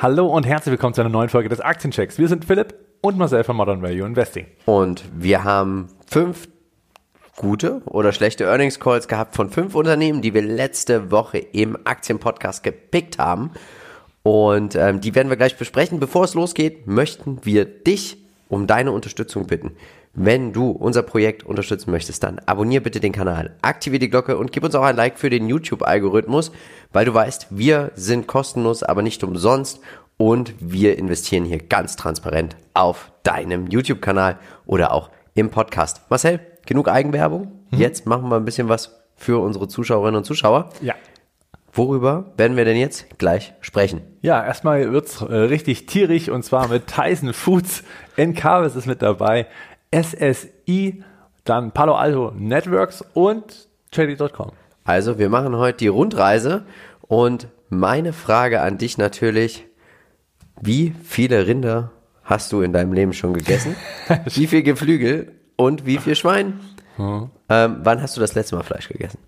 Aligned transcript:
Hallo 0.00 0.28
und 0.28 0.46
herzlich 0.46 0.70
willkommen 0.70 0.94
zu 0.94 1.00
einer 1.00 1.10
neuen 1.10 1.28
Folge 1.28 1.48
des 1.48 1.60
Aktienchecks. 1.60 2.18
Wir 2.18 2.28
sind 2.28 2.44
Philipp 2.44 2.72
und 3.00 3.18
Marcel 3.18 3.42
von 3.42 3.56
Modern 3.56 3.82
Value 3.82 4.06
Investing. 4.06 4.46
Und 4.64 5.02
wir 5.12 5.42
haben 5.42 5.88
fünf 6.06 6.46
gute 7.34 7.82
oder 7.84 8.12
schlechte 8.12 8.44
Earnings 8.44 8.78
Calls 8.78 9.08
gehabt 9.08 9.34
von 9.34 9.50
fünf 9.50 9.74
Unternehmen, 9.74 10.22
die 10.22 10.34
wir 10.34 10.42
letzte 10.42 11.10
Woche 11.10 11.38
im 11.38 11.76
Aktienpodcast 11.84 12.62
gepickt 12.62 13.18
haben. 13.18 13.50
Und 14.22 14.76
ähm, 14.76 15.00
die 15.00 15.16
werden 15.16 15.30
wir 15.30 15.36
gleich 15.36 15.56
besprechen. 15.56 15.98
Bevor 15.98 16.22
es 16.22 16.34
losgeht, 16.34 16.86
möchten 16.86 17.44
wir 17.44 17.64
dich 17.64 18.18
um 18.48 18.68
deine 18.68 18.92
Unterstützung 18.92 19.48
bitten. 19.48 19.72
Wenn 20.20 20.52
du 20.52 20.72
unser 20.72 21.04
Projekt 21.04 21.44
unterstützen 21.44 21.92
möchtest, 21.92 22.24
dann 22.24 22.40
abonnier 22.44 22.82
bitte 22.82 22.98
den 22.98 23.12
Kanal, 23.12 23.54
aktiviere 23.62 24.00
die 24.00 24.10
Glocke 24.10 24.36
und 24.36 24.50
gib 24.50 24.64
uns 24.64 24.74
auch 24.74 24.82
ein 24.82 24.96
Like 24.96 25.16
für 25.16 25.30
den 25.30 25.46
YouTube-Algorithmus, 25.46 26.50
weil 26.92 27.04
du 27.04 27.14
weißt, 27.14 27.46
wir 27.50 27.92
sind 27.94 28.26
kostenlos, 28.26 28.82
aber 28.82 29.02
nicht 29.02 29.22
umsonst 29.22 29.80
und 30.16 30.54
wir 30.58 30.98
investieren 30.98 31.44
hier 31.44 31.58
ganz 31.58 31.94
transparent 31.94 32.56
auf 32.74 33.12
deinem 33.22 33.68
YouTube-Kanal 33.68 34.40
oder 34.66 34.92
auch 34.92 35.10
im 35.34 35.50
Podcast. 35.50 36.00
Marcel, 36.10 36.40
genug 36.66 36.88
Eigenwerbung. 36.88 37.52
Mhm. 37.70 37.78
Jetzt 37.78 38.06
machen 38.06 38.28
wir 38.28 38.34
ein 38.34 38.44
bisschen 38.44 38.68
was 38.68 39.00
für 39.14 39.40
unsere 39.40 39.68
Zuschauerinnen 39.68 40.16
und 40.16 40.24
Zuschauer. 40.24 40.70
Ja. 40.80 40.96
Worüber 41.72 42.32
werden 42.36 42.56
wir 42.56 42.64
denn 42.64 42.76
jetzt 42.76 43.18
gleich 43.18 43.54
sprechen? 43.60 44.00
Ja, 44.20 44.44
erstmal 44.44 44.90
wird's 44.90 45.20
äh, 45.20 45.32
richtig 45.32 45.86
tierisch 45.86 46.28
und 46.28 46.42
zwar 46.42 46.66
mit 46.66 46.88
Tyson 46.88 47.32
Foods. 47.32 47.84
Encarvis 48.16 48.74
ist 48.74 48.86
mit 48.86 49.00
dabei, 49.00 49.46
SSI, 49.90 51.02
dann 51.44 51.72
Palo 51.72 51.94
Alto 51.94 52.32
Networks 52.36 53.04
und 53.14 53.68
Trading.com. 53.90 54.52
Also, 54.84 55.18
wir 55.18 55.28
machen 55.28 55.56
heute 55.56 55.78
die 55.78 55.88
Rundreise 55.88 56.64
und 57.02 57.48
meine 57.68 58.12
Frage 58.12 58.60
an 58.60 58.78
dich 58.78 58.98
natürlich, 58.98 59.66
wie 60.60 60.94
viele 61.04 61.46
Rinder 61.46 61.90
hast 62.24 62.52
du 62.52 62.62
in 62.62 62.72
deinem 62.72 62.92
Leben 62.92 63.12
schon 63.12 63.32
gegessen? 63.32 63.76
wie 64.26 64.46
viel 64.46 64.62
Geflügel 64.62 65.32
und 65.56 65.86
wie 65.86 65.98
viel 65.98 66.14
Schwein? 66.14 66.60
Hm. 66.96 67.30
Ähm, 67.48 67.76
wann 67.82 68.02
hast 68.02 68.16
du 68.16 68.20
das 68.20 68.34
letzte 68.34 68.56
Mal 68.56 68.62
Fleisch 68.62 68.88
gegessen? 68.88 69.18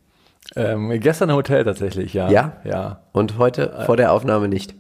Ähm, 0.57 0.91
gestern 1.01 1.31
im 1.31 1.37
Hotel 1.37 1.65
tatsächlich, 1.65 2.13
ja. 2.13 2.31
Ja? 2.31 2.57
Ja. 2.65 3.01
Und 3.13 3.39
heute 3.39 3.83
vor 3.87 3.97
der 3.97 4.13
Aufnahme 4.13 4.49
nicht? 4.49 4.75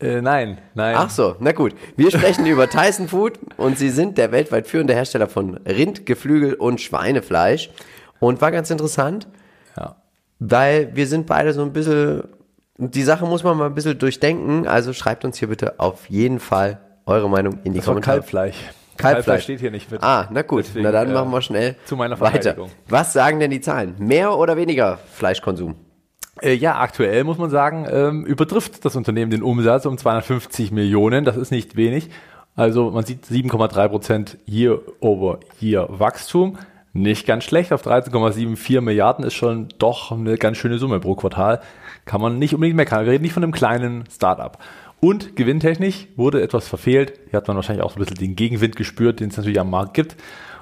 Äh, 0.00 0.20
nein, 0.20 0.58
nein. 0.74 0.96
Ach 0.98 1.10
so, 1.10 1.36
na 1.38 1.52
gut. 1.52 1.74
Wir 1.96 2.10
sprechen 2.10 2.46
über 2.46 2.68
Tyson 2.68 3.08
Food 3.08 3.38
und 3.56 3.78
sie 3.78 3.90
sind 3.90 4.18
der 4.18 4.32
weltweit 4.32 4.66
führende 4.66 4.94
Hersteller 4.94 5.28
von 5.28 5.56
Rind, 5.58 6.04
Geflügel 6.04 6.54
und 6.54 6.80
Schweinefleisch. 6.80 7.70
Und 8.20 8.40
war 8.40 8.50
ganz 8.50 8.70
interessant, 8.70 9.28
ja. 9.76 9.96
weil 10.38 10.94
wir 10.94 11.06
sind 11.06 11.26
beide 11.26 11.52
so 11.52 11.62
ein 11.62 11.72
bisschen, 11.72 12.24
die 12.78 13.02
Sache 13.02 13.26
muss 13.26 13.44
man 13.44 13.56
mal 13.56 13.66
ein 13.66 13.74
bisschen 13.74 13.98
durchdenken. 13.98 14.66
Also 14.66 14.92
schreibt 14.92 15.24
uns 15.24 15.38
hier 15.38 15.48
bitte 15.48 15.78
auf 15.78 16.08
jeden 16.08 16.40
Fall 16.40 16.80
eure 17.06 17.28
Meinung 17.28 17.58
in 17.64 17.72
die 17.72 17.78
das 17.78 17.86
Kommentare. 17.86 18.18
Kalbfleisch. 18.18 18.56
Kalbfleisch. 18.56 18.96
Kalbfleisch 18.96 19.42
steht 19.42 19.60
hier 19.60 19.70
nicht 19.70 19.90
mit. 19.90 20.02
Ah, 20.02 20.28
na 20.30 20.42
gut. 20.42 20.64
Deswegen, 20.66 20.84
na 20.84 20.92
dann 20.92 21.12
machen 21.12 21.30
wir 21.30 21.42
schnell 21.42 21.76
zu 21.84 21.96
meiner 21.96 22.18
weiter. 22.18 22.56
Was 22.88 23.12
sagen 23.12 23.40
denn 23.40 23.50
die 23.50 23.60
Zahlen? 23.60 23.94
Mehr 23.98 24.36
oder 24.36 24.56
weniger 24.56 24.98
Fleischkonsum? 25.12 25.76
Äh, 26.42 26.54
ja, 26.54 26.78
aktuell 26.78 27.24
muss 27.24 27.38
man 27.38 27.50
sagen, 27.50 27.86
ähm, 27.90 28.24
übertrifft 28.24 28.84
das 28.84 28.96
Unternehmen 28.96 29.30
den 29.30 29.42
Umsatz 29.42 29.86
um 29.86 29.96
250 29.96 30.72
Millionen. 30.72 31.24
Das 31.24 31.36
ist 31.36 31.50
nicht 31.50 31.76
wenig. 31.76 32.10
Also 32.56 32.90
man 32.90 33.04
sieht 33.04 33.24
7,3 33.24 33.88
Prozent 33.88 34.38
Year 34.46 34.80
over 35.00 35.40
Year 35.60 35.88
Wachstum. 35.90 36.58
Nicht 36.92 37.26
ganz 37.26 37.44
schlecht. 37.44 37.72
Auf 37.72 37.84
13,74 37.84 38.80
Milliarden 38.80 39.24
ist 39.24 39.34
schon 39.34 39.68
doch 39.78 40.12
eine 40.12 40.36
ganz 40.36 40.58
schöne 40.58 40.78
Summe 40.78 41.00
pro 41.00 41.16
Quartal. 41.16 41.60
Kann 42.04 42.20
man 42.20 42.38
nicht 42.38 42.54
unbedingt 42.54 42.76
meckern. 42.76 43.04
Wir 43.04 43.12
reden 43.12 43.22
nicht 43.22 43.32
von 43.32 43.42
einem 43.42 43.52
kleinen 43.52 44.04
Startup. 44.10 44.58
Und 45.00 45.34
gewinntechnisch 45.36 46.06
wurde 46.16 46.40
etwas 46.40 46.68
verfehlt. 46.68 47.18
Hier 47.30 47.36
hat 47.36 47.48
man 47.48 47.56
wahrscheinlich 47.56 47.84
auch 47.84 47.90
so 47.90 47.96
ein 47.96 48.00
bisschen 48.00 48.18
den 48.18 48.36
Gegenwind 48.36 48.76
gespürt, 48.76 49.20
den 49.20 49.30
es 49.30 49.36
natürlich 49.36 49.60
am 49.60 49.70
Markt 49.70 49.94
gibt. 49.94 50.16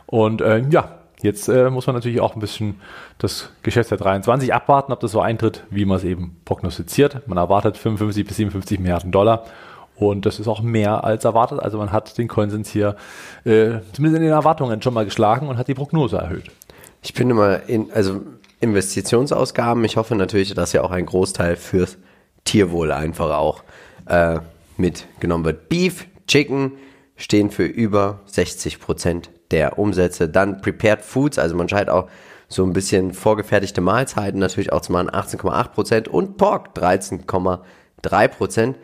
Und 0.07 0.41
äh, 0.41 0.65
ja, 0.71 1.02
jetzt 1.23 1.49
äh, 1.49 1.71
muss 1.71 1.87
man 1.87 1.95
natürlich 1.95 2.21
auch 2.21 2.35
ein 2.35 2.41
bisschen 2.41 2.81
das 3.19 3.51
Geschäftsjahr 3.63 3.99
23 3.99 4.53
abwarten, 4.53 4.93
ob 4.93 5.01
das 5.01 5.13
so 5.13 5.21
eintritt, 5.21 5.65
wie 5.71 5.85
man 5.85 5.97
es 5.97 6.05
eben 6.05 6.37
prognostiziert. 6.45 7.27
Man 7.27 7.39
erwartet 7.39 7.77
55 7.77 8.27
bis 8.27 8.37
57 8.37 8.79
Milliarden 8.79 9.13
Dollar. 9.13 9.45
Und 9.97 10.27
das 10.27 10.41
ist 10.41 10.49
auch 10.49 10.63
mehr 10.63 11.05
als 11.05 11.25
erwartet. 11.25 11.61
Also 11.61 11.79
man 11.79 11.93
hat 11.93 12.19
den 12.19 12.29
Konsens 12.29 12.71
hier 12.71 12.97
äh, 13.45 13.81
zumindest 13.93 14.17
in 14.17 14.23
den 14.23 14.33
Erwartungen 14.33 14.83
schon 14.83 14.95
mal 14.95 15.05
geschlagen 15.05 15.49
und 15.49 15.59
hat 15.59 15.69
die 15.69 15.75
Prognose 15.75 16.17
erhöht. 16.17 16.51
Ich 17.03 17.13
finde 17.13 17.35
mal, 17.35 17.63
in, 17.67 17.91
also 17.93 18.21
Investitionsausgaben, 18.61 19.85
ich 19.85 19.97
hoffe 19.97 20.15
natürlich, 20.15 20.55
dass 20.55 20.73
ja 20.73 20.83
auch 20.83 20.93
ein 20.93 21.07
Großteil 21.07 21.57
fürs 21.57 21.99
Tierwohl 22.45 22.93
einfach 22.93 23.37
auch 23.37 23.63
äh, 24.07 24.39
mitgenommen 24.77 25.45
wird. 25.45 25.69
Beef, 25.69 26.07
Chicken 26.27 26.73
stehen 27.17 27.51
für 27.51 27.65
über 27.65 28.21
60 28.27 28.81
Prozent 28.81 29.31
der 29.53 29.79
Umsätze. 29.79 30.29
Dann 30.29 30.61
Prepared 30.61 31.03
Foods, 31.03 31.39
also 31.39 31.55
man 31.55 31.69
scheint 31.69 31.91
auch 31.91 32.09
so 32.49 32.65
ein 32.65 32.73
bisschen 32.73 33.13
vorgefertigte 33.13 33.81
Mahlzeiten 33.81 34.41
natürlich 34.41 34.73
auch 34.73 34.81
zu 34.81 34.93
machen, 34.93 35.11
18,8 35.11 35.69
Prozent 35.69 36.09
und 36.09 36.37
Pork 36.37 36.77
13,3 36.77 38.29
Prozent. 38.29 38.79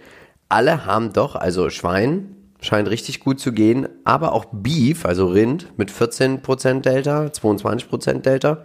Alle 0.48 0.86
haben 0.86 1.12
doch, 1.12 1.34
also 1.34 1.68
Schwein 1.68 2.34
scheint 2.60 2.88
richtig 2.88 3.20
gut 3.20 3.40
zu 3.40 3.52
gehen, 3.52 3.88
aber 4.04 4.32
auch 4.32 4.46
Beef, 4.52 5.04
also 5.04 5.26
Rind 5.26 5.72
mit 5.76 5.90
14 5.90 6.42
Prozent 6.42 6.86
Delta, 6.86 7.32
22 7.32 7.88
Prozent 7.88 8.26
Delta, 8.26 8.64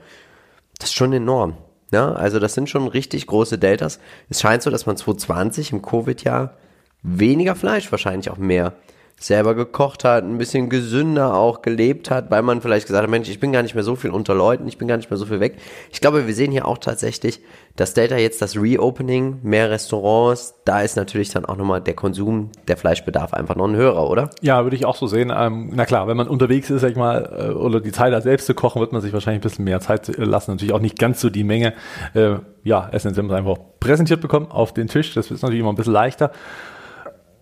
das 0.79 0.89
ist 0.89 0.95
schon 0.95 1.13
enorm. 1.13 1.57
Ja, 1.91 2.11
also 2.13 2.39
das 2.39 2.55
sind 2.55 2.69
schon 2.69 2.87
richtig 2.87 3.27
große 3.27 3.59
Deltas. 3.59 3.99
Es 4.27 4.41
scheint 4.41 4.63
so, 4.63 4.71
dass 4.71 4.87
man 4.87 4.97
2020 4.97 5.73
im 5.73 5.83
Covid-Jahr 5.83 6.55
weniger 7.03 7.55
Fleisch, 7.55 7.91
wahrscheinlich 7.91 8.31
auch 8.31 8.37
mehr 8.37 8.73
selber 9.19 9.55
gekocht 9.55 10.03
hat, 10.03 10.23
ein 10.23 10.37
bisschen 10.37 10.69
gesünder 10.69 11.35
auch 11.35 11.61
gelebt 11.61 12.11
hat, 12.11 12.29
weil 12.29 12.41
man 12.41 12.61
vielleicht 12.61 12.87
gesagt 12.87 13.03
hat, 13.03 13.09
Mensch, 13.09 13.29
ich 13.29 13.39
bin 13.39 13.53
gar 13.53 13.63
nicht 13.63 13.73
mehr 13.73 13.83
so 13.83 13.95
viel 13.95 14.11
unter 14.11 14.35
Leuten, 14.35 14.67
ich 14.67 14.77
bin 14.77 14.87
gar 14.87 14.97
nicht 14.97 15.09
mehr 15.09 15.17
so 15.17 15.25
viel 15.25 15.39
weg. 15.39 15.57
Ich 15.91 16.01
glaube, 16.01 16.27
wir 16.27 16.33
sehen 16.33 16.51
hier 16.51 16.67
auch 16.67 16.77
tatsächlich, 16.77 17.39
dass 17.75 17.93
Delta 17.93 18.17
jetzt 18.17 18.41
das 18.41 18.57
Reopening, 18.57 19.39
mehr 19.41 19.71
Restaurants, 19.71 20.55
da 20.65 20.81
ist 20.81 20.97
natürlich 20.97 21.29
dann 21.29 21.45
auch 21.45 21.55
nochmal 21.55 21.81
der 21.81 21.93
Konsum, 21.93 22.51
der 22.67 22.75
Fleischbedarf 22.75 23.33
einfach 23.33 23.55
noch 23.55 23.67
ein 23.67 23.75
höherer, 23.75 24.09
oder? 24.09 24.29
Ja, 24.41 24.63
würde 24.63 24.75
ich 24.75 24.85
auch 24.85 24.95
so 24.95 25.07
sehen. 25.07 25.31
Ähm, 25.35 25.71
na 25.73 25.85
klar, 25.85 26.07
wenn 26.07 26.17
man 26.17 26.27
unterwegs 26.27 26.69
ist, 26.69 26.81
sag 26.81 26.91
ich 26.91 26.97
mal, 26.97 27.49
äh, 27.49 27.53
oder 27.53 27.79
die 27.79 27.91
Zeit 27.91 28.13
hat, 28.13 28.23
selbst 28.23 28.45
zu 28.45 28.53
kochen, 28.53 28.81
wird 28.81 28.91
man 28.91 29.01
sich 29.01 29.13
wahrscheinlich 29.13 29.39
ein 29.39 29.47
bisschen 29.49 29.65
mehr 29.65 29.79
Zeit 29.79 30.17
lassen. 30.17 30.51
Natürlich 30.51 30.73
auch 30.73 30.79
nicht 30.79 30.99
ganz 30.99 31.21
so 31.21 31.29
die 31.29 31.43
Menge, 31.43 31.73
äh, 32.13 32.35
ja, 32.63 32.89
Essen 32.91 33.31
einfach 33.31 33.57
präsentiert 33.79 34.21
bekommen 34.21 34.47
auf 34.49 34.73
den 34.73 34.87
Tisch. 34.87 35.13
Das 35.13 35.31
ist 35.31 35.41
natürlich 35.41 35.61
immer 35.61 35.71
ein 35.71 35.75
bisschen 35.75 35.93
leichter. 35.93 36.31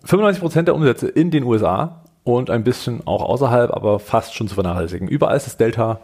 95% 0.06 0.62
der 0.62 0.74
Umsätze 0.74 1.08
in 1.08 1.30
den 1.30 1.44
USA 1.44 2.02
und 2.24 2.50
ein 2.50 2.64
bisschen 2.64 3.06
auch 3.06 3.22
außerhalb, 3.22 3.70
aber 3.70 3.98
fast 3.98 4.34
schon 4.34 4.48
zu 4.48 4.54
vernachlässigen. 4.54 5.08
Überall 5.08 5.36
ist 5.36 5.46
das 5.46 5.56
Delta 5.56 6.00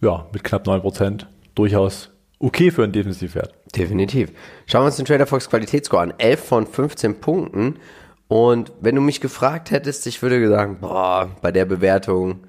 ja, 0.00 0.26
mit 0.32 0.44
knapp 0.44 0.66
9% 0.66 1.26
durchaus 1.54 2.10
okay 2.38 2.70
für 2.70 2.84
einen 2.84 2.92
Defensivwert. 2.92 3.54
Definitiv. 3.74 4.32
Schauen 4.66 4.82
wir 4.82 4.86
uns 4.86 4.96
den 4.96 5.06
Trader 5.06 5.26
Fox 5.26 5.48
Qualitätsscore 5.48 6.02
an. 6.02 6.14
11 6.18 6.44
von 6.44 6.66
15 6.66 7.20
Punkten. 7.20 7.76
Und 8.28 8.72
wenn 8.80 8.94
du 8.94 9.00
mich 9.00 9.20
gefragt 9.20 9.70
hättest, 9.70 10.06
ich 10.06 10.20
würde 10.22 10.48
sagen, 10.48 10.78
boah, 10.80 11.30
bei 11.40 11.52
der 11.52 11.64
Bewertung 11.64 12.40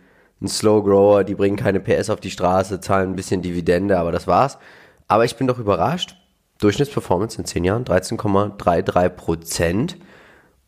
ein 0.41 0.47
Slow 0.47 0.83
Grower, 0.83 1.23
die 1.23 1.35
bringen 1.35 1.55
keine 1.55 1.79
PS 1.79 2.09
auf 2.09 2.19
die 2.19 2.31
Straße, 2.31 2.79
zahlen 2.79 3.11
ein 3.11 3.15
bisschen 3.15 3.41
Dividende, 3.41 3.97
aber 3.97 4.11
das 4.11 4.27
war's. 4.27 4.57
Aber 5.07 5.25
ich 5.25 5.35
bin 5.35 5.47
doch 5.47 5.59
überrascht. 5.59 6.15
Durchschnittsperformance 6.59 7.37
in 7.37 7.45
10 7.45 7.63
Jahren 7.63 7.85
13,33 7.85 9.09
Prozent. 9.09 9.97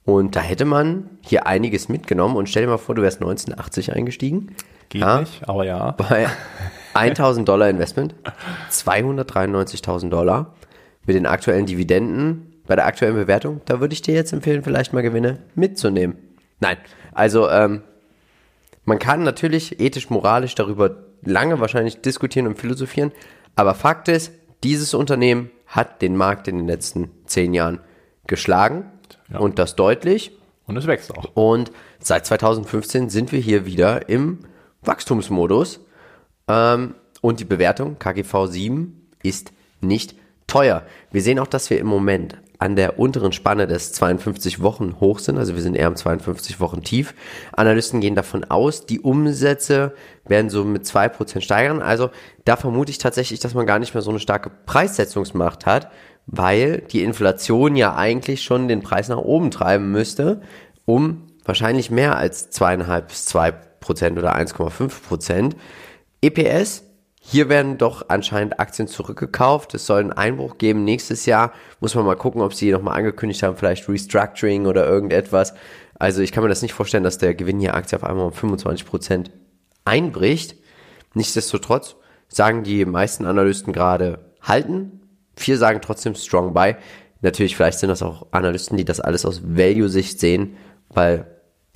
Und 0.09 0.35
da 0.35 0.39
hätte 0.39 0.65
man 0.65 1.07
hier 1.21 1.45
einiges 1.45 1.87
mitgenommen. 1.87 2.35
Und 2.35 2.49
stell 2.49 2.63
dir 2.63 2.69
mal 2.69 2.77
vor, 2.79 2.95
du 2.95 3.03
wärst 3.03 3.21
1980 3.21 3.93
eingestiegen. 3.93 4.55
Geht 4.89 5.01
ja, 5.01 5.19
nicht, 5.19 5.47
aber 5.47 5.65
ja. 5.65 5.91
Bei 5.91 6.27
1000 6.95 7.47
Dollar 7.47 7.69
Investment, 7.69 8.15
293.000 8.71 10.09
Dollar 10.09 10.55
mit 11.05 11.15
den 11.15 11.27
aktuellen 11.27 11.67
Dividenden, 11.67 12.55
bei 12.65 12.75
der 12.75 12.87
aktuellen 12.87 13.13
Bewertung, 13.13 13.61
da 13.65 13.79
würde 13.79 13.93
ich 13.93 14.01
dir 14.01 14.15
jetzt 14.15 14.33
empfehlen, 14.33 14.63
vielleicht 14.63 14.93
mal 14.93 15.01
Gewinne 15.01 15.43
mitzunehmen. 15.53 16.17
Nein, 16.59 16.77
also 17.11 17.47
ähm, 17.47 17.83
man 18.85 18.97
kann 18.97 19.21
natürlich 19.21 19.79
ethisch-moralisch 19.79 20.55
darüber 20.55 21.03
lange 21.23 21.59
wahrscheinlich 21.59 22.01
diskutieren 22.01 22.47
und 22.47 22.57
philosophieren, 22.57 23.11
aber 23.55 23.75
Fakt 23.75 24.07
ist, 24.07 24.31
dieses 24.63 24.95
Unternehmen 24.95 25.51
hat 25.67 26.01
den 26.01 26.15
Markt 26.15 26.47
in 26.47 26.57
den 26.57 26.67
letzten 26.67 27.11
zehn 27.25 27.53
Jahren 27.53 27.79
geschlagen 28.25 28.85
ja. 29.31 29.39
Und 29.39 29.59
das 29.59 29.75
deutlich. 29.75 30.31
Und 30.65 30.77
es 30.77 30.85
wächst 30.85 31.15
auch. 31.17 31.31
Und 31.33 31.71
seit 31.99 32.25
2015 32.25 33.09
sind 33.09 33.31
wir 33.31 33.39
hier 33.39 33.65
wieder 33.65 34.07
im 34.09 34.39
Wachstumsmodus. 34.83 35.79
Ähm, 36.47 36.95
und 37.21 37.39
die 37.39 37.45
Bewertung 37.45 37.97
KGV 37.97 38.45
7 38.47 39.09
ist 39.23 39.51
nicht 39.81 40.15
teuer. 40.47 40.83
Wir 41.11 41.21
sehen 41.21 41.39
auch, 41.39 41.47
dass 41.47 41.69
wir 41.69 41.79
im 41.79 41.87
Moment 41.87 42.37
an 42.59 42.75
der 42.75 42.99
unteren 42.99 43.31
Spanne 43.31 43.67
des 43.67 43.93
52 43.93 44.61
Wochen 44.61 44.97
hoch 44.99 45.19
sind, 45.19 45.37
also 45.37 45.55
wir 45.55 45.61
sind 45.61 45.75
eher 45.75 45.87
am 45.87 45.95
52 45.95 46.59
Wochen 46.59 46.83
tief. 46.83 47.13
Analysten 47.53 48.01
gehen 48.01 48.15
davon 48.15 48.43
aus, 48.43 48.85
die 48.85 48.99
Umsätze 48.99 49.93
werden 50.27 50.49
so 50.49 50.65
mit 50.65 50.83
2% 50.83 51.39
steigern. 51.39 51.81
Also 51.81 52.09
da 52.43 52.57
vermute 52.57 52.91
ich 52.91 52.97
tatsächlich, 52.97 53.39
dass 53.39 53.53
man 53.53 53.65
gar 53.65 53.79
nicht 53.79 53.93
mehr 53.93 54.03
so 54.03 54.09
eine 54.09 54.19
starke 54.19 54.51
Preissetzungsmacht 54.65 55.65
hat, 55.65 55.89
weil 56.31 56.83
die 56.91 57.03
Inflation 57.03 57.75
ja 57.75 57.95
eigentlich 57.95 58.43
schon 58.43 58.67
den 58.67 58.81
Preis 58.81 59.09
nach 59.09 59.17
oben 59.17 59.51
treiben 59.51 59.91
müsste, 59.91 60.41
um 60.85 61.27
wahrscheinlich 61.43 61.89
mehr 61.89 62.17
als 62.17 62.51
zweieinhalb 62.51 63.07
bis 63.07 63.25
zwei 63.25 63.51
Prozent 63.51 64.17
oder 64.17 64.35
1,5 64.35 65.01
Prozent. 65.07 65.55
EPS, 66.21 66.83
hier 67.19 67.49
werden 67.49 67.77
doch 67.77 68.05
anscheinend 68.09 68.59
Aktien 68.59 68.87
zurückgekauft. 68.87 69.73
Es 69.73 69.85
soll 69.85 70.01
einen 70.01 70.11
Einbruch 70.11 70.57
geben 70.57 70.83
nächstes 70.83 71.25
Jahr. 71.25 71.51
Muss 71.79 71.95
man 71.95 72.05
mal 72.05 72.15
gucken, 72.15 72.41
ob 72.41 72.53
sie 72.53 72.71
nochmal 72.71 72.97
angekündigt 72.97 73.41
haben, 73.43 73.57
vielleicht 73.57 73.89
Restructuring 73.89 74.67
oder 74.67 74.85
irgendetwas. 74.87 75.53
Also 75.97 76.21
ich 76.21 76.31
kann 76.31 76.43
mir 76.43 76.49
das 76.49 76.61
nicht 76.61 76.73
vorstellen, 76.73 77.03
dass 77.03 77.17
der 77.17 77.33
Gewinn 77.33 77.59
hier 77.59 77.73
Aktie 77.73 77.97
auf 77.97 78.03
einmal 78.03 78.25
um 78.25 78.33
25 78.33 78.85
Prozent 78.85 79.31
einbricht. 79.83 80.55
Nichtsdestotrotz 81.13 81.95
sagen 82.27 82.63
die 82.63 82.85
meisten 82.85 83.25
Analysten 83.25 83.73
gerade 83.73 84.19
halten. 84.41 84.98
Vier 85.39 85.57
sagen 85.57 85.79
trotzdem 85.81 86.15
strong 86.15 86.53
buy. 86.53 86.75
Natürlich, 87.21 87.55
vielleicht 87.55 87.79
sind 87.79 87.87
das 87.89 88.03
auch 88.03 88.27
Analysten, 88.31 88.75
die 88.75 88.83
das 88.83 88.99
alles 88.99 89.25
aus 89.25 89.41
Value-Sicht 89.43 90.19
sehen, 90.19 90.57
weil 90.89 91.25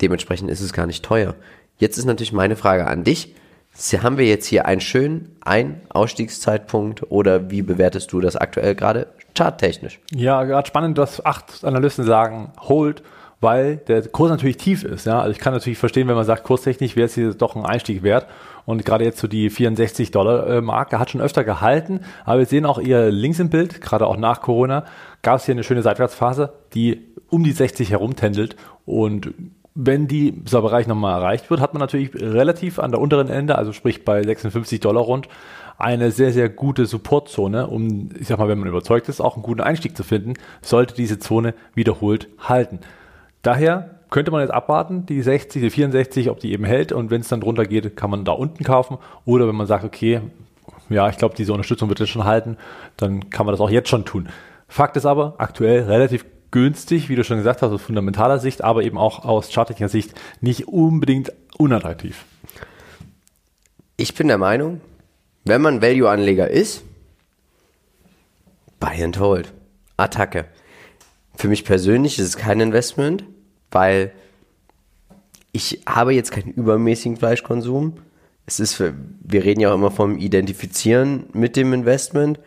dementsprechend 0.02 0.50
ist 0.50 0.60
es 0.60 0.74
gar 0.74 0.86
nicht 0.86 1.02
teuer. 1.02 1.34
Jetzt 1.78 1.96
ist 1.96 2.04
natürlich 2.04 2.32
meine 2.32 2.56
Frage 2.56 2.86
an 2.86 3.04
dich. 3.04 3.34
Haben 4.02 4.18
wir 4.18 4.26
jetzt 4.26 4.46
hier 4.46 4.66
einen 4.66 4.82
schönen 4.82 5.36
ein 5.40 5.80
Ausstiegszeitpunkt 5.88 7.10
oder 7.10 7.50
wie 7.50 7.62
bewertest 7.62 8.12
du 8.12 8.20
das 8.20 8.36
aktuell 8.36 8.74
gerade 8.74 9.06
charttechnisch? 9.36 9.98
Ja, 10.12 10.44
gerade 10.44 10.68
spannend, 10.68 10.98
dass 10.98 11.24
acht 11.24 11.64
Analysten 11.64 12.04
sagen, 12.04 12.52
hold, 12.60 13.02
weil 13.40 13.78
der 13.78 14.06
Kurs 14.08 14.30
natürlich 14.30 14.58
tief 14.58 14.84
ist. 14.84 15.06
Ja? 15.06 15.20
Also 15.20 15.32
ich 15.32 15.38
kann 15.38 15.54
natürlich 15.54 15.78
verstehen, 15.78 16.06
wenn 16.06 16.14
man 16.16 16.26
sagt, 16.26 16.44
kurstechnisch 16.44 16.96
wäre 16.96 17.06
es 17.06 17.14
hier 17.14 17.32
doch 17.32 17.56
ein 17.56 17.64
Einstieg 17.64 18.02
wert. 18.02 18.26
Und 18.66 18.84
gerade 18.84 19.04
jetzt 19.04 19.18
so 19.18 19.28
die 19.28 19.50
64 19.50 20.10
Dollar 20.10 20.60
Marke 20.62 20.98
hat 20.98 21.10
schon 21.10 21.20
öfter 21.20 21.44
gehalten. 21.44 22.00
Aber 22.24 22.38
wir 22.38 22.46
sehen 22.46 22.66
auch 22.66 22.78
ihr 22.78 23.10
links 23.10 23.38
im 23.38 23.50
Bild, 23.50 23.80
gerade 23.80 24.06
auch 24.06 24.16
nach 24.16 24.40
Corona, 24.40 24.84
gab 25.22 25.36
es 25.36 25.44
hier 25.44 25.54
eine 25.54 25.64
schöne 25.64 25.82
Seitwärtsphase, 25.82 26.52
die 26.74 27.02
um 27.28 27.44
die 27.44 27.52
60 27.52 27.90
herumtändelt 27.90 28.56
und 28.86 29.34
wenn 29.74 30.06
dieser 30.06 30.62
Bereich 30.62 30.86
nochmal 30.86 31.20
erreicht 31.20 31.50
wird, 31.50 31.60
hat 31.60 31.74
man 31.74 31.80
natürlich 31.80 32.14
relativ 32.14 32.78
an 32.78 32.92
der 32.92 33.00
unteren 33.00 33.28
Ende, 33.28 33.58
also 33.58 33.72
sprich 33.72 34.04
bei 34.04 34.22
56 34.22 34.78
Dollar 34.80 35.02
rund, 35.02 35.28
eine 35.78 36.12
sehr, 36.12 36.32
sehr 36.32 36.48
gute 36.48 36.86
Supportzone, 36.86 37.66
um, 37.66 38.10
ich 38.18 38.28
sag 38.28 38.38
mal, 38.38 38.46
wenn 38.48 38.60
man 38.60 38.68
überzeugt 38.68 39.08
ist, 39.08 39.20
auch 39.20 39.34
einen 39.34 39.42
guten 39.42 39.60
Einstieg 39.60 39.96
zu 39.96 40.04
finden, 40.04 40.34
sollte 40.62 40.94
diese 40.94 41.18
Zone 41.18 41.54
wiederholt 41.74 42.28
halten. 42.38 42.78
Daher 43.42 43.93
könnte 44.14 44.30
man 44.30 44.42
jetzt 44.42 44.54
abwarten, 44.54 45.06
die 45.06 45.20
60, 45.20 45.60
die 45.60 45.70
64, 45.70 46.30
ob 46.30 46.38
die 46.38 46.52
eben 46.52 46.62
hält 46.62 46.92
und 46.92 47.10
wenn 47.10 47.20
es 47.20 47.26
dann 47.26 47.40
drunter 47.40 47.66
geht, 47.66 47.96
kann 47.96 48.10
man 48.10 48.24
da 48.24 48.30
unten 48.30 48.62
kaufen 48.62 48.98
oder 49.24 49.48
wenn 49.48 49.56
man 49.56 49.66
sagt, 49.66 49.82
okay, 49.82 50.20
ja, 50.88 51.08
ich 51.08 51.16
glaube, 51.16 51.34
diese 51.34 51.52
Unterstützung 51.52 51.88
wird 51.88 51.98
jetzt 51.98 52.10
schon 52.10 52.22
halten, 52.22 52.56
dann 52.96 53.28
kann 53.30 53.44
man 53.44 53.52
das 53.52 53.60
auch 53.60 53.70
jetzt 53.70 53.88
schon 53.88 54.04
tun. 54.04 54.28
Fakt 54.68 54.96
ist 54.96 55.04
aber, 55.04 55.34
aktuell 55.38 55.82
relativ 55.82 56.24
günstig, 56.52 57.08
wie 57.08 57.16
du 57.16 57.24
schon 57.24 57.38
gesagt 57.38 57.60
hast, 57.60 57.72
aus 57.72 57.82
fundamentaler 57.82 58.38
Sicht, 58.38 58.62
aber 58.62 58.84
eben 58.84 58.98
auch 58.98 59.24
aus 59.24 59.50
charttechnischer 59.50 59.88
Sicht 59.88 60.14
nicht 60.40 60.68
unbedingt 60.68 61.32
unattraktiv. 61.58 62.24
Ich 63.96 64.14
bin 64.14 64.28
der 64.28 64.38
Meinung, 64.38 64.80
wenn 65.44 65.60
man 65.60 65.82
Value-Anleger 65.82 66.48
ist, 66.48 66.84
buy 68.78 69.02
and 69.02 69.18
hold. 69.18 69.52
Attacke. 69.96 70.44
Für 71.34 71.48
mich 71.48 71.64
persönlich 71.64 72.20
ist 72.20 72.28
es 72.28 72.36
kein 72.36 72.60
Investment, 72.60 73.24
weil 73.74 74.12
ich 75.52 75.82
habe 75.86 76.14
jetzt 76.14 76.32
keinen 76.32 76.52
übermäßigen 76.52 77.16
Fleischkonsum. 77.16 77.98
Es 78.46 78.60
ist 78.60 78.74
für, 78.74 78.94
wir 79.20 79.44
reden 79.44 79.60
ja 79.60 79.70
auch 79.70 79.76
immer 79.76 79.90
vom 79.90 80.18
Identifizieren 80.18 81.26
mit 81.32 81.56
dem 81.56 81.72
Investment. 81.72 82.40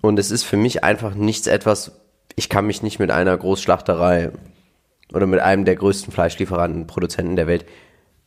Und 0.00 0.18
es 0.18 0.30
ist 0.30 0.44
für 0.44 0.56
mich 0.56 0.84
einfach 0.84 1.14
nichts 1.14 1.46
etwas, 1.46 2.00
ich 2.36 2.48
kann 2.48 2.66
mich 2.66 2.82
nicht 2.82 3.00
mit 3.00 3.10
einer 3.10 3.36
Großschlachterei 3.36 4.30
oder 5.12 5.26
mit 5.26 5.40
einem 5.40 5.64
der 5.64 5.76
größten 5.76 6.12
Fleischlieferanten, 6.12 6.86
Produzenten 6.86 7.36
der 7.36 7.48
Welt 7.48 7.64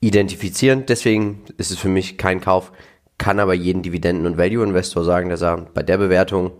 identifizieren. 0.01 0.85
Deswegen 0.85 1.43
ist 1.57 1.71
es 1.71 1.77
für 1.77 1.87
mich 1.87 2.17
kein 2.17 2.41
Kauf, 2.41 2.73
kann 3.17 3.39
aber 3.39 3.53
jeden 3.53 3.83
Dividenden- 3.83 4.25
und 4.25 4.37
Value-Investor 4.37 5.05
sagen, 5.05 5.29
dass 5.29 5.41
er 5.41 5.57
bei 5.73 5.83
der 5.83 5.97
Bewertung 5.97 6.51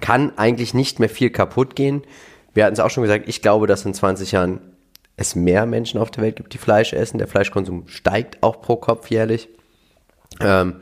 kann 0.00 0.36
eigentlich 0.36 0.74
nicht 0.74 1.00
mehr 1.00 1.08
viel 1.08 1.30
kaputt 1.30 1.74
gehen. 1.74 2.02
Wir 2.52 2.64
hatten 2.64 2.74
es 2.74 2.80
auch 2.80 2.90
schon 2.90 3.02
gesagt, 3.02 3.28
ich 3.28 3.40
glaube, 3.40 3.66
dass 3.66 3.84
in 3.84 3.94
20 3.94 4.32
Jahren 4.32 4.60
es 5.18 5.34
mehr 5.34 5.66
Menschen 5.66 6.00
auf 6.00 6.10
der 6.10 6.22
Welt 6.22 6.36
gibt, 6.36 6.54
die 6.54 6.58
Fleisch 6.58 6.92
essen. 6.92 7.18
Der 7.18 7.26
Fleischkonsum 7.26 7.88
steigt 7.88 8.42
auch 8.42 8.62
pro 8.62 8.76
Kopf 8.76 9.10
jährlich. 9.10 9.48
Ähm, 10.40 10.76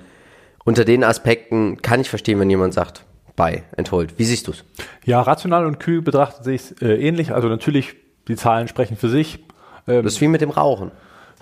unter 0.64 0.84
den 0.84 1.02
Aspekten 1.02 1.80
kann 1.80 2.00
ich 2.00 2.10
verstehen, 2.10 2.38
wenn 2.38 2.50
jemand 2.50 2.74
sagt, 2.74 3.04
bei 3.34 3.64
Enthold. 3.76 4.18
Wie 4.18 4.24
siehst 4.24 4.46
du 4.46 4.52
es? 4.52 4.64
Ja, 5.04 5.22
rational 5.22 5.64
und 5.64 5.80
kühl 5.80 6.02
betrachtet 6.02 6.44
sich 6.44 6.60
es 6.60 6.82
äh, 6.82 6.94
ähnlich. 6.94 7.32
Also 7.32 7.48
natürlich, 7.48 7.96
die 8.28 8.36
Zahlen 8.36 8.68
sprechen 8.68 8.96
für 8.96 9.08
sich. 9.08 9.38
Ähm, 9.88 10.04
das 10.04 10.14
ist 10.14 10.20
wie 10.20 10.28
mit 10.28 10.42
dem 10.42 10.50
Rauchen. 10.50 10.90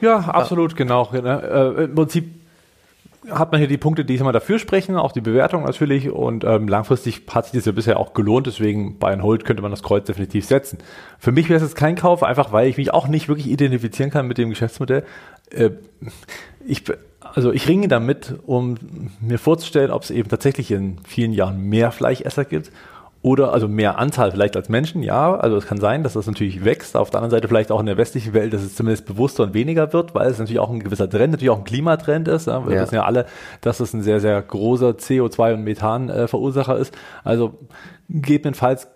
Ja, 0.00 0.18
absolut, 0.18 0.72
ja. 0.72 0.76
genau. 0.76 1.10
Äh, 1.12 1.84
Im 1.84 1.94
Prinzip 1.94 2.28
hat 3.30 3.52
man 3.52 3.58
hier 3.58 3.68
die 3.68 3.78
Punkte, 3.78 4.04
die 4.04 4.16
immer 4.16 4.32
dafür 4.32 4.58
sprechen, 4.58 4.96
auch 4.96 5.12
die 5.12 5.20
Bewertung 5.20 5.64
natürlich. 5.64 6.10
Und 6.10 6.44
ähm, 6.44 6.68
langfristig 6.68 7.22
hat 7.30 7.46
sich 7.46 7.54
das 7.54 7.64
ja 7.64 7.72
bisher 7.72 7.98
auch 7.98 8.14
gelohnt. 8.14 8.46
Deswegen 8.46 8.98
bei 8.98 9.18
Hold 9.20 9.44
könnte 9.44 9.62
man 9.62 9.70
das 9.70 9.82
Kreuz 9.82 10.06
definitiv 10.06 10.44
setzen. 10.44 10.78
Für 11.18 11.32
mich 11.32 11.48
wäre 11.48 11.56
es 11.56 11.62
jetzt 11.62 11.76
kein 11.76 11.96
Kauf, 11.96 12.22
einfach 12.22 12.52
weil 12.52 12.68
ich 12.68 12.76
mich 12.76 12.92
auch 12.92 13.08
nicht 13.08 13.28
wirklich 13.28 13.48
identifizieren 13.48 14.10
kann 14.10 14.26
mit 14.26 14.38
dem 14.38 14.50
Geschäftsmodell. 14.50 15.04
Äh, 15.50 15.70
ich 16.66 16.84
also 17.34 17.52
ich 17.52 17.66
ringe 17.68 17.88
damit, 17.88 18.34
um 18.46 18.76
mir 19.20 19.38
vorzustellen, 19.38 19.90
ob 19.90 20.02
es 20.02 20.10
eben 20.10 20.28
tatsächlich 20.28 20.70
in 20.70 20.98
vielen 21.06 21.32
Jahren 21.32 21.60
mehr 21.60 21.90
Fleischesser 21.90 22.44
gibt 22.44 22.70
oder 23.24 23.54
also 23.54 23.68
mehr 23.68 23.98
Anzahl 23.98 24.30
vielleicht 24.32 24.54
als 24.54 24.68
Menschen, 24.68 25.02
ja, 25.02 25.34
also 25.34 25.56
es 25.56 25.64
kann 25.64 25.80
sein, 25.80 26.02
dass 26.02 26.12
das 26.12 26.26
natürlich 26.26 26.62
wächst. 26.62 26.94
Auf 26.94 27.08
der 27.08 27.20
anderen 27.20 27.30
Seite 27.30 27.48
vielleicht 27.48 27.72
auch 27.72 27.80
in 27.80 27.86
der 27.86 27.96
westlichen 27.96 28.34
Welt, 28.34 28.52
dass 28.52 28.62
es 28.62 28.76
zumindest 28.76 29.06
bewusster 29.06 29.44
und 29.44 29.54
weniger 29.54 29.94
wird, 29.94 30.14
weil 30.14 30.30
es 30.30 30.38
natürlich 30.38 30.58
auch 30.58 30.68
ein 30.70 30.80
gewisser 30.80 31.08
Trend, 31.08 31.32
natürlich 31.32 31.48
auch 31.48 31.56
ein 31.56 31.64
Klimatrend 31.64 32.28
ist. 32.28 32.48
Ja. 32.48 32.66
Wir 32.68 32.76
ja. 32.76 32.82
wissen 32.82 32.96
ja 32.96 33.04
alle, 33.04 33.24
dass 33.62 33.80
es 33.80 33.94
ein 33.94 34.02
sehr, 34.02 34.20
sehr 34.20 34.42
großer 34.42 34.90
CO2- 34.90 35.54
und 35.54 35.64
Methanverursacher 35.64 36.76
ist. 36.76 36.94
Also 37.24 37.54
gegebenenfalls 38.10 38.88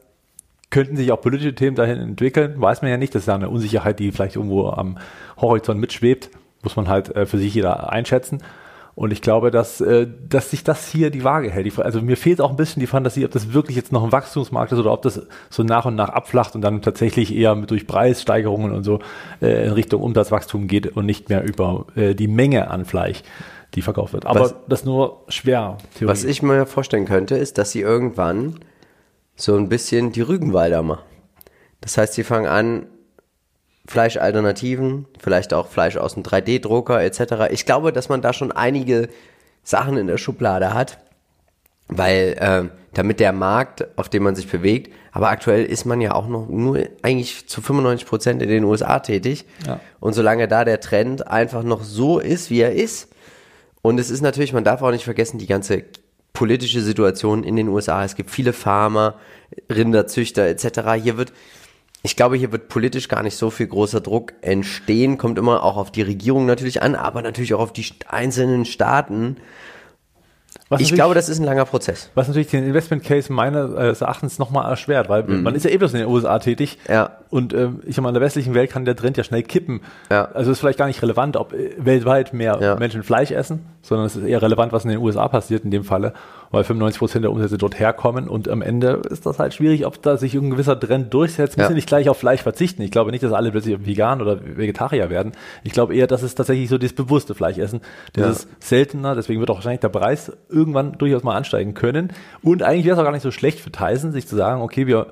könnten 0.69 0.99
sich 0.99 1.11
auch 1.11 1.23
politische 1.23 1.55
Themen 1.55 1.75
dahin 1.75 1.99
entwickeln, 1.99 2.61
weiß 2.61 2.83
man 2.83 2.91
ja 2.91 2.99
nicht. 2.99 3.15
Das 3.15 3.23
ist 3.23 3.29
ja 3.29 3.35
eine 3.35 3.49
Unsicherheit, 3.49 3.99
die 3.99 4.13
vielleicht 4.13 4.37
irgendwo 4.37 4.69
am 4.69 4.99
Horizont 5.41 5.81
mitschwebt 5.81 6.29
muss 6.63 6.77
man 6.77 6.89
halt 6.89 7.15
äh, 7.15 7.27
für 7.27 7.39
sich 7.39 7.55
jeder 7.55 7.91
einschätzen. 7.93 8.43
Und 8.99 9.13
ich 9.13 9.23
glaube, 9.23 9.53
dass, 9.53 9.81
äh, 9.81 10.09
dass 10.29 10.51
sich 10.51 10.65
das 10.65 10.89
hier 10.89 11.11
die 11.11 11.23
Waage 11.23 11.53
hält. 11.53 11.79
Also 11.79 12.03
mir 12.03 12.17
fehlt 12.17 12.41
auch 12.41 12.51
ein 12.51 12.57
bisschen 12.57 12.81
die 12.81 12.89
Fantasie, 12.89 13.25
ob 13.25 13.31
das 13.31 13.53
wirklich 13.53 13.77
jetzt 13.77 13.93
noch 13.93 14.03
ein 14.03 14.11
Wachstumsmarkt 14.11 14.73
ist 14.73 14.79
oder 14.81 14.93
ob 14.93 15.03
das 15.03 15.23
so 15.51 15.63
nach 15.63 15.85
und 15.85 15.95
nach 15.95 16.09
abflacht 16.09 16.57
und 16.57 16.63
dann 16.63 16.83
tatsächlich 16.83 17.33
eher 17.33 17.55
durch 17.55 17.87
Preissteigerungen 17.87 18.73
und 18.73 18.83
so 18.83 18.99
äh, 19.41 19.67
in 19.67 19.71
Richtung 19.71 20.03
Umsatzwachstum 20.03 20.67
geht 20.67 20.97
und 20.97 21.07
nicht 21.07 21.29
mehr 21.29 21.45
über 21.45 21.87
äh, 21.95 22.17
die 22.17 22.27
Menge 22.27 22.73
an 22.73 22.85
Fleisch, 22.85 23.23
die 23.77 23.83
verkauft 23.83 24.15
wird. 24.15 24.27
Aber 24.27 24.41
was, 24.41 24.57
das 24.67 24.85
nur 24.85 25.23
schwer. 25.29 25.79
Theorie. 25.95 26.11
Was 26.11 26.25
ich 26.25 26.43
mir 26.43 26.67
vorstellen 26.67 27.05
könnte, 27.05 27.37
ist, 27.37 27.57
dass 27.57 27.71
sie 27.71 27.83
irgendwann 27.83 28.59
so 29.37 29.55
ein 29.55 29.69
bisschen 29.69 30.11
die 30.11 30.23
Rügenwalder 30.23 30.83
machen. 30.83 31.05
Das 31.81 31.97
heißt, 31.99 32.15
sie 32.15 32.25
fangen 32.25 32.47
an, 32.47 32.87
Fleischalternativen, 33.89 35.07
vielleicht 35.19 35.55
auch 35.55 35.69
Fleisch 35.69 35.97
aus 35.97 36.15
dem 36.15 36.23
3D-Drucker 36.23 37.03
etc. 37.03 37.51
Ich 37.51 37.65
glaube, 37.65 37.91
dass 37.91 38.11
man 38.11 38.21
da 38.21 38.35
schon 38.35 38.53
einige 38.53 39.09
Sachen 39.65 39.97
in 39.97 40.07
der 40.07 40.19
Schublade 40.19 40.75
hat, 40.75 40.99
weil 41.89 42.37
äh, 42.39 42.69
damit 42.93 43.19
der 43.19 43.33
Markt, 43.33 43.87
auf 43.97 44.11
dem 44.11 44.25
man 44.25 44.37
sich 44.37 44.47
bewegt, 44.47 44.93
aber 45.11 45.31
aktuell 45.31 45.65
ist 45.65 45.87
man 45.87 46.03
ja 46.03 46.13
auch 46.13 46.29
noch 46.29 46.49
nur 46.49 46.87
eigentlich 47.01 47.49
zu 47.49 47.63
95 47.63 48.07
Prozent 48.07 48.43
in 48.43 48.51
den 48.51 48.65
USA 48.65 48.99
tätig. 48.99 49.47
Ja. 49.67 49.81
Und 50.01 50.13
solange 50.13 50.49
da 50.49 50.67
der 50.67 50.81
Trend 50.81 51.27
einfach 51.27 51.63
noch 51.63 51.83
so 51.83 52.19
ist, 52.19 52.51
wie 52.51 52.61
er 52.61 52.73
ist, 52.73 53.09
und 53.81 53.99
es 53.99 54.11
ist 54.11 54.21
natürlich, 54.21 54.53
man 54.53 54.65
darf 54.65 54.83
auch 54.83 54.91
nicht 54.91 55.05
vergessen, 55.05 55.39
die 55.39 55.47
ganze 55.47 55.85
politische 56.35 56.83
Situation 56.83 57.43
in 57.43 57.57
den 57.57 57.69
USA. 57.69 58.05
Es 58.05 58.17
gibt 58.17 58.31
viele 58.31 58.53
Farmer, 58.53 59.15
Rinderzüchter 59.73 60.47
etc. 60.47 61.03
Hier 61.03 61.17
wird 61.17 61.33
ich 62.03 62.17
glaube, 62.17 62.37
hier 62.37 62.53
wird 62.53 62.69
politisch 62.69 63.09
gar 63.09 63.23
nicht 63.23 63.37
so 63.37 63.51
viel 63.51 63.67
großer 63.67 64.01
Druck 64.01 64.33
entstehen, 64.41 65.19
kommt 65.19 65.39
immer 65.39 65.65
auch 65.65 65.77
auf 65.77 65.91
die 65.91 66.03
Regierung 66.03 66.47
natürlich 66.47 66.81
an, 66.83 66.95
aber 66.95 67.23
natürlich 67.23 67.55
auch 67.55 67.61
auf 67.61 67.73
die 67.73 67.87
einzelnen 68.09 68.65
Staaten. 68.65 69.37
Was 70.71 70.83
ich 70.83 70.93
glaube, 70.93 71.15
das 71.15 71.31
ist 71.31 71.39
ein 71.39 71.45
langer 71.45 71.65
Prozess. 71.65 72.11
Was 72.15 72.29
natürlich 72.29 72.49
den 72.49 72.65
Investment 72.65 73.03
Case 73.03 73.33
meines 73.33 74.01
Erachtens 74.01 74.39
nochmal 74.39 74.71
erschwert, 74.71 75.09
weil 75.09 75.23
mhm. 75.23 75.43
man 75.43 75.55
ist 75.55 75.65
ja 75.65 75.71
eh 75.71 75.79
bloß 75.79 75.95
in 75.95 76.01
den 76.01 76.09
USA 76.09 76.39
tätig. 76.39 76.79
Ja. 76.89 77.19
Und 77.31 77.55
äh, 77.55 77.71
ich 77.87 77.99
mal, 78.01 78.11
in 78.11 78.15
der 78.15 78.23
westlichen 78.23 78.55
Welt 78.55 78.71
kann 78.71 78.85
der 78.85 78.95
Trend 78.95 79.17
ja 79.17 79.25
schnell 79.25 79.43
kippen. 79.43 79.81
Ja. 80.11 80.27
Also 80.27 80.53
ist 80.53 80.61
vielleicht 80.61 80.79
gar 80.79 80.87
nicht 80.87 81.03
relevant, 81.03 81.37
ob 81.37 81.55
äh, 81.55 81.73
weltweit 81.79 82.35
mehr 82.35 82.59
ja. 82.61 82.77
Menschen 82.77 83.03
Fleisch 83.03 83.31
essen, 83.31 83.65
sondern 83.81 84.07
es 84.07 84.17
ist 84.17 84.25
eher 84.25 84.43
relevant, 84.43 84.73
was 84.73 84.85
in 84.85 84.91
den 84.91 84.99
USA 84.99 85.27
passiert 85.29 85.65
in 85.65 85.71
dem 85.71 85.85
Falle. 85.85 86.13
Weil 86.51 86.65
95 86.65 86.99
Prozent 86.99 87.25
der 87.25 87.33
Umsätze 87.33 87.59
dort 87.59 87.79
herkommen 87.79 88.29
und 88.29 88.49
am 88.49 88.63
Ende 88.63 89.03
ist 89.11 89.27
das 89.27 89.39
halt 89.39 89.55
schwierig, 89.55 89.87
ob 89.87 90.01
da 90.03 90.17
sich 90.17 90.35
ein 90.35 90.51
gewisser 90.51 90.79
Trend 90.79 91.13
durchsetzt. 91.13 91.57
Müssen 91.57 91.71
Ja. 91.71 91.75
nicht 91.75 91.89
gleich 91.89 92.09
auf 92.09 92.19
Fleisch 92.19 92.43
verzichten. 92.43 92.83
Ich 92.83 92.91
glaube 92.91 93.11
nicht, 93.11 93.23
dass 93.23 93.33
alle 93.33 93.51
plötzlich 93.51 93.85
vegan 93.87 94.23
oder 94.23 94.41
Vegetarier 94.57 95.11
werden. 95.11 95.33
Ich 95.65 95.73
glaube 95.73 95.95
eher, 95.95 96.07
dass 96.07 96.23
es 96.23 96.35
tatsächlich 96.35 96.69
so 96.69 96.79
das 96.79 96.93
bewusste 96.93 97.35
Fleischessen, 97.35 97.81
dieses 98.17 98.49
seltener, 98.61 99.15
deswegen 99.15 99.41
wird 99.41 99.51
auch 99.51 99.57
wahrscheinlich 99.57 99.81
der 99.81 99.89
Preis 99.89 100.33
irgendwann 100.49 100.99
durchaus 100.99 101.23
mal 101.23 101.37
ansteigen 101.37 101.75
können. 101.75 102.13
Und 102.43 102.63
eigentlich 102.63 102.85
wäre 102.85 102.95
es 102.95 103.01
auch 103.01 103.05
gar 103.05 103.13
nicht 103.13 103.23
so 103.23 103.31
schlecht 103.31 103.61
für 103.61 103.71
Tyson, 103.71 104.13
sich 104.13 104.27
zu 104.27 104.37
sagen, 104.37 104.63
okay, 104.63 104.87
wir 104.87 105.09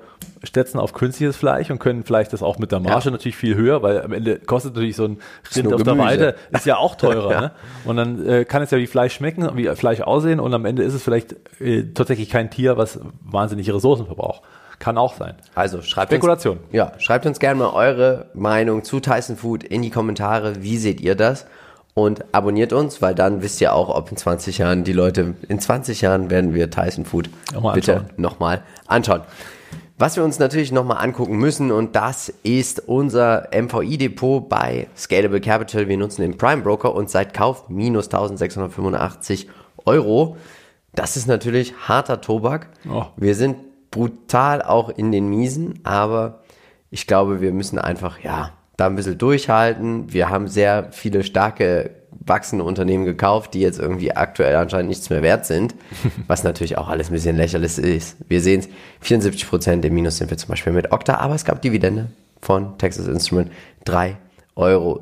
setzen 0.54 0.78
auf 0.78 0.92
künstliches 0.92 1.36
Fleisch 1.36 1.70
und 1.70 1.78
können 1.78 2.04
vielleicht 2.04 2.32
das 2.32 2.42
auch 2.42 2.58
mit 2.58 2.72
der 2.72 2.80
Marge 2.80 3.06
Ja. 3.06 3.10
natürlich 3.10 3.36
viel 3.36 3.54
höher, 3.54 3.82
weil 3.82 4.02
am 4.02 4.12
Ende 4.12 4.38
kostet 4.38 4.74
natürlich 4.74 4.96
so 4.96 5.04
ein 5.04 5.18
Rind 5.54 5.72
auf 5.72 5.82
der. 5.82 5.98
Weide, 5.98 6.34
ist 6.50 6.66
ja 6.66 6.76
auch 6.76 6.94
teurer. 6.94 7.30
Ja. 7.36 7.40
Ne? 7.40 7.50
Und 7.84 7.96
dann 7.96 8.26
äh, 8.26 8.44
kann 8.44 8.62
es 8.62 8.70
ja 8.70 8.78
wie 8.78 8.86
Fleisch 8.86 9.14
schmecken, 9.14 9.48
wie 9.54 9.66
Fleisch 9.74 10.00
aussehen 10.00 10.40
und 10.40 10.52
am 10.54 10.64
Ende 10.64 10.82
ist 10.82 10.94
es 10.94 11.02
vielleicht 11.02 11.34
äh, 11.60 11.84
tatsächlich 11.94 12.30
kein 12.30 12.50
Tier, 12.50 12.76
was 12.76 13.00
wahnsinnige 13.22 13.74
Ressourcen 13.74 14.06
verbraucht. 14.06 14.42
Kann 14.78 14.98
auch 14.98 15.14
sein. 15.14 15.34
Also 15.54 15.80
schreibt 15.82 16.12
Spekulation. 16.12 16.58
Uns, 16.58 16.66
ja, 16.72 16.92
schreibt 16.98 17.24
uns 17.26 17.38
gerne 17.38 17.58
mal 17.60 17.70
eure 17.70 18.26
Meinung 18.34 18.84
zu 18.84 19.00
Tyson 19.00 19.36
Food 19.36 19.64
in 19.64 19.80
die 19.82 19.90
Kommentare. 19.90 20.62
Wie 20.62 20.76
seht 20.76 21.00
ihr 21.00 21.14
das? 21.14 21.46
Und 21.94 22.26
abonniert 22.32 22.74
uns, 22.74 23.00
weil 23.00 23.14
dann 23.14 23.40
wisst 23.40 23.58
ihr 23.62 23.72
auch, 23.72 23.88
ob 23.88 24.10
in 24.10 24.18
20 24.18 24.58
Jahren 24.58 24.84
die 24.84 24.92
Leute, 24.92 25.34
in 25.48 25.58
20 25.58 26.02
Jahren 26.02 26.28
werden 26.28 26.52
wir 26.52 26.70
Tyson 26.70 27.06
Food 27.06 27.30
bitte 27.72 28.04
nochmal 28.18 28.60
anschauen. 28.86 29.22
Was 29.98 30.16
wir 30.16 30.24
uns 30.24 30.38
natürlich 30.38 30.72
nochmal 30.72 31.02
angucken 31.02 31.38
müssen, 31.38 31.72
und 31.72 31.96
das 31.96 32.28
ist 32.42 32.86
unser 32.86 33.48
MVI-Depot 33.50 34.46
bei 34.46 34.88
Scalable 34.94 35.40
Capital. 35.40 35.88
Wir 35.88 35.96
nutzen 35.96 36.20
den 36.20 36.36
Prime 36.36 36.60
Broker 36.60 36.94
und 36.94 37.08
seit 37.08 37.32
Kauf 37.32 37.70
minus 37.70 38.06
1685 38.06 39.48
Euro. 39.86 40.36
Das 40.94 41.16
ist 41.16 41.26
natürlich 41.26 41.72
harter 41.88 42.20
Tobak. 42.20 42.68
Oh. 42.86 43.06
Wir 43.16 43.34
sind 43.34 43.56
brutal 43.90 44.60
auch 44.60 44.90
in 44.90 45.12
den 45.12 45.28
Miesen, 45.28 45.80
aber 45.84 46.42
ich 46.90 47.06
glaube, 47.06 47.40
wir 47.40 47.52
müssen 47.52 47.78
einfach, 47.78 48.20
ja, 48.20 48.52
da 48.76 48.86
ein 48.86 48.96
bisschen 48.96 49.16
durchhalten. 49.16 50.12
Wir 50.12 50.28
haben 50.28 50.46
sehr 50.46 50.92
viele 50.92 51.24
starke 51.24 51.90
wachsende 52.26 52.64
Unternehmen 52.64 53.04
gekauft, 53.04 53.54
die 53.54 53.60
jetzt 53.60 53.78
irgendwie 53.78 54.12
aktuell 54.12 54.56
anscheinend 54.56 54.88
nichts 54.88 55.10
mehr 55.10 55.22
wert 55.22 55.46
sind, 55.46 55.74
was 56.26 56.44
natürlich 56.44 56.78
auch 56.78 56.88
alles 56.88 57.10
ein 57.10 57.14
bisschen 57.14 57.36
lächerlich 57.36 57.78
ist. 57.78 58.16
Wir 58.28 58.40
sehen 58.40 58.60
es, 58.60 58.68
74 59.00 59.48
Prozent 59.48 59.84
im 59.84 59.94
Minus 59.94 60.18
sind 60.18 60.30
wir 60.30 60.36
zum 60.36 60.48
Beispiel 60.48 60.72
mit 60.72 60.92
Okta, 60.92 61.16
aber 61.16 61.34
es 61.34 61.44
gab 61.44 61.62
Dividende 61.62 62.08
von 62.40 62.76
Texas 62.78 63.06
Instrument 63.06 63.50
3,56 63.86 64.16
Euro. 64.56 65.00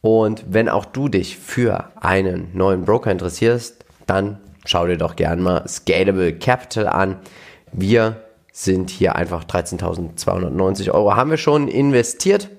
Und 0.00 0.44
wenn 0.48 0.68
auch 0.68 0.84
du 0.84 1.08
dich 1.08 1.38
für 1.38 1.92
einen 2.00 2.48
neuen 2.54 2.84
Broker 2.84 3.12
interessierst, 3.12 3.84
dann 4.06 4.38
schau 4.64 4.86
dir 4.86 4.96
doch 4.96 5.16
gern 5.16 5.40
mal 5.40 5.66
Scalable 5.68 6.32
Capital 6.32 6.88
an. 6.88 7.16
Wir 7.72 8.16
sind 8.52 8.90
hier 8.90 9.16
einfach 9.16 9.44
13.290 9.44 10.90
Euro 10.90 11.16
haben 11.16 11.30
wir 11.30 11.38
schon 11.38 11.68
investiert. 11.68 12.50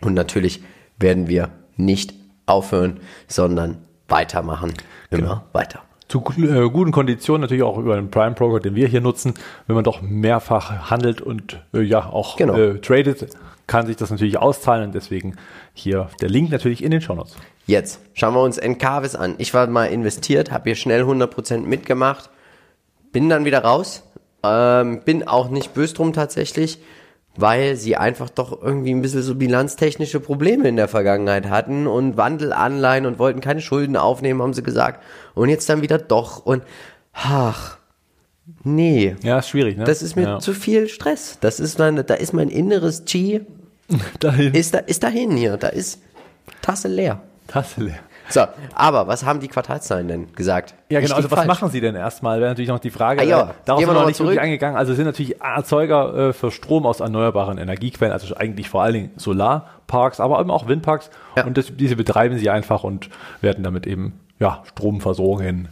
Und 0.00 0.14
natürlich 0.14 0.62
werden 0.98 1.26
wir 1.26 1.50
nicht 1.78 2.12
aufhören, 2.46 3.00
sondern 3.26 3.78
weitermachen. 4.08 4.74
Immer 5.10 5.44
weiter. 5.52 5.80
Zu 6.08 6.24
äh, 6.38 6.68
guten 6.70 6.90
Konditionen 6.90 7.42
natürlich 7.42 7.62
auch 7.62 7.76
über 7.76 7.96
den 7.96 8.10
Prime 8.10 8.34
Broker, 8.34 8.60
den 8.60 8.74
wir 8.74 8.88
hier 8.88 9.00
nutzen. 9.02 9.34
Wenn 9.66 9.74
man 9.74 9.84
doch 9.84 10.00
mehrfach 10.00 10.90
handelt 10.90 11.20
und 11.20 11.60
äh, 11.74 11.80
ja 11.80 12.06
auch 12.06 12.36
Genau. 12.36 12.54
äh, 12.56 12.80
tradet, 12.80 13.26
kann 13.66 13.86
sich 13.86 13.96
das 13.96 14.10
natürlich 14.10 14.38
auszahlen 14.38 14.84
und 14.86 14.94
deswegen 14.94 15.36
hier 15.74 16.08
der 16.22 16.30
Link 16.30 16.50
natürlich 16.50 16.82
in 16.82 16.90
den 16.90 17.02
Shownotes. 17.02 17.36
Jetzt 17.66 18.00
schauen 18.14 18.32
wir 18.34 18.40
uns 18.42 18.56
Encarvis 18.56 19.14
an. 19.14 19.34
Ich 19.36 19.52
war 19.52 19.66
mal 19.66 19.84
investiert, 19.84 20.50
habe 20.50 20.64
hier 20.70 20.76
schnell 20.76 21.02
100% 21.02 21.58
mitgemacht, 21.58 22.30
bin 23.12 23.28
dann 23.28 23.44
wieder 23.44 23.62
raus, 23.62 24.04
ähm, 24.42 25.02
bin 25.04 25.28
auch 25.28 25.50
nicht 25.50 25.74
böse 25.74 25.92
drum 25.92 26.14
tatsächlich, 26.14 26.78
weil 27.38 27.76
sie 27.76 27.96
einfach 27.96 28.30
doch 28.30 28.60
irgendwie 28.60 28.90
ein 28.90 29.00
bisschen 29.00 29.22
so 29.22 29.36
bilanztechnische 29.36 30.18
Probleme 30.18 30.68
in 30.68 30.74
der 30.74 30.88
Vergangenheit 30.88 31.48
hatten 31.48 31.86
und 31.86 32.16
Wandelanleihen 32.16 33.06
und 33.06 33.20
wollten 33.20 33.40
keine 33.40 33.60
Schulden 33.60 33.96
aufnehmen, 33.96 34.42
haben 34.42 34.54
sie 34.54 34.64
gesagt. 34.64 35.04
Und 35.34 35.48
jetzt 35.48 35.68
dann 35.68 35.80
wieder 35.80 35.98
doch 35.98 36.44
und 36.44 36.64
ach, 37.12 37.78
nee. 38.64 39.14
Ja, 39.22 39.38
ist 39.38 39.50
schwierig, 39.50 39.76
ne? 39.76 39.84
Das 39.84 40.02
ist 40.02 40.16
mir 40.16 40.22
ja. 40.22 40.38
zu 40.40 40.52
viel 40.52 40.88
Stress. 40.88 41.38
Das 41.40 41.60
ist 41.60 41.78
meine, 41.78 42.02
da 42.02 42.14
ist 42.14 42.32
mein 42.32 42.48
inneres 42.48 43.04
Chi, 43.04 43.42
dahin. 44.20 44.52
ist 44.52 44.74
da, 44.74 44.78
ist 44.78 45.04
dahin 45.04 45.36
hier. 45.36 45.56
Da 45.56 45.68
ist 45.68 46.02
Tasse 46.60 46.88
leer. 46.88 47.22
Tasse 47.46 47.82
leer. 47.82 48.00
So, 48.30 48.42
aber 48.74 49.06
was 49.06 49.24
haben 49.24 49.40
die 49.40 49.48
Quartalszahlen 49.48 50.06
denn 50.08 50.32
gesagt? 50.34 50.74
Ja, 50.90 51.00
genau. 51.00 51.00
Richtig, 51.00 51.16
Also 51.16 51.30
was 51.30 51.38
falsch? 51.38 51.48
machen 51.48 51.70
Sie 51.70 51.80
denn 51.80 51.94
erstmal? 51.94 52.40
Wäre 52.40 52.50
natürlich 52.50 52.68
noch 52.68 52.78
die 52.78 52.90
Frage. 52.90 53.22
Ah, 53.22 53.24
ja. 53.24 53.40
Äh, 53.42 53.46
Darauf 53.64 53.80
sind 53.80 53.88
wir 53.88 53.94
noch 53.94 54.06
nicht 54.06 54.18
wirklich 54.18 54.34
zurück. 54.36 54.38
eingegangen. 54.38 54.76
Also 54.76 54.92
sind 54.94 55.06
natürlich 55.06 55.40
Erzeuger 55.40 56.28
äh, 56.28 56.32
für 56.32 56.50
Strom 56.50 56.84
aus 56.86 57.00
erneuerbaren 57.00 57.56
Energiequellen, 57.58 58.12
also 58.12 58.36
eigentlich 58.36 58.68
vor 58.68 58.82
allen 58.82 58.92
Dingen 58.94 59.10
Solarparks, 59.16 60.20
aber 60.20 60.40
eben 60.40 60.50
auch 60.50 60.68
Windparks. 60.68 61.10
Ja. 61.36 61.44
Und 61.46 61.56
das, 61.56 61.74
diese 61.76 61.96
betreiben 61.96 62.36
sie 62.38 62.50
einfach 62.50 62.84
und 62.84 63.08
werden 63.40 63.64
damit 63.64 63.86
eben 63.86 64.20
ja, 64.38 64.62
Strom 64.64 65.00
versorgen. 65.00 65.68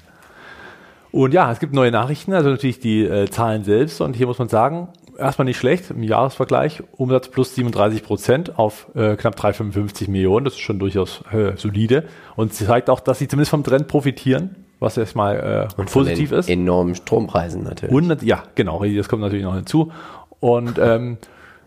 Und 1.13 1.33
ja, 1.33 1.51
es 1.53 1.61
gibt 1.61 1.73
neue 1.73 1.91
Nachrichten, 1.91 2.35
also 2.35 2.51
natürlich 2.51 2.81
die 2.81 3.05
äh, 3.05 3.31
Zahlen 3.31 3.65
selbst. 3.65 4.01
Und 4.01 4.17
hier 4.17 4.27
muss 4.27 4.39
man 4.39 4.49
sagen, 4.49 4.89
erstmal 5.19 5.45
nicht 5.45 5.59
schlecht 5.59 5.91
im 5.91 6.03
Jahresvergleich. 6.03 6.83
Umsatz 6.93 7.29
plus 7.29 7.55
37 7.55 8.03
Prozent 8.03 8.59
auf 8.59 8.89
äh, 8.95 9.17
knapp 9.17 9.37
355 9.37 10.09
Millionen. 10.09 10.45
Das 10.45 10.55
ist 10.55 10.61
schon 10.61 10.79
durchaus 10.79 11.23
äh, 11.33 11.53
solide. 11.57 12.05
Und 12.37 12.55
sie 12.55 12.67
zeigt 12.67 12.91
auch, 12.91 13.01
dass 13.01 13.19
sie 13.19 13.29
zumindest 13.29 13.51
vom 13.51 13.65
Trend 13.65 13.89
profitieren, 13.89 14.57
was 14.81 14.97
erstmal 14.97 15.37
äh, 15.37 15.75
Von 15.75 15.87
positiv 15.87 16.33
ist. 16.33 16.49
Enormen 16.49 16.95
Strompreisen 16.95 17.63
natürlich. 17.65 17.95
Und 17.95 18.23
ja, 18.23 18.43
genau, 18.55 18.85
das 18.85 19.09
kommt 19.09 19.23
natürlich 19.23 19.45
noch 19.45 19.55
hinzu. 19.55 19.93
Und 20.41 20.79
ähm, 20.79 21.19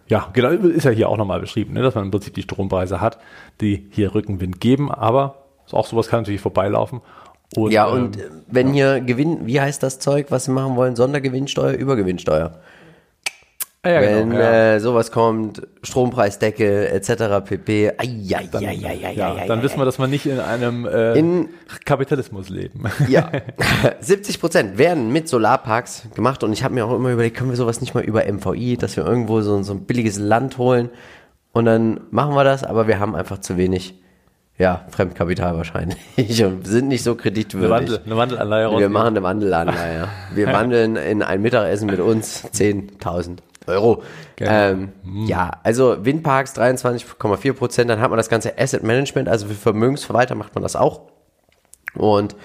ja, 0.08 0.30
genau, 0.34 0.50
ist 0.50 0.86
ja 0.86 0.92
hier 0.92 1.10
auch 1.10 1.18
nochmal 1.18 1.40
beschrieben, 1.40 1.74
ne, 1.74 1.82
dass 1.82 1.96
man 1.96 2.06
im 2.06 2.12
Prinzip 2.12 2.34
die 2.34 2.42
Strompreise 2.42 3.00
hat, 3.00 3.20
die 3.62 3.88
hier 3.92 4.16
Rückenwind 4.16 4.60
geben, 4.60 4.92
aber 4.92 5.44
auch 5.72 5.86
sowas 5.86 6.08
kann 6.08 6.22
natürlich 6.22 6.42
vorbeilaufen. 6.42 7.02
Und, 7.56 7.72
ja, 7.72 7.88
ähm, 7.88 7.94
und 7.94 8.18
äh, 8.18 8.30
wenn 8.48 8.74
hier 8.74 9.02
Gewinn, 9.02 9.46
wie 9.46 9.60
heißt 9.60 9.82
das 9.82 10.00
Zeug, 10.00 10.28
was 10.30 10.46
sie 10.46 10.52
machen 10.52 10.76
wollen? 10.76 10.96
Sondergewinnsteuer, 10.96 11.74
Übergewinnsteuer. 11.74 12.60
Ah, 13.84 13.90
ja, 13.90 14.02
wenn 14.02 14.30
genau, 14.32 14.42
ja. 14.42 14.76
äh, 14.76 14.80
sowas 14.80 15.12
kommt, 15.12 15.62
Strompreisdeckel 15.84 16.88
etc. 16.88 17.46
pp. 17.46 17.92
Ai, 17.98 18.22
ai, 18.34 18.50
ai, 18.54 18.68
ai, 18.68 19.06
ai, 19.08 19.14
ja, 19.14 19.34
ai, 19.36 19.48
dann 19.48 19.62
wissen 19.62 19.78
wir, 19.78 19.86
dass 19.86 20.00
wir 20.00 20.08
nicht 20.08 20.26
in 20.26 20.40
einem 20.40 20.86
äh, 20.86 21.14
In- 21.18 21.50
Kapitalismus 21.86 22.50
leben. 22.50 22.84
Ja, 23.08 23.32
70 24.00 24.40
Prozent 24.40 24.78
werden 24.78 25.12
mit 25.12 25.30
Solarparks 25.30 26.08
gemacht 26.16 26.44
und 26.44 26.54
ich 26.54 26.64
habe 26.64 26.74
mir 26.74 26.86
auch 26.86 26.96
immer 26.96 27.12
überlegt, 27.12 27.38
können 27.38 27.50
wir 27.50 27.58
sowas 27.58 27.82
nicht 27.82 27.94
mal 27.94 28.04
über 28.04 28.24
MVI, 28.32 28.78
dass 28.78 28.98
wir 28.98 29.06
irgendwo 29.06 29.42
so, 29.42 29.62
so 29.64 29.74
ein 29.74 29.86
billiges 29.86 30.18
Land 30.20 30.58
holen 30.58 30.90
und 31.52 31.66
dann 31.66 32.02
machen 32.12 32.36
wir 32.36 32.44
das, 32.44 32.64
aber 32.64 32.88
wir 32.88 33.00
haben 33.00 33.16
einfach 33.16 33.40
zu 33.40 33.58
wenig, 33.58 33.96
ja, 34.58 34.86
Fremdkapital 34.90 35.56
wahrscheinlich 35.56 35.98
und 36.44 36.68
sind 36.68 36.90
nicht 36.90 37.04
so 37.04 37.12
Eine, 37.12 37.22
kreditwürdig. 37.22 37.70
Wandel, 37.72 38.02
eine 38.06 38.18
Wandelanleihe 38.18 38.78
Wir 38.78 38.90
machen 38.90 39.08
eine 39.08 39.24
Wandelanleihe. 39.24 40.08
Wir 40.36 40.48
wandeln 40.54 40.96
in 40.98 41.24
ein 41.24 41.42
Mittagessen 41.42 41.88
mit 41.88 42.00
uns 42.02 42.44
10.000 42.44 43.38
Euro. 43.70 44.04
Genau. 44.36 44.52
Ähm, 44.52 44.92
Ja, 45.26 45.52
also 45.64 46.06
Windparks 46.06 46.56
23,4 46.56 47.54
Prozent, 47.54 47.90
dann 47.90 48.00
hat 48.02 48.10
man 48.10 48.18
das 48.18 48.30
ganze 48.30 48.58
Asset 48.58 48.84
Management, 48.84 49.30
also 49.30 49.48
für 49.48 49.56
Vermögensverwalter 49.56 50.36
macht 50.36 50.56
man 50.56 50.62
das 50.62 50.76
auch. 50.76 51.02
Und 51.96 52.36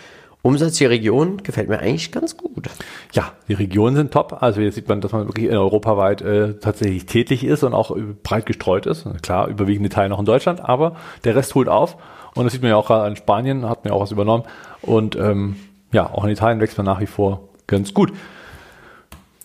Umsatz 0.45 0.77
die 0.77 0.85
Region 0.85 1.39
gefällt 1.39 1.71
mir 1.71 1.79
eigentlich 1.79 2.13
ganz 2.13 2.37
gut. 2.37 2.69
Ja, 3.13 3.33
die 3.49 3.55
Regionen 3.55 3.97
sind 3.97 4.13
top. 4.13 4.43
Also 4.43 4.61
hier 4.61 4.73
sieht 4.73 4.91
man, 4.91 5.01
dass 5.01 5.13
man 5.13 5.27
wirklich 5.27 5.49
europaweit 5.49 6.21
äh, 6.21 6.59
tatsächlich 6.59 7.07
tätig 7.07 7.45
ist 7.45 7.63
und 7.63 7.73
auch 7.73 7.97
äh, 7.97 8.03
breit 8.23 8.45
gestreut 8.45 8.85
ist. 8.85 9.07
Klar, 9.23 9.49
überwiegende 9.49 9.89
Teile 9.89 10.11
noch 10.11 10.19
in 10.19 10.27
Deutschland, 10.27 10.63
aber 10.63 10.97
der 11.25 11.35
Rest 11.35 11.55
holt 11.55 11.69
auf. 11.69 11.97
Und 12.35 12.45
das 12.45 12.53
sieht 12.53 12.61
man 12.61 12.71
ja 12.71 12.77
auch 12.77 12.89
gerade 12.89 13.09
in 13.09 13.17
Spanien, 13.17 13.67
hat 13.67 13.87
mir 13.87 13.95
auch 13.95 14.03
was 14.03 14.13
übernommen. 14.13 14.45
Und 14.83 15.17
ähm, 15.17 15.57
ja, 15.93 16.11
auch 16.11 16.25
in 16.25 16.31
Italien 16.31 16.61
wächst 16.61 16.77
man 16.77 16.85
nach 16.85 17.01
wie 17.01 17.07
vor 17.07 17.49
ganz 17.67 17.95
gut. 17.95 18.13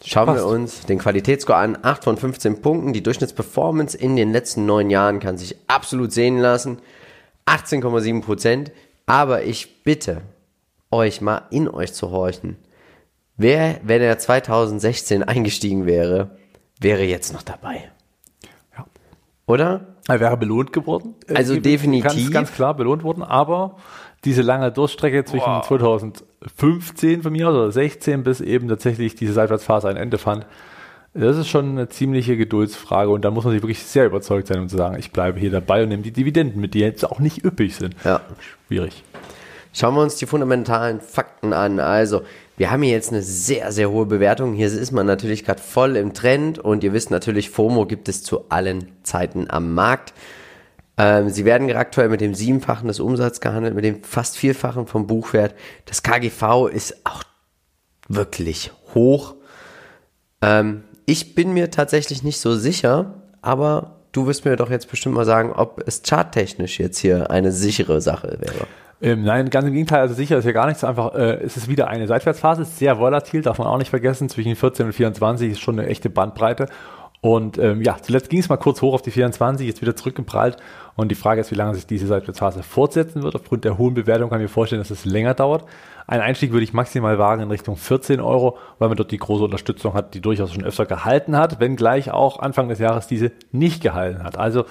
Schauen 0.10 0.26
Passt. 0.26 0.40
wir 0.40 0.48
uns 0.48 0.86
den 0.88 0.98
Qualitätsscore 0.98 1.60
an. 1.60 1.78
8 1.84 2.04
von 2.04 2.18
15 2.18 2.62
Punkten. 2.64 2.94
Die 2.94 3.04
Durchschnittsperformance 3.04 3.96
in 3.96 4.16
den 4.16 4.32
letzten 4.32 4.66
neun 4.66 4.90
Jahren 4.90 5.20
kann 5.20 5.38
sich 5.38 5.56
absolut 5.68 6.12
sehen 6.12 6.40
lassen. 6.40 6.80
18,7 7.46 8.24
Prozent. 8.24 8.72
Aber 9.06 9.44
ich 9.44 9.84
bitte 9.84 10.24
euch 10.90 11.22
mal 11.22 11.44
in 11.52 11.70
euch 11.70 11.94
zu 11.94 12.10
horchen. 12.10 12.58
Wer, 13.38 13.80
wenn 13.84 14.02
er 14.02 14.18
2016 14.18 15.22
eingestiegen 15.22 15.86
wäre, 15.86 16.32
wäre 16.82 17.04
jetzt 17.04 17.32
noch 17.32 17.44
dabei. 17.44 17.92
Ja. 18.76 18.88
Oder? 19.46 19.94
Er 20.08 20.20
wäre 20.20 20.38
belohnt 20.38 20.74
geworden. 20.74 21.14
Äh, 21.28 21.36
Also 21.36 21.54
Ganz, 21.54 21.64
definitiv. 21.66 22.32
ganz 22.32 22.52
klar 22.52 22.74
belohnt 22.74 23.04
worden, 23.04 23.22
aber 23.22 23.76
diese 24.26 24.42
lange 24.42 24.72
Durchstrecke 24.72 25.24
zwischen 25.26 25.64
2015 25.64 27.24
von 27.24 27.32
mir 27.32 27.50
aus 27.50 27.56
oder 27.56 27.72
16 27.72 28.24
bis 28.24 28.42
eben 28.42 28.68
tatsächlich 28.68 29.16
diese 29.16 29.34
Seitwärtsphase 29.34 29.88
ein 29.88 29.98
Ende 29.98 30.18
fand, 30.18 30.46
das 31.14 31.38
ist 31.38 31.48
schon 31.48 31.72
eine 31.72 31.90
ziemliche 31.90 32.38
Geduldsfrage 32.38 33.10
und 33.10 33.26
da 33.26 33.32
muss 33.32 33.44
man 33.44 33.54
sich 33.54 33.64
wirklich 33.64 33.84
sehr 33.84 34.06
überzeugt 34.06 34.48
sein, 34.48 34.60
um 34.60 34.70
zu 34.70 34.78
sagen, 34.78 34.98
ich 35.00 35.12
bleibe 35.12 35.40
hier 35.40 35.50
dabei 35.50 35.84
und 35.84 35.90
nehme 35.90 36.04
die 36.04 36.12
Dividenden 36.12 36.62
mit, 36.62 36.74
die 36.74 36.80
jetzt 36.80 37.04
auch 37.04 37.20
nicht 37.20 37.44
üppig 37.44 37.76
sind. 37.76 37.96
Ja. 38.04 38.22
Schwierig. 38.68 39.04
Schauen 39.74 39.96
wir 39.96 40.02
uns 40.02 40.16
die 40.16 40.26
fundamentalen 40.26 41.00
Fakten 41.00 41.54
an. 41.54 41.80
Also, 41.80 42.24
wir 42.58 42.72
haben 42.72 42.82
hier 42.84 42.92
jetzt 42.92 43.12
eine 43.12 43.22
sehr, 43.22 43.72
sehr 43.72 43.90
hohe 43.90 44.06
Bewertung. 44.06 44.54
Hier 44.54 44.68
ist 44.68 44.92
man 44.92 45.06
natürlich 45.06 45.46
gerade 45.46 45.62
voll 45.62 45.96
im 45.96 46.14
Trend 46.14 46.60
und 46.60 46.84
ihr 46.84 46.94
wisst 46.94 47.12
natürlich, 47.12 47.50
FOMO 47.50 47.86
gibt 47.86 48.10
es 48.10 48.24
zu 48.24 48.50
allen 48.50 48.92
Zeiten 49.04 49.50
am 49.50 49.74
Markt. 49.74 50.14
Ähm, 51.00 51.30
sie 51.30 51.46
werden 51.46 51.72
aktuell 51.72 52.10
mit 52.10 52.20
dem 52.20 52.36
siebenfachen 52.36 52.90
des 52.90 53.00
Umsatzes 53.00 53.40
gehandelt, 53.40 53.74
mit 53.74 53.86
dem 53.86 54.04
fast 54.04 54.38
vierfachen 54.38 54.86
vom 54.86 55.08
Buchwert. 55.08 55.56
Das 55.86 56.04
KGV 56.04 56.68
ist 56.68 57.06
auch 57.06 57.24
wirklich 58.10 58.72
hoch. 58.94 59.36
Ähm, 60.42 60.84
ich 61.06 61.36
bin 61.36 61.54
mir 61.54 61.72
tatsächlich 61.72 62.22
nicht 62.22 62.42
so 62.42 62.54
sicher, 62.54 63.14
aber 63.42 64.02
du 64.12 64.28
wirst 64.28 64.44
mir 64.44 64.58
doch 64.58 64.70
jetzt 64.70 64.92
bestimmt 64.92 65.16
mal 65.16 65.26
sagen, 65.26 65.54
ob 65.54 65.82
es 65.88 66.04
charttechnisch 66.04 66.80
jetzt 66.80 66.98
hier 66.98 67.32
eine 67.32 67.54
sichere 67.54 68.02
Sache 68.02 68.38
wäre. 68.42 68.68
Ähm, 69.02 69.24
nein, 69.24 69.50
ganz 69.50 69.66
im 69.66 69.72
Gegenteil, 69.72 70.02
also 70.02 70.14
sicher 70.14 70.38
ist 70.38 70.44
ja 70.44 70.52
gar 70.52 70.68
nichts, 70.68 70.84
einfach 70.84 71.16
äh, 71.16 71.36
es 71.36 71.56
ist 71.56 71.70
wieder 71.70 71.88
eine 71.88 72.06
Seitwärtsphase, 72.08 72.64
ist 72.64 72.78
sehr 72.78 73.00
volatil, 73.00 73.42
darf 73.42 73.58
man 73.58 73.68
auch 73.68 73.78
nicht 73.78 73.90
vergessen, 73.90 74.28
zwischen 74.28 74.58
14 74.58 74.88
und 74.88 74.94
24 74.94 75.52
ist 75.54 75.62
schon 75.62 75.80
eine 75.80 75.88
echte 75.88 76.10
Bandbreite 76.10 76.66
und 77.22 77.58
ähm, 77.58 77.82
ja, 77.82 77.98
zuletzt 78.02 78.30
ging 78.30 78.40
es 78.40 78.48
mal 78.48 78.58
kurz 78.58 78.82
hoch 78.82 78.94
auf 78.94 79.02
die 79.02 79.12
24, 79.12 79.68
jetzt 79.68 79.82
wieder 79.82 79.96
zurückgeprallt. 79.96 80.56
Und 80.96 81.10
die 81.10 81.16
Frage 81.16 81.42
ist, 81.42 81.52
wie 81.52 81.56
lange 81.56 81.76
sich 81.76 81.86
diese 81.86 82.08
Seitwärtsphase 82.08 82.64
fortsetzen 82.64 83.24
wird. 83.24 83.36
Aufgrund 83.36 83.66
der 83.66 83.78
hohen 83.78 83.94
Bewertung 83.94 84.30
kann 84.30 84.40
ich 84.40 84.46
mir 84.46 84.54
vorstellen, 84.54 84.82
dass 84.82 84.90
es 84.90 85.04
länger 85.04 85.34
dauert. 85.34 85.66
Ein 86.08 86.22
Einstieg 86.22 86.52
würde 86.52 86.64
ich 86.64 86.74
maximal 86.74 87.20
wagen 87.20 87.44
in 87.44 87.52
Richtung 87.52 87.76
14 87.76 88.22
Euro, 88.22 88.58
weil 88.80 88.88
man 88.88 88.98
dort 88.98 89.12
die 89.12 89.18
große 89.18 89.44
Unterstützung 89.44 89.94
hat, 89.94 90.14
die 90.14 90.22
durchaus 90.22 90.54
schon 90.54 90.64
öfter 90.64 90.86
gehalten 90.86 91.36
hat, 91.36 91.60
wenngleich 91.60 92.12
auch 92.12 92.40
Anfang 92.40 92.70
des 92.70 92.80
Jahres 92.80 93.08
diese 93.08 93.32
nicht 93.52 93.84
gehalten 93.84 94.24
hat. 94.24 94.38
Also 94.38 94.66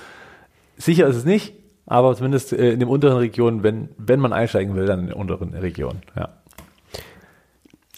sicher 0.78 1.07
ist 1.07 1.17
es 1.17 1.25
nicht, 1.25 1.55
aber 1.87 2.17
zumindest 2.17 2.52
äh, 2.55 2.73
in 2.73 2.81
den 2.81 2.88
unteren 2.88 3.19
Regionen, 3.19 3.62
wenn, 3.62 3.90
wenn 3.99 4.21
man 4.21 4.33
einsteigen 4.33 4.75
will, 4.75 4.87
dann 4.87 5.00
in 5.00 5.07
den 5.09 5.14
unteren 5.17 5.55
Regionen. 5.55 6.00
Ja. 6.17 6.31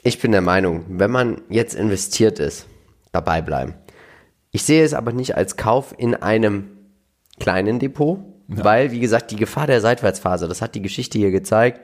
Ich 0.03 0.21
bin 0.21 0.33
der 0.33 0.41
Meinung, 0.41 0.85
wenn 0.89 1.11
man 1.11 1.41
jetzt 1.49 1.75
investiert 1.75 2.41
ist, 2.41 2.67
dabei 3.13 3.43
bleiben. 3.43 3.75
Ich 4.53 4.65
sehe 4.65 4.85
es 4.85 4.95
aber 4.95 5.13
nicht 5.13 5.37
als 5.37 5.57
Kauf 5.57 5.95
in 5.97 6.15
einem 6.15 6.77
kleinen 7.39 7.79
Depot, 7.79 8.19
ja. 8.49 8.65
weil, 8.65 8.91
wie 8.91 9.01
gesagt, 9.01 9.31
die 9.31 9.37
Gefahr 9.37 9.67
der 9.67 9.81
Seitwärtsphase, 9.81 10.49
das 10.49 10.63
hat 10.63 10.75
die 10.75 10.83
Geschichte 10.83 11.19
hier 11.19 11.31
gezeigt, 11.31 11.81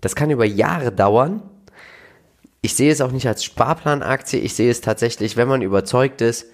das 0.00 0.14
kann 0.14 0.30
über 0.30 0.44
Jahre 0.44 0.92
dauern. 0.92 1.42
Ich 2.60 2.74
sehe 2.74 2.90
es 2.90 3.00
auch 3.00 3.12
nicht 3.12 3.28
als 3.28 3.44
Sparplanaktie, 3.44 4.38
ich 4.38 4.54
sehe 4.54 4.70
es 4.70 4.80
tatsächlich, 4.80 5.36
wenn 5.36 5.48
man 5.48 5.62
überzeugt 5.62 6.20
ist, 6.20 6.46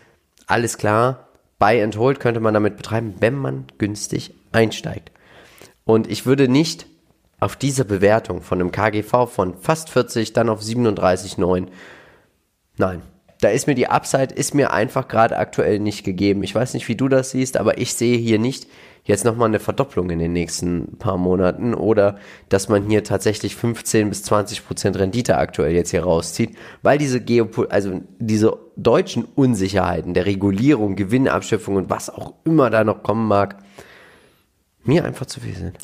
alles 0.47 0.77
klar, 0.77 1.29
Buy 1.59 1.83
and 1.83 1.97
Hold 1.97 2.21
könnte 2.21 2.41
man 2.41 2.55
damit 2.55 2.77
betreiben, 2.77 3.15
wenn 3.21 3.35
man 3.35 3.67
günstig 3.79 4.35
einsteigt. 4.53 5.13
Und 5.85 6.11
ich 6.11 6.27
würde 6.27 6.49
nicht 6.49 6.87
auf 7.41 7.57
diese 7.57 7.85
Bewertung 7.85 8.43
von 8.43 8.61
einem 8.61 8.71
KGV 8.71 9.27
von 9.27 9.57
fast 9.59 9.91
40, 9.91 10.33
dann 10.33 10.49
auf 10.49 10.61
37,9. 10.61 11.69
Nein, 12.77 13.03
da 13.45 13.51
ist 13.51 13.67
mir 13.67 13.75
die 13.75 13.89
Upside, 13.89 14.35
ist 14.35 14.55
mir 14.55 14.73
einfach 14.73 15.07
gerade 15.07 15.37
aktuell 15.37 15.79
nicht 15.79 16.03
gegeben. 16.03 16.43
Ich 16.43 16.55
weiß 16.55 16.73
nicht, 16.73 16.89
wie 16.89 16.97
du 16.97 17.09
das 17.09 17.31
siehst, 17.31 17.59
aber 17.59 17.77
ich 17.77 17.93
sehe 17.93 18.17
hier 18.17 18.39
nicht 18.39 18.67
jetzt 19.05 19.27
nochmal 19.27 19.49
eine 19.49 19.61
Verdopplung 19.61 20.09
in 20.09 20.19
den 20.19 20.33
nächsten 20.33 20.97
paar 20.99 21.19
Monaten 21.19 21.75
oder 21.75 22.17
dass 22.49 22.71
man 22.71 22.89
hier 22.89 23.05
tatsächlich 23.05 23.55
15 23.55 24.09
bis 24.09 24.23
20 24.23 24.67
Prozent 24.67 24.99
Rendite 24.99 25.37
aktuell 25.37 25.75
jetzt 25.75 25.91
hier 25.91 26.05
rauszieht, 26.05 26.57
weil 26.81 26.97
diese 26.97 27.21
Geopol 27.21 27.69
also 27.69 28.01
diese 28.19 28.57
deutschen 28.77 29.27
Unsicherheiten 29.35 30.15
der 30.15 30.25
Regulierung, 30.25 30.97
Gewinnabschöpfung 30.97 31.77
und 31.77 31.91
was 31.91 32.09
auch 32.09 32.33
immer 32.45 32.71
da 32.71 32.83
noch 32.83 33.03
kommen 33.03 33.29
mag, 33.29 33.59
mir 34.85 35.05
einfach 35.05 35.27
zu 35.27 35.41
viel 35.41 35.55
sind. 35.55 35.77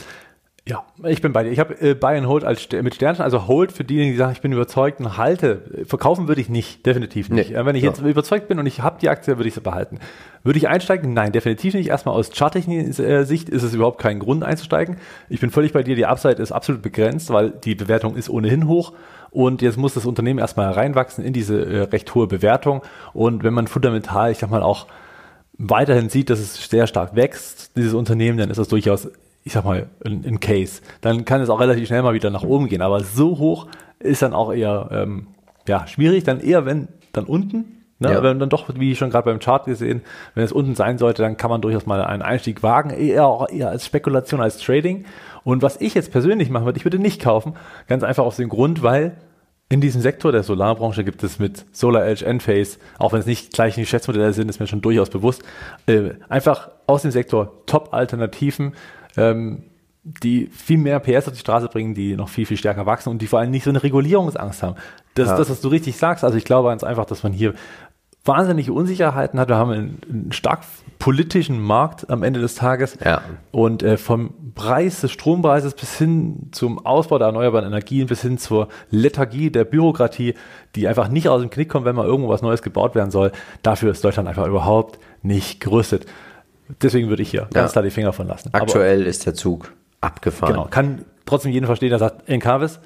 Ja, 0.71 0.85
ich 1.03 1.21
bin 1.21 1.33
bei 1.33 1.43
dir. 1.43 1.51
Ich 1.51 1.59
habe 1.59 1.81
äh, 1.81 1.95
Buy 1.95 2.17
and 2.17 2.29
Hold 2.29 2.45
als 2.45 2.69
mit 2.71 2.95
Sternchen, 2.95 3.25
also 3.25 3.49
Hold 3.49 3.73
für 3.73 3.83
diejenigen, 3.83 4.13
die 4.13 4.19
sagen, 4.19 4.31
ich 4.31 4.41
bin 4.41 4.53
überzeugt 4.53 5.01
und 5.01 5.17
halte. 5.17 5.85
Verkaufen 5.85 6.29
würde 6.29 6.41
ich 6.41 6.49
nicht, 6.49 6.87
definitiv 6.87 7.29
nicht. 7.29 7.51
Nee, 7.51 7.57
äh, 7.57 7.67
wenn 7.67 7.75
ich 7.75 7.83
ja. 7.83 7.89
jetzt 7.91 8.01
überzeugt 8.01 8.47
bin 8.47 8.61
und 8.61 8.67
ich 8.67 8.81
habe 8.81 9.01
die 9.01 9.09
Aktie, 9.09 9.37
würde 9.37 9.49
ich 9.49 9.55
sie 9.55 9.61
behalten. 9.61 9.99
Würde 10.45 10.61
ich 10.61 10.69
einsteigen? 10.69 11.13
Nein, 11.13 11.33
definitiv 11.33 11.75
nicht. 11.75 11.89
Erstmal 11.89 12.15
aus 12.15 12.31
charttechnischer 12.31 13.25
Sicht 13.25 13.49
ist 13.49 13.65
es 13.65 13.75
überhaupt 13.75 14.01
kein 14.01 14.21
Grund 14.21 14.45
einzusteigen. 14.45 14.99
Ich 15.29 15.41
bin 15.41 15.51
völlig 15.51 15.73
bei 15.73 15.83
dir, 15.83 15.97
die 15.97 16.07
Upside 16.07 16.41
ist 16.41 16.53
absolut 16.53 16.83
begrenzt, 16.83 17.31
weil 17.31 17.51
die 17.51 17.75
Bewertung 17.75 18.15
ist 18.15 18.31
ohnehin 18.31 18.69
hoch. 18.69 18.93
Und 19.33 19.63
jetzt 19.63 19.77
muss 19.77 19.95
das 19.95 20.07
Unternehmen 20.07 20.39
erstmal 20.39 20.71
reinwachsen 20.71 21.25
in 21.25 21.33
diese 21.33 21.67
äh, 21.67 21.81
recht 21.83 22.15
hohe 22.15 22.29
Bewertung. 22.29 22.83
Und 23.13 23.43
wenn 23.43 23.55
man 23.55 23.67
fundamental, 23.67 24.31
ich 24.31 24.39
sag 24.39 24.51
mal, 24.51 24.63
auch 24.63 24.87
weiterhin 25.59 26.11
sieht, 26.11 26.31
dass 26.31 26.39
es 26.39 26.71
sehr 26.71 26.87
stark 26.87 27.17
wächst, 27.17 27.77
dieses 27.77 27.95
Unternehmen, 27.95 28.39
dann 28.39 28.51
ist 28.51 28.59
das 28.59 28.69
durchaus 28.69 29.09
ich 29.45 29.53
sag 29.53 29.65
mal, 29.65 29.89
ein, 30.05 30.41
Case. 30.41 30.83
Dann 31.01 31.25
kann 31.25 31.41
es 31.41 31.49
auch 31.49 31.61
relativ 31.61 31.87
schnell 31.89 32.03
mal 32.03 32.15
wieder 32.15 32.31
nach 32.31 32.43
oben 32.43 32.69
gehen. 32.69 32.83
Aber 32.83 33.01
so 33.01 33.39
hoch 33.39 33.69
ist 33.99 34.23
dann 34.23 34.35
auch 34.35 34.53
eher 34.53 34.89
ähm, 34.93 35.29
ja, 35.67 35.87
schwierig. 35.87 36.25
Dann 36.25 36.41
eher, 36.41 36.67
wenn 36.67 36.89
dann 37.13 37.25
unten. 37.25 37.83
Ne? 37.99 38.13
Ja. 38.13 38.23
Wenn 38.23 38.39
dann 38.39 38.49
doch, 38.49 38.67
wie 38.75 38.97
schon 38.97 39.11
gerade 39.11 39.27
beim 39.27 39.41
Chart 39.41 39.65
gesehen, 39.65 40.03
wenn 40.35 40.45
es 40.45 40.53
unten 40.53 40.75
sein 40.75 40.99
sollte, 40.99 41.23
dann 41.23 41.37
kann 41.37 41.51
man 41.51 41.61
durchaus 41.61 41.87
mal 41.87 42.03
einen 42.03 42.23
Einstieg 42.23 42.63
wagen. 42.63 42.91
Eher 42.91 43.27
auch 43.27 43.49
eher 43.49 43.69
als 43.69 43.87
Spekulation, 43.87 44.41
als 44.41 44.59
Trading. 44.59 45.05
Und 45.45 45.63
was 45.63 45.81
ich 45.81 45.95
jetzt 45.95 46.13
persönlich 46.13 46.51
machen 46.51 46.65
würde, 46.67 46.79
ich 46.79 46.85
würde 46.85 46.99
nicht 46.99 47.23
kaufen. 47.23 47.55
Ganz 47.89 48.03
einfach 48.03 48.25
aus 48.25 48.37
dem 48.37 48.49
Grund, 48.49 48.83
weil 48.83 49.17
in 49.73 49.81
diesem 49.81 50.01
Sektor 50.03 50.33
der 50.33 50.43
Solarbranche 50.43 51.05
gibt 51.05 51.23
es 51.23 51.39
mit 51.39 51.65
Solar 51.71 52.05
Edge, 52.05 52.27
Enphase, 52.27 52.79
auch 52.99 53.13
wenn 53.13 53.21
es 53.21 53.27
nicht 53.27 53.53
gleich 53.53 53.77
Geschäftsmodelle 53.77 54.33
sind, 54.33 54.49
ist 54.49 54.59
mir 54.59 54.67
schon 54.67 54.81
durchaus 54.83 55.11
bewusst, 55.11 55.45
äh, 55.87 56.11
einfach 56.29 56.71
aus 56.89 57.03
dem 57.03 57.13
Sektor 57.13 57.65
Top-Alternativen, 57.67 58.73
ähm, 59.17 59.65
die 60.03 60.47
viel 60.47 60.79
mehr 60.79 60.99
PS 60.99 61.29
auf 61.29 61.35
die 61.35 61.41
Straße 61.41 61.69
bringen, 61.69 61.95
die 61.95 62.17
noch 62.17 62.29
viel, 62.29 62.47
viel 62.47 62.57
stärker 62.57 62.87
wachsen 62.87 63.11
und 63.11 63.21
die 63.21 63.27
vor 63.27 63.39
allem 63.39 63.51
nicht 63.51 63.65
so 63.65 63.71
eine 63.71 63.83
Regulierungsangst 63.83 64.63
haben. 64.63 64.77
Das 65.15 65.27
ja. 65.27 65.35
ist 65.35 65.39
das, 65.39 65.51
was 65.51 65.61
du 65.61 65.69
richtig 65.69 65.97
sagst. 65.97 66.25
Also 66.25 66.39
ich 66.39 66.45
glaube 66.45 66.69
ganz 66.71 66.85
einfach, 66.85 67.05
dass 67.05 67.23
man 67.23 67.33
hier 67.33 67.55
wahnsinnige 68.25 68.73
Unsicherheiten 68.73 69.41
hat. 69.41 69.49
Wir 69.49 69.57
haben 69.57 69.71
einen, 69.71 69.99
einen 70.09 70.33
stark 70.33 70.61
politischen 70.99 71.61
Markt 71.61 72.11
am 72.11 72.23
Ende 72.23 72.41
des 72.41 72.55
Tages. 72.55 72.99
Ja. 73.05 73.23
Und 73.51 73.83
äh, 73.83 73.97
vom 73.97 74.53
Preis 74.55 75.01
des 75.01 75.11
Strompreises 75.13 75.75
bis 75.75 75.97
hin 75.97 76.49
zum 76.53 76.85
Ausbau 76.85 77.19
der 77.19 77.29
erneuerbaren 77.29 77.67
Energien, 77.67 78.07
bis 78.07 78.23
hin 78.23 78.37
zur 78.37 78.69
Lethargie 78.91 79.51
der 79.51 79.65
Bürokratie, 79.65 80.35
die 80.77 80.87
einfach 80.87 81.09
nicht 81.09 81.29
aus 81.29 81.41
dem 81.41 81.51
Knick 81.51 81.71
kommt, 81.71 81.87
wenn 81.87 81.97
mal 81.97 82.07
irgendwo 82.07 82.29
was 82.29 82.43
Neues 82.43 82.63
gebaut 82.63 82.95
werden 82.95 83.11
soll. 83.11 83.33
Dafür 83.63 83.91
ist 83.91 84.05
Deutschland 84.05 84.29
einfach 84.29 84.47
überhaupt 84.47 84.99
nicht 85.23 85.61
gerüstet. 85.61 86.07
Deswegen 86.83 87.09
würde 87.09 87.23
ich 87.23 87.31
hier 87.31 87.49
ganz 87.53 87.73
klar 87.73 87.83
die 87.83 87.91
Finger 87.91 88.13
von 88.13 88.27
lassen. 88.27 88.51
Aktuell 88.53 89.01
Aber, 89.01 89.09
ist 89.09 89.27
der 89.27 89.35
Zug 89.35 89.73
abgefahren. 90.01 90.55
Genau, 90.55 90.67
kann 90.67 91.05
trotzdem 91.27 91.53
jeden 91.53 91.67
verstehen, 91.67 91.91
der 91.91 91.99
sagt, 91.99 92.29
Encarvis, 92.29 92.81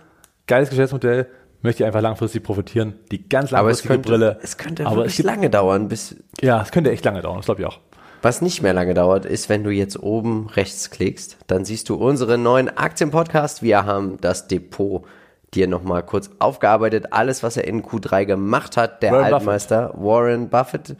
geiles 0.46 0.70
Geschäftsmodell, 0.70 1.26
möchte 1.62 1.82
ich 1.82 1.86
einfach 1.86 2.02
langfristig 2.02 2.42
profitieren. 2.42 2.94
Die 3.10 3.28
ganz 3.28 3.50
langfristige 3.50 3.58
aber 3.58 3.70
es 3.70 3.82
könnte, 3.82 4.08
Brille. 4.08 4.38
Es 4.42 4.58
könnte 4.58 4.86
aber 4.86 4.96
wirklich 4.96 5.18
es 5.18 5.24
lange 5.24 5.50
dauern, 5.50 5.88
bis. 5.88 6.16
Ja, 6.40 6.62
es 6.62 6.70
könnte 6.70 6.90
echt 6.90 7.04
lange 7.04 7.22
dauern, 7.22 7.38
das 7.38 7.46
glaube 7.46 7.62
ich 7.62 7.66
auch. 7.66 7.80
Was 8.22 8.40
nicht 8.40 8.62
mehr 8.62 8.72
lange 8.72 8.94
dauert, 8.94 9.26
ist, 9.26 9.48
wenn 9.50 9.64
du 9.64 9.70
jetzt 9.70 10.02
oben 10.02 10.48
rechts 10.48 10.90
klickst, 10.90 11.36
dann 11.46 11.64
siehst 11.66 11.90
du 11.90 11.96
unseren 11.96 12.42
neuen 12.42 12.74
Aktienpodcast. 12.74 13.62
Wir 13.62 13.84
haben 13.84 14.18
das 14.20 14.48
Depot 14.48 15.04
dir 15.52 15.68
nochmal 15.68 16.02
kurz 16.02 16.30
aufgearbeitet. 16.38 17.12
Alles, 17.12 17.42
was 17.42 17.56
er 17.56 17.64
in 17.66 17.82
Q3 17.82 18.24
gemacht 18.24 18.76
hat, 18.76 19.02
der 19.02 19.12
Warren 19.12 19.34
Altmeister 19.34 19.88
Buffett. 19.88 20.04
Warren 20.04 20.48
Buffett 20.48 20.96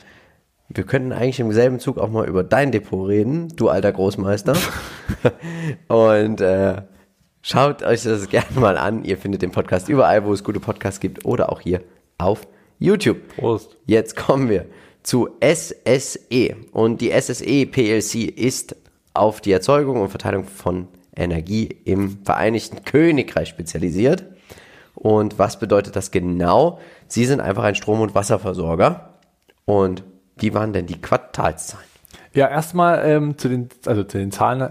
wir 0.75 0.85
könnten 0.85 1.13
eigentlich 1.13 1.41
im 1.41 1.53
selben 1.53 1.79
Zug 1.79 1.99
auch 1.99 2.11
mal 2.11 2.27
über 2.29 2.43
dein 2.43 2.73
Depot 2.73 3.09
reden, 3.09 3.49
du 3.57 3.69
alter 3.69 3.93
Großmeister. 3.93 4.57
Und 5.89 6.41
äh, 6.41 6.83
schaut 7.43 7.83
euch 7.83 8.03
das 8.03 8.29
gerne 8.29 8.59
mal 8.59 8.77
an. 8.77 9.05
Ihr 9.05 9.17
findet 9.17 9.43
den 9.43 9.53
Podcast 9.53 9.89
überall, 9.89 10.25
wo 10.25 10.33
es 10.33 10.43
gute 10.43 10.61
Podcasts 10.61 11.01
gibt 11.01 11.25
oder 11.25 11.53
auch 11.53 11.61
hier 11.61 11.83
auf 12.19 12.47
YouTube. 12.79 13.19
Prost. 13.37 13.77
Jetzt 13.87 14.17
kommen 14.17 14.49
wir 14.49 14.67
zu 15.03 15.29
SSE. 15.41 16.57
Und 16.73 17.01
die 17.01 17.13
SSE 17.13 17.67
PLC 17.67 18.25
ist 18.25 18.77
auf 19.15 19.41
die 19.41 19.53
Erzeugung 19.53 20.01
und 20.01 20.09
Verteilung 20.09 20.45
von 20.45 20.89
Energie 21.15 21.67
im 21.85 22.19
Vereinigten 22.25 22.85
Königreich 22.85 23.49
spezialisiert. 23.49 24.25
Und 24.95 25.39
was 25.39 25.59
bedeutet 25.59 25.95
das 25.95 26.11
genau? 26.11 26.81
Sie 27.07 27.25
sind 27.25 27.41
einfach 27.41 27.63
ein 27.63 27.75
Strom- 27.75 28.01
und 28.01 28.15
Wasserversorger 28.15 29.19
und 29.65 30.03
wie 30.38 30.55
waren 30.55 30.73
denn 30.73 30.87
die 30.87 31.01
Quartalszahlen? 31.01 31.87
Ja, 32.35 32.49
erstmal 32.49 33.05
ähm, 33.05 33.38
zu 33.38 33.49
den, 33.49 33.68
also 33.87 34.03
zu 34.03 34.18
den 34.18 34.33
Zahlen, 34.33 34.61
äh, 34.61 34.70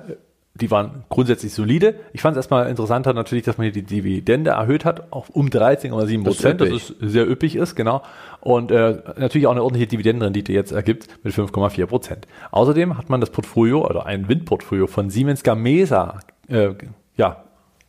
die 0.55 0.69
waren 0.69 1.03
grundsätzlich 1.09 1.51
solide. 1.51 1.95
Ich 2.11 2.21
fand 2.21 2.33
es 2.33 2.37
erstmal 2.37 2.69
interessanter 2.69 3.13
natürlich, 3.13 3.43
dass 3.43 3.57
man 3.57 3.65
hier 3.65 3.71
die 3.71 3.81
Dividende 3.83 4.51
erhöht 4.51 4.85
hat, 4.85 5.11
auf 5.11 5.29
um 5.29 5.47
13,7 5.47 6.23
Prozent, 6.23 6.61
das, 6.61 6.69
ist 6.69 6.95
sehr 6.99 7.27
üppig 7.27 7.55
ist, 7.55 7.75
genau. 7.75 8.03
Und 8.39 8.71
äh, 8.71 9.01
natürlich 9.17 9.47
auch 9.47 9.51
eine 9.51 9.63
ordentliche 9.63 9.87
Dividendenrendite 9.87 10.53
jetzt 10.53 10.71
ergibt 10.71 11.07
mit 11.23 11.33
5,4 11.33 11.85
Prozent. 11.87 12.27
Außerdem 12.51 12.97
hat 12.97 13.09
man 13.09 13.19
das 13.19 13.31
Portfolio, 13.31 13.83
oder 13.87 14.05
ein 14.05 14.27
Windportfolio 14.27 14.85
von 14.85 15.09
Siemens 15.09 15.41
Gamesa, 15.41 16.19
äh, 16.49 16.69
ja, 17.17 17.43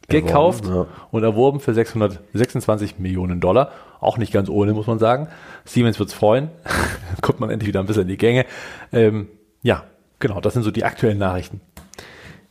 gekauft 0.09 0.65
erworben, 0.65 0.91
ja. 0.91 1.07
und 1.11 1.23
erworben 1.23 1.61
für 1.61 1.75
626 1.75 2.99
Millionen 2.99 3.41
Dollar. 3.41 3.73
Auch 4.01 4.19
nicht 4.19 4.33
ganz 4.33 4.49
ohne, 4.49 4.73
muss 4.75 4.87
man 4.87 4.99
sagen. 4.99 5.29
Siemens 5.65 5.99
wird's 5.99 6.13
freuen. 6.13 6.51
Kommt 7.21 7.41
man 7.41 7.51
endlich 7.51 7.69
wieder 7.69 7.81
ein 7.81 7.87
bisschen 7.87 8.03
in 8.03 8.09
die 8.09 8.17
Gänge. 8.17 8.45
Ähm, 8.93 9.29
ja, 9.63 9.85
genau, 10.19 10.41
das 10.41 10.53
sind 10.55 10.63
so 10.63 10.71
die 10.71 10.85
aktuellen 10.85 11.19
Nachrichten. 11.19 11.61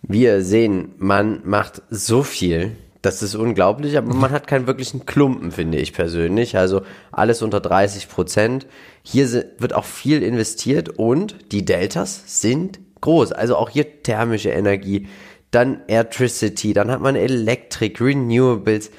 Wir 0.01 0.43
sehen, 0.43 0.95
man 0.97 1.41
macht 1.45 1.81
so 1.89 2.23
viel 2.23 2.75
Das 3.01 3.21
ist 3.21 3.35
unglaublich, 3.35 3.97
aber 3.97 4.13
man 4.13 4.31
hat 4.31 4.47
keinen 4.47 4.65
wirklichen 4.65 5.05
Klumpen, 5.05 5.51
finde 5.51 5.77
ich 5.77 5.93
persönlich. 5.93 6.57
Also 6.57 6.83
alles 7.11 7.41
unter 7.41 7.59
30 7.59 8.07
Prozent. 8.07 8.65
Hier 9.01 9.45
wird 9.59 9.73
auch 9.73 9.83
viel 9.83 10.23
investiert 10.23 10.89
und 10.97 11.51
die 11.51 11.65
Deltas 11.65 12.41
sind 12.41 12.79
groß. 13.01 13.33
Also 13.33 13.57
auch 13.57 13.69
hier 13.69 14.01
thermische 14.03 14.49
Energie, 14.49 15.07
dann 15.53 15.81
Electricity, 15.87 16.73
dann 16.73 16.91
hat 16.91 17.01
man 17.01 17.15
Elektrik, 17.15 18.01
Renewables. 18.01 18.91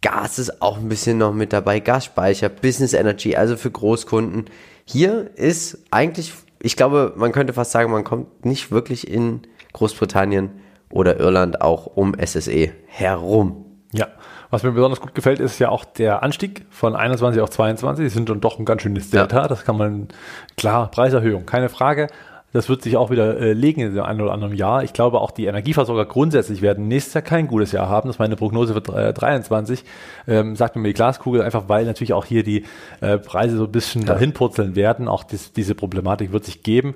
Gas 0.00 0.38
ist 0.38 0.60
auch 0.60 0.78
ein 0.78 0.88
bisschen 0.88 1.18
noch 1.18 1.32
mit 1.32 1.52
dabei, 1.52 1.78
Gasspeicher, 1.80 2.48
Business 2.48 2.92
Energy, 2.92 3.36
also 3.36 3.56
für 3.56 3.70
Großkunden. 3.70 4.46
Hier 4.84 5.30
ist 5.36 5.78
eigentlich, 5.92 6.32
ich 6.60 6.76
glaube, 6.76 7.12
man 7.16 7.30
könnte 7.30 7.52
fast 7.52 7.70
sagen, 7.70 7.92
man 7.92 8.02
kommt 8.02 8.44
nicht 8.44 8.72
wirklich 8.72 9.08
in 9.08 9.42
Großbritannien 9.72 10.50
oder 10.90 11.20
Irland 11.20 11.60
auch 11.60 11.86
um 11.86 12.14
SSE 12.18 12.72
herum. 12.86 13.64
Ja, 13.92 14.08
was 14.50 14.62
mir 14.62 14.72
besonders 14.72 15.00
gut 15.00 15.14
gefällt, 15.14 15.38
ist 15.38 15.58
ja 15.58 15.68
auch 15.68 15.84
der 15.84 16.22
Anstieg 16.22 16.66
von 16.70 16.96
21 16.96 17.40
auf 17.40 17.50
22. 17.50 18.06
Das 18.06 18.12
sind 18.12 18.28
schon 18.28 18.40
doch 18.40 18.58
ein 18.58 18.64
ganz 18.64 18.82
schönes 18.82 19.10
Delta. 19.10 19.46
Das 19.48 19.64
kann 19.64 19.76
man, 19.76 20.08
klar, 20.56 20.90
Preiserhöhung, 20.90 21.46
keine 21.46 21.68
Frage. 21.68 22.08
Das 22.52 22.68
wird 22.68 22.82
sich 22.82 22.96
auch 22.96 23.10
wieder 23.10 23.38
äh, 23.38 23.52
legen 23.54 23.80
in 23.80 23.94
dem 23.94 24.04
einen 24.04 24.20
oder 24.20 24.32
anderen 24.32 24.54
Jahr. 24.54 24.84
Ich 24.84 24.92
glaube, 24.92 25.20
auch 25.20 25.30
die 25.30 25.46
Energieversorger 25.46 26.04
grundsätzlich 26.04 26.60
werden 26.60 26.86
nächstes 26.86 27.14
Jahr 27.14 27.22
kein 27.22 27.46
gutes 27.46 27.72
Jahr 27.72 27.88
haben. 27.88 28.08
Das 28.08 28.16
ist 28.16 28.20
meine 28.20 28.36
Prognose 28.36 28.74
für 28.74 29.08
äh, 29.08 29.12
23. 29.12 29.84
Ähm, 30.28 30.54
sagt 30.54 30.76
mir 30.76 30.88
die 30.88 30.94
Glaskugel, 30.94 31.42
einfach 31.42 31.68
weil 31.68 31.86
natürlich 31.86 32.12
auch 32.12 32.26
hier 32.26 32.42
die 32.42 32.64
äh, 33.00 33.18
Preise 33.18 33.56
so 33.56 33.64
ein 33.64 33.72
bisschen 33.72 34.04
dahin 34.04 34.32
purzeln 34.32 34.76
werden. 34.76 35.08
Auch 35.08 35.24
dies, 35.24 35.52
diese 35.52 35.74
Problematik 35.74 36.32
wird 36.32 36.44
sich 36.44 36.62
geben. 36.62 36.94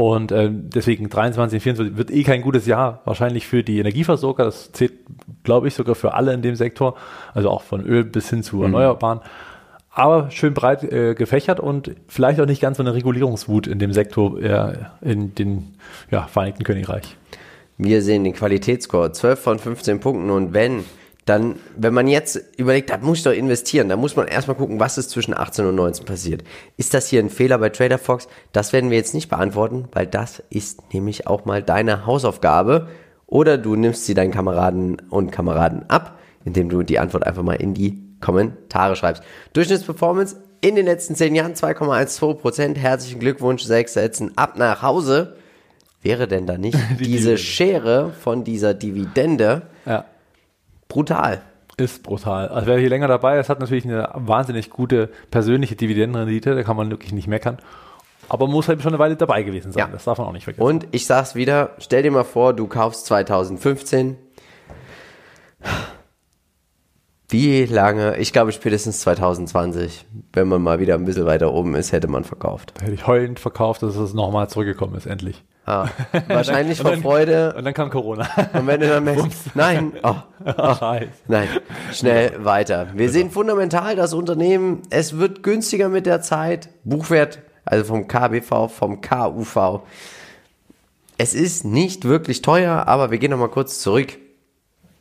Und 0.00 0.32
ähm, 0.32 0.70
deswegen 0.70 1.10
23, 1.10 1.62
24 1.62 1.98
wird 1.98 2.10
eh 2.10 2.22
kein 2.22 2.40
gutes 2.40 2.66
Jahr 2.66 3.02
wahrscheinlich 3.04 3.46
für 3.46 3.62
die 3.62 3.78
Energieversorger. 3.80 4.44
Das 4.44 4.72
zählt, 4.72 4.94
glaube 5.44 5.68
ich, 5.68 5.74
sogar 5.74 5.94
für 5.94 6.14
alle 6.14 6.32
in 6.32 6.40
dem 6.40 6.56
Sektor, 6.56 6.96
also 7.34 7.50
auch 7.50 7.62
von 7.62 7.84
Öl 7.84 8.04
bis 8.04 8.30
hin 8.30 8.42
zu 8.42 8.62
Erneuerbaren. 8.62 9.20
Aber 9.92 10.30
schön 10.30 10.54
breit 10.54 10.84
äh, 10.84 11.14
gefächert 11.14 11.58
und 11.58 11.96
vielleicht 12.06 12.40
auch 12.40 12.46
nicht 12.46 12.62
ganz 12.62 12.76
so 12.76 12.82
eine 12.82 12.94
Regulierungswut 12.94 13.66
in 13.66 13.80
dem 13.80 13.92
Sektor 13.92 14.40
äh, 14.40 14.74
in 15.00 15.34
den 15.34 15.74
ja, 16.10 16.28
Vereinigten 16.28 16.62
Königreich. 16.62 17.16
Wir 17.76 18.02
sehen 18.02 18.24
den 18.24 18.34
Qualitätsscore 18.34 19.10
12 19.10 19.40
von 19.40 19.58
15 19.58 20.00
Punkten 20.00 20.30
und 20.30 20.52
wenn, 20.52 20.84
dann, 21.24 21.56
wenn 21.76 21.92
man 21.92 22.06
jetzt 22.06 22.40
überlegt, 22.56 22.90
da 22.90 22.98
muss 22.98 23.18
ich 23.18 23.24
doch 23.24 23.32
investieren, 23.32 23.88
dann 23.88 23.98
muss 23.98 24.14
man 24.14 24.28
erstmal 24.28 24.56
gucken, 24.56 24.78
was 24.78 24.96
ist 24.96 25.10
zwischen 25.10 25.34
18 25.34 25.66
und 25.66 25.74
19 25.74 26.04
passiert. 26.04 26.44
Ist 26.76 26.94
das 26.94 27.08
hier 27.08 27.20
ein 27.20 27.30
Fehler 27.30 27.58
bei 27.58 27.70
Trader 27.70 27.98
Fox? 27.98 28.28
Das 28.52 28.72
werden 28.72 28.90
wir 28.90 28.96
jetzt 28.96 29.14
nicht 29.14 29.28
beantworten, 29.28 29.88
weil 29.92 30.06
das 30.06 30.42
ist 30.50 30.92
nämlich 30.94 31.26
auch 31.26 31.46
mal 31.46 31.62
deine 31.62 32.06
Hausaufgabe. 32.06 32.88
Oder 33.26 33.58
du 33.58 33.76
nimmst 33.76 34.06
sie 34.06 34.14
deinen 34.14 34.32
Kameraden 34.32 35.00
und 35.08 35.32
Kameraden 35.32 35.88
ab, 35.88 36.18
indem 36.44 36.68
du 36.68 36.82
die 36.82 36.98
Antwort 36.98 37.26
einfach 37.26 37.42
mal 37.42 37.54
in 37.54 37.74
die 37.74 38.09
Kommentare 38.20 38.96
schreibst. 38.96 39.22
Durchschnittsperformance 39.52 40.36
in 40.60 40.74
den 40.74 40.86
letzten 40.86 41.14
10 41.14 41.34
Jahren 41.34 41.54
2,12 41.54 42.34
Prozent. 42.34 42.78
Herzlichen 42.78 43.20
Glückwunsch, 43.20 43.62
sechs 43.62 43.94
Sätzen 43.94 44.36
ab 44.36 44.56
nach 44.56 44.82
Hause. 44.82 45.36
Wäre 46.02 46.28
denn 46.28 46.46
da 46.46 46.58
nicht 46.58 46.78
Die 46.98 47.04
diese 47.04 47.06
Dividende. 47.34 47.38
Schere 47.38 48.10
von 48.12 48.44
dieser 48.44 48.74
Dividende 48.74 49.62
Ja. 49.86 50.04
brutal? 50.88 51.42
Ist 51.76 52.02
brutal. 52.02 52.48
Also 52.48 52.66
wer 52.66 52.78
hier 52.78 52.90
länger 52.90 53.08
dabei 53.08 53.38
ist, 53.38 53.48
hat 53.48 53.58
natürlich 53.60 53.84
eine 53.86 54.10
wahnsinnig 54.14 54.68
gute 54.68 55.08
persönliche 55.30 55.76
Dividendenrendite, 55.76 56.54
da 56.54 56.62
kann 56.62 56.76
man 56.76 56.90
wirklich 56.90 57.12
nicht 57.12 57.26
meckern. 57.26 57.58
Aber 58.28 58.46
muss 58.46 58.68
halt 58.68 58.82
schon 58.82 58.92
eine 58.92 58.98
Weile 58.98 59.16
dabei 59.16 59.42
gewesen 59.42 59.72
sein. 59.72 59.80
Ja. 59.80 59.88
Das 59.90 60.04
darf 60.04 60.18
man 60.18 60.26
auch 60.26 60.32
nicht 60.32 60.44
vergessen. 60.44 60.62
Und 60.62 60.86
ich 60.90 61.06
sag's 61.06 61.34
wieder, 61.34 61.70
stell 61.78 62.02
dir 62.02 62.10
mal 62.10 62.24
vor, 62.24 62.52
du 62.52 62.66
kaufst 62.66 63.06
2015. 63.06 64.16
Wie 67.30 67.64
lange? 67.64 68.16
Ich 68.18 68.32
glaube 68.32 68.50
spätestens 68.52 69.00
2020, 69.00 70.04
wenn 70.32 70.48
man 70.48 70.60
mal 70.62 70.80
wieder 70.80 70.94
ein 70.94 71.04
bisschen 71.04 71.26
weiter 71.26 71.52
oben 71.52 71.74
ist, 71.76 71.92
hätte 71.92 72.08
man 72.08 72.24
verkauft. 72.24 72.74
Hätte 72.82 72.92
ich 72.92 73.06
heulend 73.06 73.38
verkauft, 73.38 73.82
dass 73.82 73.94
es 73.96 74.14
nochmal 74.14 74.48
zurückgekommen 74.48 74.96
ist, 74.96 75.06
endlich. 75.06 75.42
Ah, 75.64 75.86
wahrscheinlich 76.28 76.80
Und 76.80 76.82
vor 76.86 76.90
dann- 76.92 77.02
Freude. 77.02 77.54
Und 77.56 77.64
dann 77.64 77.74
kam 77.74 77.90
Corona. 77.90 78.26
Und 78.54 78.66
wenn 78.66 78.80
du 78.80 78.88
dann 78.88 79.04
merkst, 79.04 79.54
nein, 79.54 79.92
oh, 80.02 80.14
Scheiße. 80.78 81.08
nein, 81.28 81.48
schnell 81.92 82.44
weiter. 82.44 82.88
Wir 82.94 83.10
sehen 83.10 83.30
fundamental 83.30 83.94
das 83.94 84.12
Unternehmen, 84.12 84.82
es 84.90 85.18
wird 85.18 85.42
günstiger 85.44 85.88
mit 85.88 86.06
der 86.06 86.22
Zeit. 86.22 86.70
Buchwert, 86.82 87.38
also 87.64 87.84
vom 87.84 88.08
KBV, 88.08 88.68
vom 88.68 89.00
KUV. 89.00 89.82
Es 91.18 91.34
ist 91.34 91.64
nicht 91.64 92.06
wirklich 92.06 92.42
teuer, 92.42 92.88
aber 92.88 93.10
wir 93.12 93.18
gehen 93.18 93.30
nochmal 93.30 93.50
kurz 93.50 93.78
zurück. 93.80 94.16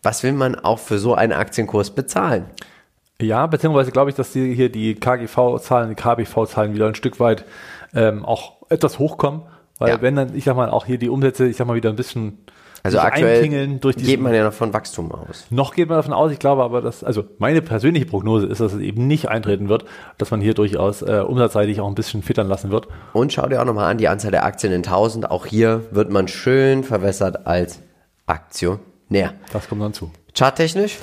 Was 0.04 0.24
will 0.24 0.34
man 0.34 0.56
auch 0.56 0.80
für 0.80 0.98
so 1.00 1.14
einen 1.16 1.34
Aktienkurs 1.34 1.92
bezahlen? 1.92 2.46
Ja, 3.22 3.48
beziehungsweise 3.48 3.92
glaube 3.92 4.10
ich, 4.10 4.16
dass 4.16 4.32
die 4.32 4.54
hier 4.56 4.70
die 4.72 4.96
KGV-Zahlen, 4.96 5.90
die 5.90 5.96
KBV-Zahlen 5.96 6.74
wieder 6.74 6.88
ein 6.88 6.96
Stück 6.96 7.20
weit 7.20 7.44
ähm, 7.94 8.24
auch 8.26 8.54
etwas 8.70 8.98
hochkommen. 9.00 9.42
Weil 9.78 9.90
Ja. 9.90 10.02
wenn 10.02 10.16
dann, 10.16 10.36
ich 10.36 10.44
sag 10.46 10.56
mal, 10.56 10.70
auch 10.70 10.86
hier 10.86 10.98
die 10.98 11.10
Umsätze, 11.10 11.48
ich 11.48 11.58
sag 11.58 11.68
mal, 11.68 11.76
wieder 11.76 11.90
ein 11.90 11.96
bisschen 11.98 12.40
Also 12.84 13.00
aktuell 13.00 13.46
geht 13.98 14.22
man 14.22 14.34
ja 14.34 14.46
noch 14.46 14.54
von 14.54 14.74
Wachstum 14.74 15.12
aus. 15.12 15.48
Noch 15.50 15.74
geht 15.74 15.90
man 15.90 15.98
davon 15.98 16.14
aus, 16.14 16.32
ich 16.32 16.40
glaube 16.40 16.64
aber, 16.64 16.82
dass, 16.82 17.04
also 17.04 17.26
meine 17.38 17.62
persönliche 17.62 18.06
Prognose 18.06 18.46
ist, 18.48 18.62
dass 18.62 18.72
es 18.74 18.80
eben 18.80 19.06
nicht 19.08 19.28
eintreten 19.28 19.68
wird, 19.68 19.84
dass 20.18 20.32
man 20.32 20.40
hier 20.40 20.54
durchaus 20.54 21.02
äh, 21.02 21.22
umsatzseitig 21.26 21.82
auch 21.82 21.88
ein 21.90 21.96
bisschen 21.96 22.24
fittern 22.24 22.48
lassen 22.48 22.72
wird. 22.72 22.88
Und 23.12 23.34
schau 23.34 23.48
dir 23.48 23.62
auch 23.62 23.66
nochmal 23.66 23.92
an 23.92 23.98
die 23.98 24.08
Anzahl 24.08 24.32
der 24.32 24.46
Aktien 24.46 24.72
in 24.72 24.80
1000. 24.80 25.30
Auch 25.30 25.46
hier 25.46 25.84
wird 25.92 26.10
man 26.10 26.30
schön 26.30 26.84
verwässert 26.86 27.46
als 27.48 27.82
Aktionär. 28.28 28.80
Das 29.52 29.68
kommt 29.68 29.82
dann 29.82 29.94
zu. 29.94 30.12
Charttechnisch? 30.38 30.98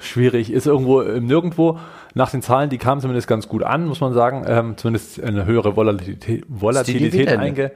Schwierig, 0.00 0.50
ist 0.50 0.66
irgendwo 0.66 1.00
im 1.02 1.26
Nirgendwo. 1.26 1.78
Nach 2.14 2.30
den 2.30 2.40
Zahlen, 2.40 2.70
die 2.70 2.78
kamen 2.78 3.00
zumindest 3.00 3.28
ganz 3.28 3.46
gut 3.48 3.62
an, 3.62 3.86
muss 3.86 4.00
man 4.00 4.14
sagen. 4.14 4.44
Ähm, 4.48 4.76
zumindest 4.76 5.22
eine 5.22 5.44
höhere 5.44 5.76
Volatilität, 5.76 6.44
Volatilität 6.48 7.28
einge. 7.28 7.72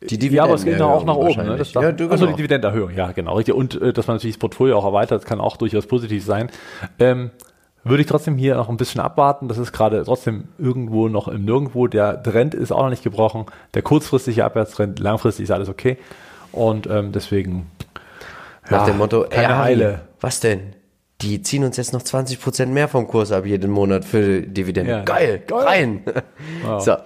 Die 0.00 0.28
ja, 0.28 0.44
aber 0.44 0.54
es 0.54 0.64
geht 0.64 0.80
auch 0.80 1.04
nach 1.04 1.14
oben. 1.16 1.44
Ne? 1.44 1.56
Das 1.56 1.72
darf, 1.72 1.84
Ja, 1.84 1.92
du, 1.92 2.04
Achso, 2.04 2.16
die 2.16 2.22
genau. 2.26 2.36
Dividendenerhöhung, 2.36 2.90
ja, 2.94 3.12
genau. 3.12 3.34
Richtig. 3.34 3.54
Und 3.54 3.80
äh, 3.80 3.92
dass 3.92 4.06
man 4.06 4.16
natürlich 4.16 4.36
das 4.36 4.40
Portfolio 4.40 4.78
auch 4.78 4.84
erweitert, 4.84 5.24
kann 5.26 5.40
auch 5.40 5.56
durchaus 5.56 5.86
positiv 5.86 6.24
sein. 6.24 6.50
Ähm, 6.98 7.30
würde 7.84 8.02
ich 8.02 8.08
trotzdem 8.08 8.36
hier 8.36 8.54
noch 8.56 8.68
ein 8.68 8.76
bisschen 8.76 9.00
abwarten. 9.00 9.48
Das 9.48 9.58
ist 9.58 9.72
gerade 9.72 10.02
trotzdem 10.04 10.44
irgendwo 10.58 11.08
noch 11.08 11.28
im 11.28 11.44
Nirgendwo. 11.44 11.88
Der 11.88 12.22
Trend 12.22 12.54
ist 12.54 12.70
auch 12.72 12.82
noch 12.82 12.90
nicht 12.90 13.02
gebrochen. 13.02 13.46
Der 13.74 13.82
kurzfristige 13.82 14.44
Abwärtstrend, 14.44 15.00
langfristig 15.00 15.44
ist 15.44 15.50
alles 15.50 15.68
okay. 15.68 15.98
Und 16.52 16.86
ähm, 16.86 17.12
deswegen 17.12 17.66
Nach 18.70 18.86
ja, 18.86 18.86
dem 18.86 18.98
Motto, 18.98 19.26
keine 19.28 19.48
ey, 19.48 19.52
Harry, 19.54 19.72
Eile. 19.72 20.00
Was 20.20 20.40
denn? 20.40 20.74
Die 21.20 21.42
ziehen 21.42 21.64
uns 21.64 21.76
jetzt 21.76 21.92
noch 21.92 22.02
20% 22.02 22.66
mehr 22.66 22.88
vom 22.88 23.06
Kurs 23.06 23.32
ab 23.32 23.46
jeden 23.46 23.70
Monat 23.70 24.04
für 24.04 24.42
Dividenden. 24.42 24.98
Ja. 24.98 25.04
Geil, 25.04 25.42
Geil. 25.46 25.64
rein. 25.64 26.02
Wow. 26.64 26.82
So. 26.82 26.96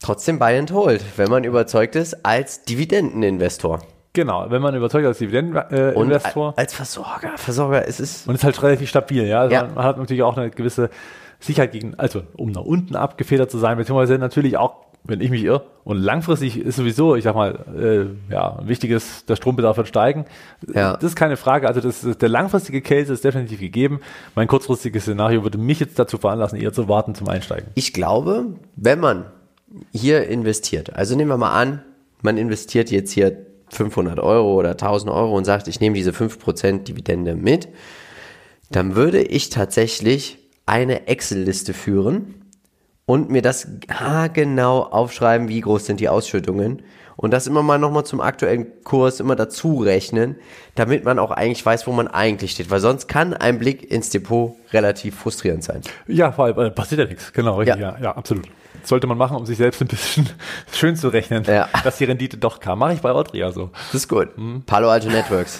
Trotzdem 0.00 0.38
Buy 0.38 0.58
and 0.58 0.72
Hold, 0.72 1.02
wenn 1.16 1.28
man 1.28 1.44
überzeugt 1.44 1.94
ist 1.94 2.24
als 2.24 2.64
Dividendeninvestor. 2.64 3.80
Genau, 4.14 4.46
wenn 4.50 4.62
man 4.62 4.74
überzeugt 4.74 5.06
als 5.06 5.18
Dividendeninvestor. 5.18 6.54
als 6.56 6.74
Versorger, 6.74 7.36
Versorger, 7.36 7.86
es 7.86 8.00
ist 8.00 8.26
Und 8.26 8.34
ist 8.34 8.44
halt 8.44 8.60
relativ 8.62 8.88
stabil, 8.88 9.26
ja. 9.26 9.40
Also 9.42 9.54
Ja. 9.54 9.68
Man 9.74 9.84
hat 9.84 9.98
natürlich 9.98 10.22
auch 10.22 10.36
eine 10.36 10.50
gewisse 10.50 10.90
Sicherheit 11.38 11.72
gegen, 11.72 11.94
also 11.96 12.22
um 12.36 12.50
nach 12.50 12.62
unten 12.62 12.96
abgefedert 12.96 13.50
zu 13.50 13.58
sein, 13.58 13.76
beziehungsweise 13.76 14.18
natürlich 14.18 14.56
auch, 14.56 14.76
wenn 15.04 15.20
ich 15.20 15.30
mich 15.30 15.44
irre, 15.44 15.66
und 15.84 15.98
langfristig 15.98 16.58
ist 16.58 16.76
sowieso, 16.76 17.16
ich 17.16 17.24
sag 17.24 17.34
mal, 17.34 17.64
äh, 17.76 18.32
ja, 18.32 18.58
ein 18.58 18.68
wichtiges, 18.68 19.24
der 19.24 19.36
Strombedarf 19.36 19.76
wird 19.76 19.88
steigen. 19.88 20.26
Ja. 20.72 20.94
Das 20.94 21.04
ist 21.04 21.16
keine 21.16 21.36
Frage. 21.36 21.66
Also 21.66 21.80
das, 21.80 22.02
der 22.18 22.28
langfristige 22.28 22.82
Case 22.82 23.12
ist 23.12 23.24
definitiv 23.24 23.60
gegeben. 23.60 24.00
Mein 24.34 24.46
kurzfristiges 24.46 25.04
Szenario 25.04 25.42
würde 25.42 25.58
mich 25.58 25.80
jetzt 25.80 25.98
dazu 25.98 26.18
veranlassen, 26.18 26.60
eher 26.60 26.72
zu 26.72 26.88
warten 26.88 27.14
zum 27.14 27.28
Einsteigen. 27.28 27.68
Ich 27.74 27.92
glaube, 27.92 28.46
wenn 28.76 29.00
man 29.00 29.24
hier 29.92 30.28
investiert, 30.28 30.94
also 30.94 31.16
nehmen 31.16 31.30
wir 31.30 31.38
mal 31.38 31.58
an, 31.58 31.82
man 32.22 32.36
investiert 32.36 32.90
jetzt 32.90 33.12
hier 33.12 33.46
500 33.70 34.20
Euro 34.20 34.54
oder 34.54 34.70
1000 34.70 35.10
Euro 35.10 35.36
und 35.36 35.44
sagt, 35.44 35.68
ich 35.68 35.80
nehme 35.80 35.96
diese 35.96 36.10
5% 36.10 36.84
Dividende 36.84 37.34
mit, 37.36 37.68
dann 38.70 38.96
würde 38.96 39.22
ich 39.22 39.48
tatsächlich 39.48 40.38
eine 40.66 41.08
Excel-Liste 41.08 41.72
führen 41.72 42.39
und 43.10 43.28
mir 43.28 43.42
das 43.42 43.66
genau 44.34 44.82
aufschreiben, 44.82 45.48
wie 45.48 45.60
groß 45.60 45.86
sind 45.86 45.98
die 45.98 46.08
Ausschüttungen 46.08 46.82
und 47.16 47.32
das 47.32 47.48
immer 47.48 47.62
mal 47.62 47.76
nochmal 47.78 48.04
zum 48.04 48.20
aktuellen 48.20 48.68
Kurs 48.84 49.18
immer 49.18 49.34
dazu 49.34 49.78
rechnen, 49.78 50.36
damit 50.76 51.04
man 51.04 51.18
auch 51.18 51.32
eigentlich 51.32 51.66
weiß, 51.66 51.88
wo 51.88 51.92
man 51.92 52.06
eigentlich 52.06 52.52
steht, 52.52 52.70
weil 52.70 52.78
sonst 52.78 53.08
kann 53.08 53.34
ein 53.34 53.58
Blick 53.58 53.90
ins 53.90 54.10
Depot 54.10 54.54
relativ 54.72 55.16
frustrierend 55.18 55.64
sein. 55.64 55.80
Ja, 56.06 56.30
vor 56.30 56.44
allem 56.44 56.58
äh, 56.58 56.70
passiert 56.70 57.00
ja 57.00 57.06
nichts. 57.06 57.32
Genau, 57.32 57.56
richtig. 57.58 57.80
Ja. 57.80 57.96
Ja, 57.96 57.98
ja, 58.00 58.16
absolut. 58.16 58.46
Das 58.80 58.88
sollte 58.88 59.06
man 59.08 59.18
machen, 59.18 59.36
um 59.36 59.44
sich 59.44 59.58
selbst 59.58 59.80
ein 59.82 59.88
bisschen 59.88 60.30
schön 60.72 60.94
zu 60.94 61.08
rechnen, 61.08 61.42
Ja. 61.44 61.68
dass 61.82 61.98
die 61.98 62.04
Rendite 62.04 62.36
doch 62.38 62.60
kam. 62.60 62.78
Mache 62.78 62.94
ich 62.94 63.00
bei 63.00 63.10
Audrey 63.10 63.44
so. 63.52 63.70
Das 63.92 63.94
ist 64.02 64.08
gut. 64.08 64.28
Palo 64.66 64.88
Alto 64.88 65.08
Networks. 65.08 65.58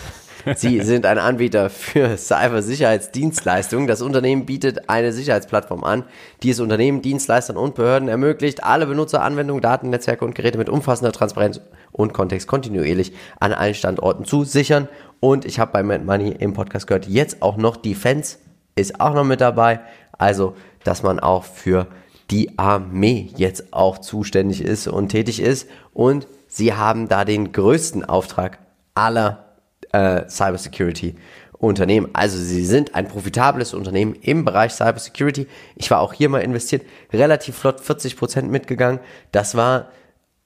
Sie 0.56 0.80
sind 0.80 1.06
ein 1.06 1.18
Anbieter 1.18 1.70
für 1.70 2.16
Cybersicherheitsdienstleistungen. 2.16 3.86
Das 3.86 4.02
Unternehmen 4.02 4.46
bietet 4.46 4.88
eine 4.88 5.12
Sicherheitsplattform 5.12 5.84
an, 5.84 6.04
die 6.42 6.50
es 6.50 6.60
Unternehmen, 6.60 7.02
Dienstleistern 7.02 7.56
und 7.56 7.74
Behörden 7.74 8.08
ermöglicht, 8.08 8.64
alle 8.64 8.86
Benutzer, 8.86 9.22
Anwendungen, 9.22 9.62
Daten, 9.62 9.90
Netzwerke 9.90 10.24
und 10.24 10.34
Geräte 10.34 10.58
mit 10.58 10.68
umfassender 10.68 11.12
Transparenz 11.12 11.60
und 11.92 12.12
Kontext 12.12 12.48
kontinuierlich 12.48 13.12
an 13.38 13.52
allen 13.52 13.74
Standorten 13.74 14.24
zu 14.24 14.44
sichern. 14.44 14.88
Und 15.20 15.44
ich 15.44 15.58
habe 15.58 15.72
bei 15.72 15.82
Mad 15.82 16.04
Money 16.04 16.30
im 16.38 16.54
Podcast 16.54 16.86
gehört, 16.86 17.06
jetzt 17.06 17.42
auch 17.42 17.56
noch 17.56 17.76
Defense 17.76 18.38
ist 18.74 19.00
auch 19.00 19.14
noch 19.14 19.24
mit 19.24 19.40
dabei. 19.40 19.80
Also, 20.12 20.54
dass 20.84 21.02
man 21.02 21.20
auch 21.20 21.44
für 21.44 21.86
die 22.30 22.58
Armee 22.58 23.30
jetzt 23.36 23.72
auch 23.72 23.98
zuständig 23.98 24.62
ist 24.62 24.86
und 24.88 25.08
tätig 25.08 25.40
ist. 25.40 25.68
Und 25.92 26.26
sie 26.46 26.74
haben 26.74 27.08
da 27.08 27.24
den 27.24 27.52
größten 27.52 28.04
Auftrag 28.04 28.58
aller 28.94 29.49
äh, 29.92 30.28
Cybersecurity 30.28 31.16
Unternehmen. 31.60 32.08
Also 32.14 32.38
sie 32.38 32.64
sind 32.64 32.94
ein 32.94 33.06
profitables 33.06 33.74
Unternehmen 33.74 34.14
im 34.14 34.46
Bereich 34.46 34.72
Cybersecurity. 34.72 35.46
Ich 35.76 35.90
war 35.90 36.00
auch 36.00 36.14
hier 36.14 36.30
mal 36.30 36.40
investiert, 36.40 36.86
relativ 37.12 37.56
flott 37.56 37.80
40 37.80 38.16
Prozent 38.16 38.50
mitgegangen. 38.50 38.98
Das 39.30 39.54
war 39.54 39.90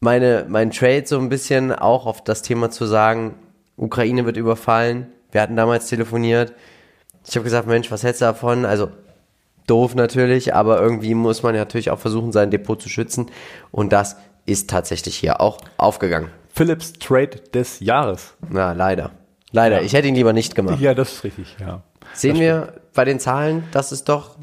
meine, 0.00 0.44
mein 0.48 0.72
Trade 0.72 1.04
so 1.06 1.18
ein 1.18 1.28
bisschen 1.28 1.72
auch 1.72 2.06
auf 2.06 2.24
das 2.24 2.42
Thema 2.42 2.70
zu 2.70 2.84
sagen, 2.84 3.36
Ukraine 3.76 4.26
wird 4.26 4.36
überfallen. 4.36 5.06
Wir 5.30 5.40
hatten 5.40 5.56
damals 5.56 5.86
telefoniert. 5.86 6.52
Ich 7.26 7.36
habe 7.36 7.44
gesagt, 7.44 7.68
Mensch, 7.68 7.90
was 7.90 8.02
hältst 8.02 8.20
du 8.20 8.26
davon? 8.26 8.64
Also 8.64 8.90
doof 9.66 9.94
natürlich, 9.94 10.54
aber 10.54 10.80
irgendwie 10.80 11.14
muss 11.14 11.42
man 11.42 11.54
ja 11.54 11.62
natürlich 11.62 11.90
auch 11.90 11.98
versuchen, 11.98 12.32
sein 12.32 12.50
Depot 12.50 12.80
zu 12.80 12.88
schützen. 12.88 13.30
Und 13.70 13.92
das 13.92 14.16
ist 14.46 14.68
tatsächlich 14.68 15.16
hier 15.16 15.40
auch 15.40 15.58
aufgegangen. 15.76 16.30
Philips 16.52 16.92
Trade 16.92 17.40
des 17.52 17.80
Jahres. 17.80 18.34
Na, 18.48 18.72
leider. 18.72 19.12
Leider. 19.54 19.82
Ich 19.82 19.92
hätte 19.92 20.08
ihn 20.08 20.16
lieber 20.16 20.32
nicht 20.32 20.56
gemacht. 20.56 20.80
Ja, 20.80 20.94
das 20.94 21.12
ist 21.12 21.24
richtig, 21.24 21.56
ja. 21.60 21.80
Sehen 22.12 22.40
wir 22.40 22.74
bei 22.92 23.04
den 23.04 23.20
Zahlen, 23.20 23.62
dass 23.70 23.92
es 23.92 24.02
doch 24.02 24.36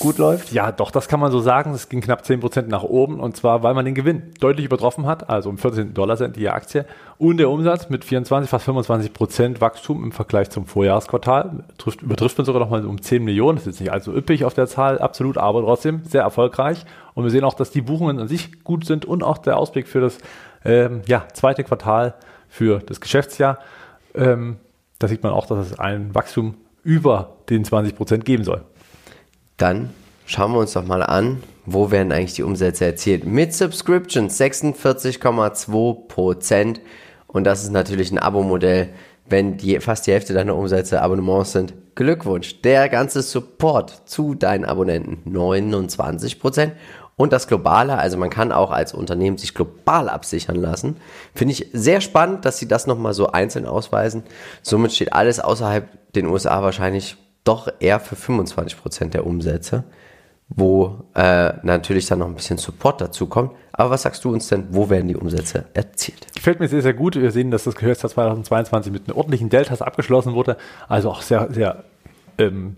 gut 0.00 0.18
läuft? 0.18 0.50
Ja, 0.52 0.72
doch, 0.72 0.90
das 0.90 1.06
kann 1.06 1.20
man 1.20 1.30
so 1.30 1.38
sagen. 1.38 1.72
Es 1.72 1.88
ging 1.88 2.00
knapp 2.00 2.22
10% 2.22 2.62
nach 2.62 2.82
oben 2.82 3.20
und 3.20 3.36
zwar, 3.36 3.62
weil 3.62 3.74
man 3.74 3.84
den 3.84 3.94
Gewinn 3.94 4.32
deutlich 4.40 4.66
übertroffen 4.66 5.06
hat, 5.06 5.30
also 5.30 5.50
um 5.50 5.58
14 5.58 5.94
Dollar 5.94 6.16
sind 6.16 6.34
die 6.34 6.48
Aktie 6.48 6.84
und 7.16 7.36
der 7.36 7.48
Umsatz 7.48 7.90
mit 7.90 8.04
24, 8.04 8.50
fast 8.50 8.68
25% 8.68 9.60
Wachstum 9.60 10.02
im 10.02 10.10
Vergleich 10.10 10.50
zum 10.50 10.66
Vorjahresquartal 10.66 11.64
trifft, 11.78 12.02
übertrifft 12.02 12.36
man 12.36 12.44
sogar 12.44 12.60
nochmal 12.60 12.84
um 12.84 13.00
10 13.00 13.22
Millionen. 13.22 13.56
Das 13.56 13.68
ist 13.68 13.74
jetzt 13.74 13.80
nicht 13.80 13.92
allzu 13.92 14.12
üppig 14.12 14.44
auf 14.44 14.54
der 14.54 14.66
Zahl, 14.66 14.98
absolut, 14.98 15.38
aber 15.38 15.62
trotzdem 15.62 16.02
sehr 16.04 16.22
erfolgreich. 16.22 16.84
Und 17.14 17.22
wir 17.22 17.30
sehen 17.30 17.44
auch, 17.44 17.54
dass 17.54 17.70
die 17.70 17.82
Buchungen 17.82 18.18
an 18.18 18.26
sich 18.26 18.64
gut 18.64 18.84
sind 18.84 19.04
und 19.04 19.22
auch 19.22 19.38
der 19.38 19.58
Ausblick 19.58 19.86
für 19.86 20.00
das 20.00 20.18
ähm, 20.64 21.02
ja, 21.06 21.24
zweite 21.34 21.62
Quartal 21.62 22.14
für 22.48 22.80
das 22.80 23.00
Geschäftsjahr. 23.00 23.58
Ähm, 24.14 24.56
da 24.98 25.08
sieht 25.08 25.22
man 25.22 25.32
auch, 25.32 25.46
dass 25.46 25.70
es 25.70 25.78
ein 25.78 26.14
Wachstum 26.14 26.56
über 26.82 27.36
den 27.48 27.64
20% 27.64 28.18
geben 28.18 28.44
soll. 28.44 28.62
Dann 29.56 29.88
schauen 30.26 30.52
wir 30.52 30.60
uns 30.60 30.72
doch 30.72 30.86
mal 30.86 31.02
an, 31.02 31.42
wo 31.66 31.90
werden 31.90 32.12
eigentlich 32.12 32.34
die 32.34 32.42
Umsätze 32.42 32.86
erzielt. 32.86 33.26
Mit 33.26 33.54
Subscriptions 33.54 34.40
46,2% 34.40 36.80
und 37.26 37.44
das 37.44 37.62
ist 37.62 37.70
natürlich 37.70 38.10
ein 38.10 38.18
Abo-Modell. 38.18 38.88
Wenn 39.28 39.56
die, 39.56 39.78
fast 39.78 40.08
die 40.08 40.12
Hälfte 40.12 40.34
deiner 40.34 40.56
Umsätze 40.56 41.00
Abonnements 41.00 41.52
sind, 41.52 41.72
Glückwunsch. 41.94 42.60
Der 42.62 42.88
ganze 42.88 43.22
Support 43.22 44.08
zu 44.08 44.34
deinen 44.34 44.64
Abonnenten 44.64 45.18
29% 45.32 46.72
und 47.20 47.34
das 47.34 47.48
Globale, 47.48 47.98
also 47.98 48.16
man 48.16 48.30
kann 48.30 48.50
auch 48.50 48.70
als 48.70 48.94
Unternehmen 48.94 49.36
sich 49.36 49.52
global 49.54 50.08
absichern 50.08 50.56
lassen. 50.56 50.96
Finde 51.34 51.52
ich 51.52 51.66
sehr 51.74 52.00
spannend, 52.00 52.46
dass 52.46 52.56
sie 52.56 52.66
das 52.66 52.86
nochmal 52.86 53.12
so 53.12 53.26
einzeln 53.26 53.66
ausweisen. 53.66 54.22
Somit 54.62 54.92
steht 54.92 55.12
alles 55.12 55.38
außerhalb 55.38 55.86
den 56.14 56.24
USA 56.24 56.62
wahrscheinlich 56.62 57.18
doch 57.44 57.68
eher 57.78 58.00
für 58.00 58.16
25 58.16 58.80
Prozent 58.80 59.12
der 59.12 59.26
Umsätze, 59.26 59.84
wo 60.48 61.04
äh, 61.14 61.52
natürlich 61.62 62.06
dann 62.06 62.20
noch 62.20 62.26
ein 62.26 62.36
bisschen 62.36 62.56
Support 62.56 63.02
dazu 63.02 63.26
kommt. 63.26 63.52
Aber 63.72 63.90
was 63.90 64.00
sagst 64.00 64.24
du 64.24 64.32
uns 64.32 64.48
denn, 64.48 64.68
wo 64.70 64.88
werden 64.88 65.08
die 65.08 65.16
Umsätze 65.16 65.66
erzielt? 65.74 66.26
Gefällt 66.34 66.58
mir 66.58 66.68
sehr, 66.68 66.80
sehr 66.80 66.94
gut. 66.94 67.16
Wir 67.16 67.32
sehen, 67.32 67.50
dass 67.50 67.64
das 67.64 67.74
Gehörjahr 67.74 67.98
2022 67.98 68.90
mit 68.90 69.08
einem 69.08 69.18
ordentlichen 69.18 69.50
Deltas 69.50 69.82
abgeschlossen 69.82 70.32
wurde. 70.32 70.56
Also 70.88 71.10
auch 71.10 71.20
sehr, 71.20 71.52
sehr, 71.52 71.84
ähm, 72.38 72.76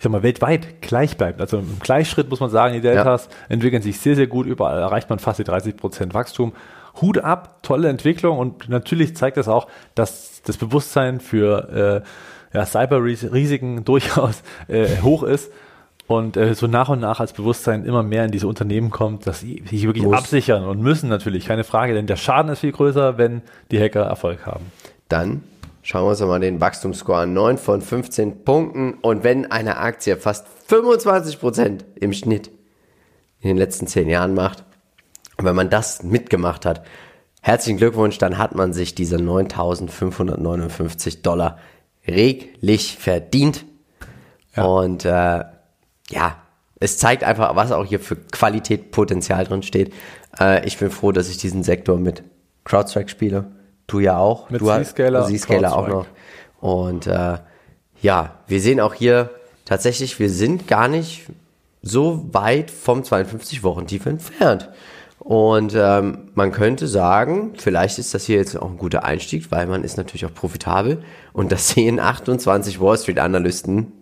ich 0.00 0.04
sag 0.04 0.12
mal, 0.12 0.22
weltweit 0.22 0.80
gleich 0.80 1.18
bleibt. 1.18 1.42
Also 1.42 1.58
im 1.58 1.78
Gleichschritt 1.78 2.30
muss 2.30 2.40
man 2.40 2.48
sagen, 2.48 2.72
die 2.72 2.80
Deltas 2.80 3.26
ja. 3.26 3.36
entwickeln 3.50 3.82
sich 3.82 4.00
sehr, 4.00 4.16
sehr 4.16 4.28
gut. 4.28 4.46
Überall 4.46 4.78
erreicht 4.78 5.10
man 5.10 5.18
fast 5.18 5.40
die 5.40 5.44
30 5.44 5.76
Prozent 5.76 6.14
Wachstum. 6.14 6.54
Hut 7.02 7.18
ab, 7.18 7.62
tolle 7.62 7.90
Entwicklung 7.90 8.38
und 8.38 8.70
natürlich 8.70 9.14
zeigt 9.14 9.36
das 9.36 9.46
auch, 9.46 9.68
dass 9.94 10.40
das 10.46 10.56
Bewusstsein 10.56 11.20
für 11.20 12.02
äh, 12.52 12.56
ja, 12.56 12.64
Cyber-Risiken 12.64 13.84
durchaus 13.84 14.42
äh, 14.68 15.02
hoch 15.02 15.22
ist 15.22 15.52
und 16.06 16.38
äh, 16.38 16.54
so 16.54 16.66
nach 16.66 16.88
und 16.88 17.00
nach 17.00 17.20
als 17.20 17.34
Bewusstsein 17.34 17.84
immer 17.84 18.02
mehr 18.02 18.24
in 18.24 18.30
diese 18.30 18.48
Unternehmen 18.48 18.88
kommt, 18.88 19.26
dass 19.26 19.40
sie 19.40 19.62
sich 19.68 19.82
wirklich 19.84 20.04
Muss. 20.04 20.16
absichern 20.16 20.64
und 20.64 20.80
müssen 20.80 21.10
natürlich, 21.10 21.44
keine 21.44 21.62
Frage, 21.62 21.92
denn 21.92 22.06
der 22.06 22.16
Schaden 22.16 22.50
ist 22.50 22.60
viel 22.60 22.72
größer, 22.72 23.18
wenn 23.18 23.42
die 23.70 23.78
Hacker 23.78 24.04
Erfolg 24.04 24.46
haben. 24.46 24.64
Dann 25.10 25.42
schauen 25.90 26.04
wir 26.04 26.10
uns 26.10 26.20
mal 26.20 26.38
den 26.38 26.60
Wachstumsscore 26.60 27.22
an. 27.22 27.32
9 27.32 27.58
von 27.58 27.82
15 27.82 28.44
Punkten 28.44 28.94
und 29.02 29.24
wenn 29.24 29.50
eine 29.50 29.78
Aktie 29.78 30.16
fast 30.16 30.46
25% 30.68 31.80
im 31.96 32.12
Schnitt 32.12 32.52
in 33.40 33.48
den 33.48 33.56
letzten 33.56 33.88
10 33.88 34.08
Jahren 34.08 34.34
macht, 34.34 34.62
und 35.36 35.46
wenn 35.46 35.56
man 35.56 35.68
das 35.68 36.04
mitgemacht 36.04 36.64
hat, 36.64 36.86
herzlichen 37.40 37.78
Glückwunsch, 37.78 38.18
dann 38.18 38.38
hat 38.38 38.54
man 38.54 38.72
sich 38.72 38.94
diese 38.94 39.16
9.559 39.16 41.22
Dollar 41.22 41.58
reglich 42.06 42.96
verdient. 42.96 43.64
Ja. 44.54 44.64
Und 44.64 45.04
äh, 45.04 45.42
ja, 46.10 46.36
es 46.78 46.98
zeigt 46.98 47.24
einfach, 47.24 47.56
was 47.56 47.72
auch 47.72 47.84
hier 47.84 47.98
für 47.98 48.14
Qualität, 48.14 48.92
Potenzial 48.92 49.42
drin 49.44 49.64
steht. 49.64 49.92
Äh, 50.38 50.64
ich 50.66 50.78
bin 50.78 50.90
froh, 50.90 51.10
dass 51.10 51.28
ich 51.28 51.38
diesen 51.38 51.64
Sektor 51.64 51.98
mit 51.98 52.22
CrowdStrike 52.64 53.08
spiele. 53.08 53.50
Du 53.90 53.98
ja 54.00 54.18
auch. 54.18 54.50
Mit 54.50 54.60
du 54.60 54.66
Z-Scaler. 54.66 55.26
Z-Scaler 55.26 55.76
auch 55.76 55.88
noch. 55.88 56.06
Und 56.60 57.06
äh, 57.06 57.38
ja, 58.00 58.34
wir 58.46 58.60
sehen 58.60 58.80
auch 58.80 58.94
hier 58.94 59.30
tatsächlich, 59.64 60.18
wir 60.18 60.30
sind 60.30 60.68
gar 60.68 60.88
nicht 60.88 61.26
so 61.82 62.26
weit 62.32 62.70
vom 62.70 63.02
52 63.02 63.62
Wochen 63.62 63.86
tief 63.86 64.06
entfernt. 64.06 64.68
Und 65.18 65.74
ähm, 65.76 66.30
man 66.34 66.50
könnte 66.50 66.86
sagen, 66.86 67.52
vielleicht 67.56 67.98
ist 67.98 68.14
das 68.14 68.24
hier 68.24 68.36
jetzt 68.36 68.56
auch 68.56 68.70
ein 68.70 68.78
guter 68.78 69.04
Einstieg, 69.04 69.50
weil 69.50 69.66
man 69.66 69.84
ist 69.84 69.96
natürlich 69.96 70.24
auch 70.24 70.34
profitabel. 70.34 71.02
Und 71.32 71.52
das 71.52 71.70
sehen 71.70 72.00
28 72.00 72.80
Wall 72.80 72.96
Street 72.96 73.18
Analysten 73.18 73.92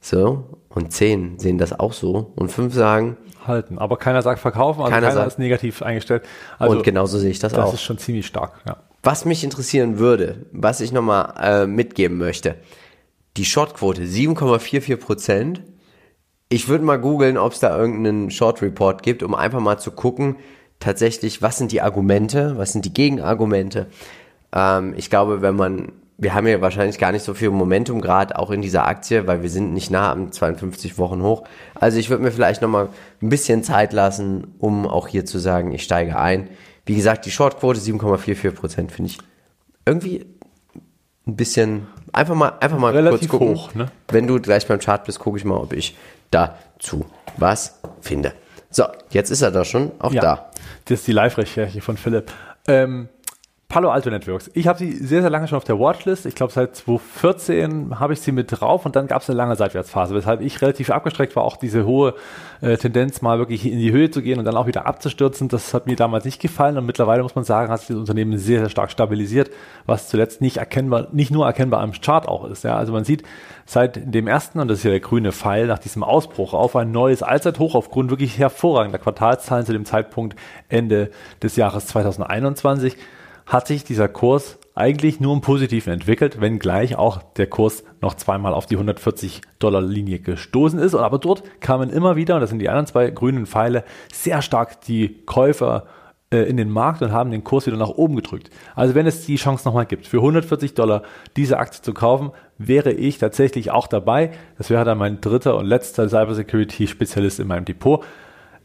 so 0.00 0.44
und 0.68 0.92
10 0.92 1.38
sehen 1.38 1.58
das 1.58 1.78
auch 1.78 1.92
so 1.92 2.32
und 2.34 2.50
5 2.50 2.74
sagen 2.74 3.16
halten. 3.46 3.78
Aber 3.78 3.96
keiner 3.96 4.22
sagt 4.22 4.40
verkaufen, 4.40 4.80
also 4.80 4.90
keiner, 4.92 5.08
keiner 5.08 5.20
sagt, 5.20 5.28
ist 5.28 5.38
negativ 5.38 5.82
eingestellt. 5.82 6.24
Also 6.58 6.76
und 6.76 6.82
genauso 6.82 7.18
sehe 7.18 7.30
ich 7.30 7.38
das, 7.38 7.52
das 7.52 7.60
auch. 7.60 7.64
Das 7.66 7.74
ist 7.74 7.82
schon 7.82 7.98
ziemlich 7.98 8.26
stark. 8.26 8.60
Ja. 8.66 8.78
Was 9.02 9.24
mich 9.24 9.42
interessieren 9.42 9.98
würde, 9.98 10.46
was 10.52 10.80
ich 10.80 10.92
nochmal 10.92 11.34
äh, 11.40 11.66
mitgeben 11.66 12.18
möchte, 12.18 12.56
die 13.36 13.44
Shortquote 13.44 14.02
7,44 14.02 14.96
Prozent 14.96 15.62
ich 16.52 16.68
würde 16.68 16.84
mal 16.84 17.00
googeln, 17.00 17.38
ob 17.38 17.54
es 17.54 17.60
da 17.60 17.76
irgendeinen 17.76 18.30
Short 18.30 18.60
Report 18.60 19.02
gibt, 19.02 19.22
um 19.22 19.34
einfach 19.34 19.60
mal 19.60 19.78
zu 19.78 19.90
gucken, 19.90 20.36
tatsächlich, 20.80 21.40
was 21.40 21.56
sind 21.56 21.72
die 21.72 21.80
Argumente, 21.80 22.58
was 22.58 22.72
sind 22.72 22.84
die 22.84 22.92
Gegenargumente. 22.92 23.86
Ähm, 24.54 24.92
ich 24.94 25.08
glaube, 25.08 25.40
wenn 25.40 25.56
man, 25.56 25.92
wir 26.18 26.34
haben 26.34 26.46
ja 26.46 26.60
wahrscheinlich 26.60 26.98
gar 26.98 27.10
nicht 27.10 27.24
so 27.24 27.32
viel 27.32 27.48
Momentum 27.48 28.02
gerade 28.02 28.38
auch 28.38 28.50
in 28.50 28.60
dieser 28.60 28.86
Aktie, 28.86 29.26
weil 29.26 29.40
wir 29.40 29.48
sind 29.48 29.72
nicht 29.72 29.90
nah 29.90 30.12
am 30.12 30.30
52 30.30 30.98
Wochen 30.98 31.22
hoch. 31.22 31.44
Also 31.74 31.98
ich 31.98 32.10
würde 32.10 32.22
mir 32.22 32.32
vielleicht 32.32 32.60
nochmal 32.60 32.90
ein 33.22 33.30
bisschen 33.30 33.62
Zeit 33.62 33.94
lassen, 33.94 34.54
um 34.58 34.86
auch 34.86 35.08
hier 35.08 35.24
zu 35.24 35.38
sagen, 35.38 35.72
ich 35.72 35.84
steige 35.84 36.18
ein. 36.18 36.50
Wie 36.84 36.96
gesagt, 36.96 37.26
die 37.26 37.30
Shortquote 37.30 37.78
7,44 37.78 38.50
Prozent 38.52 38.92
finde 38.92 39.10
ich 39.10 39.18
irgendwie 39.86 40.26
ein 41.26 41.36
bisschen 41.36 41.86
einfach 42.12 42.34
mal 42.34 42.58
einfach 42.60 42.78
mal 42.78 42.92
Relativ 42.92 43.28
kurz 43.28 43.40
gucken. 43.40 43.54
Hoch, 43.54 43.74
ne? 43.74 43.86
Wenn 44.08 44.26
du 44.26 44.40
gleich 44.40 44.66
beim 44.66 44.80
Chart 44.80 45.04
bist, 45.04 45.18
gucke 45.18 45.38
ich 45.38 45.44
mal, 45.44 45.56
ob 45.56 45.72
ich 45.72 45.96
dazu 46.30 47.06
was 47.36 47.80
finde. 48.00 48.32
So, 48.70 48.84
jetzt 49.10 49.30
ist 49.30 49.42
er 49.42 49.50
da 49.50 49.64
schon, 49.64 49.92
auch 49.98 50.12
ja, 50.12 50.20
da. 50.20 50.50
Das 50.86 51.00
ist 51.00 51.06
die 51.06 51.12
Live-Recherche 51.12 51.80
von 51.80 51.96
Philipp. 51.96 52.32
Ähm, 52.66 53.08
Palo 53.72 53.90
Alto 53.90 54.10
Networks. 54.10 54.50
Ich 54.52 54.68
habe 54.68 54.78
sie 54.78 54.92
sehr, 54.92 55.22
sehr 55.22 55.30
lange 55.30 55.48
schon 55.48 55.56
auf 55.56 55.64
der 55.64 55.78
Watchlist. 55.78 56.26
Ich 56.26 56.34
glaube, 56.34 56.52
seit 56.52 56.76
2014 56.76 57.98
habe 57.98 58.12
ich 58.12 58.20
sie 58.20 58.30
mit 58.30 58.48
drauf 58.50 58.84
und 58.84 58.96
dann 58.96 59.06
gab 59.06 59.22
es 59.22 59.30
eine 59.30 59.38
lange 59.38 59.56
Seitwärtsphase, 59.56 60.14
weshalb 60.14 60.42
ich 60.42 60.60
relativ 60.60 60.90
abgestreckt 60.90 61.34
war, 61.36 61.44
auch 61.44 61.56
diese 61.56 61.86
hohe 61.86 62.12
äh, 62.60 62.76
Tendenz 62.76 63.22
mal 63.22 63.38
wirklich 63.38 63.64
in 63.64 63.78
die 63.78 63.90
Höhe 63.90 64.10
zu 64.10 64.20
gehen 64.20 64.38
und 64.38 64.44
dann 64.44 64.58
auch 64.58 64.66
wieder 64.66 64.84
abzustürzen. 64.84 65.48
Das 65.48 65.72
hat 65.72 65.86
mir 65.86 65.96
damals 65.96 66.26
nicht 66.26 66.38
gefallen 66.38 66.76
und 66.76 66.84
mittlerweile 66.84 67.22
muss 67.22 67.34
man 67.34 67.44
sagen, 67.44 67.72
hat 67.72 67.80
sich 67.80 67.88
das 67.88 67.96
Unternehmen 67.96 68.36
sehr, 68.36 68.60
sehr 68.60 68.68
stark 68.68 68.90
stabilisiert, 68.90 69.50
was 69.86 70.10
zuletzt 70.10 70.42
nicht 70.42 70.58
erkennbar, 70.58 71.08
nicht 71.12 71.30
nur 71.30 71.46
erkennbar 71.46 71.80
am 71.80 71.92
Chart 71.92 72.28
auch 72.28 72.44
ist. 72.44 72.64
Ja, 72.64 72.76
also 72.76 72.92
man 72.92 73.04
sieht 73.04 73.22
seit 73.64 74.02
dem 74.04 74.28
ersten, 74.28 74.60
und 74.60 74.68
das 74.68 74.80
ist 74.80 74.84
ja 74.84 74.90
der 74.90 75.00
grüne 75.00 75.32
Pfeil, 75.32 75.66
nach 75.66 75.78
diesem 75.78 76.04
Ausbruch 76.04 76.52
auf 76.52 76.76
ein 76.76 76.92
neues 76.92 77.22
Allzeithoch 77.22 77.74
aufgrund 77.74 78.10
wirklich 78.10 78.36
hervorragender 78.36 78.98
Quartalszahlen 78.98 79.64
zu 79.64 79.72
dem 79.72 79.86
Zeitpunkt 79.86 80.36
Ende 80.68 81.10
des 81.42 81.56
Jahres 81.56 81.86
2021 81.86 82.98
hat 83.46 83.66
sich 83.66 83.84
dieser 83.84 84.08
Kurs 84.08 84.58
eigentlich 84.74 85.20
nur 85.20 85.34
im 85.34 85.42
Positiven 85.42 85.92
entwickelt, 85.92 86.40
wenngleich 86.40 86.96
auch 86.96 87.22
der 87.36 87.46
Kurs 87.46 87.84
noch 88.00 88.14
zweimal 88.14 88.54
auf 88.54 88.66
die 88.66 88.76
140 88.76 89.42
Dollar 89.58 89.82
Linie 89.82 90.18
gestoßen 90.18 90.78
ist. 90.78 90.94
Aber 90.94 91.18
dort 91.18 91.42
kamen 91.60 91.90
immer 91.90 92.16
wieder, 92.16 92.36
und 92.36 92.40
das 92.40 92.50
sind 92.50 92.58
die 92.58 92.68
anderen 92.68 92.86
zwei 92.86 93.10
grünen 93.10 93.46
Pfeile, 93.46 93.84
sehr 94.12 94.40
stark 94.40 94.80
die 94.82 95.22
Käufer 95.26 95.86
äh, 96.32 96.48
in 96.48 96.56
den 96.56 96.70
Markt 96.70 97.02
und 97.02 97.12
haben 97.12 97.30
den 97.30 97.44
Kurs 97.44 97.66
wieder 97.66 97.76
nach 97.76 97.90
oben 97.90 98.16
gedrückt. 98.16 98.50
Also 98.74 98.94
wenn 98.94 99.06
es 99.06 99.26
die 99.26 99.36
Chance 99.36 99.68
nochmal 99.68 99.86
gibt, 99.86 100.06
für 100.06 100.18
140 100.18 100.74
Dollar 100.74 101.02
diese 101.36 101.58
Aktie 101.58 101.82
zu 101.82 101.92
kaufen, 101.92 102.30
wäre 102.56 102.92
ich 102.92 103.18
tatsächlich 103.18 103.70
auch 103.70 103.86
dabei. 103.86 104.30
Das 104.56 104.70
wäre 104.70 104.84
dann 104.84 104.98
mein 104.98 105.20
dritter 105.20 105.56
und 105.56 105.66
letzter 105.66 106.08
Cybersecurity-Spezialist 106.08 107.40
in 107.40 107.48
meinem 107.48 107.66
Depot, 107.66 108.02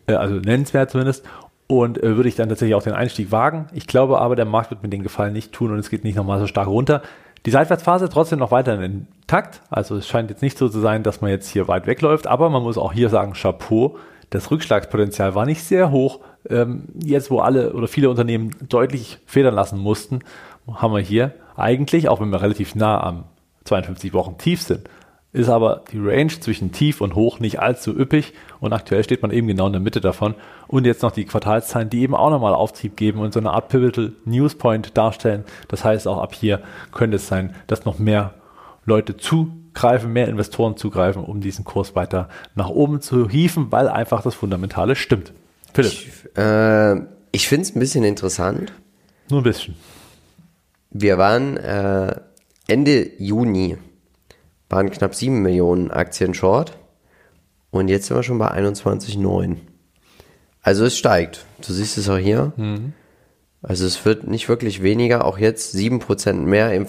äh, 0.07 0.13
also 0.13 0.35
nennenswert 0.35 0.91
zumindest 0.91 1.25
und 1.67 2.01
äh, 2.01 2.15
würde 2.15 2.29
ich 2.29 2.35
dann 2.35 2.49
tatsächlich 2.49 2.75
auch 2.75 2.83
den 2.83 2.93
Einstieg 2.93 3.31
wagen. 3.31 3.67
Ich 3.73 3.87
glaube 3.87 4.19
aber, 4.19 4.35
der 4.35 4.45
Markt 4.45 4.71
wird 4.71 4.83
mir 4.83 4.89
den 4.89 5.03
Gefallen 5.03 5.33
nicht 5.33 5.51
tun 5.51 5.71
und 5.71 5.79
es 5.79 5.89
geht 5.89 6.03
nicht 6.03 6.15
nochmal 6.15 6.39
so 6.39 6.47
stark 6.47 6.67
runter. 6.67 7.01
Die 7.45 7.51
Seitwärtsphase 7.51 8.09
trotzdem 8.09 8.39
noch 8.39 8.51
weiterhin 8.51 9.07
intakt. 9.21 9.61
Also 9.69 9.95
es 9.95 10.07
scheint 10.07 10.29
jetzt 10.29 10.41
nicht 10.41 10.57
so 10.57 10.69
zu 10.69 10.79
sein, 10.79 11.03
dass 11.03 11.21
man 11.21 11.29
jetzt 11.29 11.49
hier 11.49 11.67
weit 11.67 11.87
wegläuft, 11.87 12.27
aber 12.27 12.49
man 12.49 12.63
muss 12.63 12.77
auch 12.77 12.93
hier 12.93 13.09
sagen, 13.09 13.33
Chapeau. 13.33 13.97
Das 14.29 14.51
Rückschlagspotenzial 14.51 15.35
war 15.35 15.45
nicht 15.45 15.63
sehr 15.63 15.91
hoch. 15.91 16.19
Ähm, 16.49 16.83
jetzt, 17.01 17.31
wo 17.31 17.39
alle 17.39 17.73
oder 17.73 17.87
viele 17.87 18.09
Unternehmen 18.09 18.53
deutlich 18.67 19.19
federn 19.25 19.55
lassen 19.55 19.79
mussten, 19.79 20.19
haben 20.73 20.93
wir 20.93 21.01
hier 21.01 21.33
eigentlich, 21.55 22.09
auch 22.09 22.19
wenn 22.19 22.29
wir 22.29 22.41
relativ 22.41 22.75
nah 22.75 23.01
am 23.01 23.23
52 23.63 24.13
Wochen 24.13 24.37
tief 24.37 24.61
sind, 24.61 24.89
ist 25.37 25.49
aber 25.49 25.83
die 25.91 25.99
Range 25.99 26.27
zwischen 26.39 26.71
tief 26.71 26.99
und 26.99 27.15
hoch 27.15 27.39
nicht 27.39 27.59
allzu 27.59 27.91
üppig 27.91 28.33
und 28.59 28.73
aktuell 28.73 29.03
steht 29.03 29.21
man 29.21 29.31
eben 29.31 29.47
genau 29.47 29.67
in 29.67 29.73
der 29.73 29.81
Mitte 29.81 30.01
davon. 30.01 30.35
Und 30.67 30.85
jetzt 30.85 31.03
noch 31.03 31.11
die 31.11 31.25
Quartalszahlen, 31.25 31.89
die 31.89 32.01
eben 32.01 32.15
auch 32.15 32.29
nochmal 32.29 32.53
Auftrieb 32.53 32.97
geben 32.97 33.19
und 33.19 33.33
so 33.33 33.39
eine 33.39 33.51
Art 33.51 33.69
Pivotal 33.69 34.13
News 34.25 34.55
Point 34.55 34.97
darstellen. 34.97 35.43
Das 35.67 35.85
heißt, 35.85 36.07
auch 36.07 36.17
ab 36.17 36.33
hier 36.33 36.61
könnte 36.91 37.17
es 37.17 37.27
sein, 37.27 37.55
dass 37.67 37.85
noch 37.85 37.99
mehr 37.99 38.33
Leute 38.85 39.15
zugreifen, 39.15 40.11
mehr 40.11 40.27
Investoren 40.27 40.75
zugreifen, 40.75 41.23
um 41.23 41.39
diesen 41.39 41.65
Kurs 41.65 41.95
weiter 41.95 42.29
nach 42.55 42.69
oben 42.69 43.01
zu 43.01 43.29
hieven, 43.29 43.71
weil 43.71 43.87
einfach 43.89 44.23
das 44.23 44.33
Fundamentale 44.33 44.95
stimmt. 44.95 45.33
Philipp. 45.73 45.91
Ich, 45.91 46.37
äh, 46.37 46.95
ich 47.31 47.47
finde 47.47 47.63
es 47.63 47.75
ein 47.75 47.79
bisschen 47.79 48.03
interessant. 48.03 48.73
Nur 49.29 49.41
ein 49.41 49.43
bisschen. 49.43 49.75
Wir 50.89 51.17
waren 51.17 51.57
äh, 51.57 52.15
Ende 52.67 53.11
Juni 53.19 53.77
waren 54.69 54.89
knapp 54.89 55.15
7 55.15 55.41
Millionen 55.41 55.91
Aktien 55.91 56.33
short 56.33 56.77
und 57.71 57.87
jetzt 57.87 58.07
sind 58.07 58.17
wir 58.17 58.23
schon 58.23 58.37
bei 58.37 58.51
21,9. 58.51 59.57
Also 60.61 60.85
es 60.85 60.97
steigt. 60.97 61.45
Du 61.65 61.73
siehst 61.73 61.97
es 61.97 62.09
auch 62.09 62.17
hier. 62.17 62.53
Mhm. 62.57 62.93
Also 63.61 63.85
es 63.85 64.03
wird 64.05 64.27
nicht 64.27 64.49
wirklich 64.49 64.83
weniger, 64.83 65.25
auch 65.25 65.37
jetzt 65.37 65.75
7% 65.75 66.33
mehr. 66.33 66.73
Im 66.73 66.87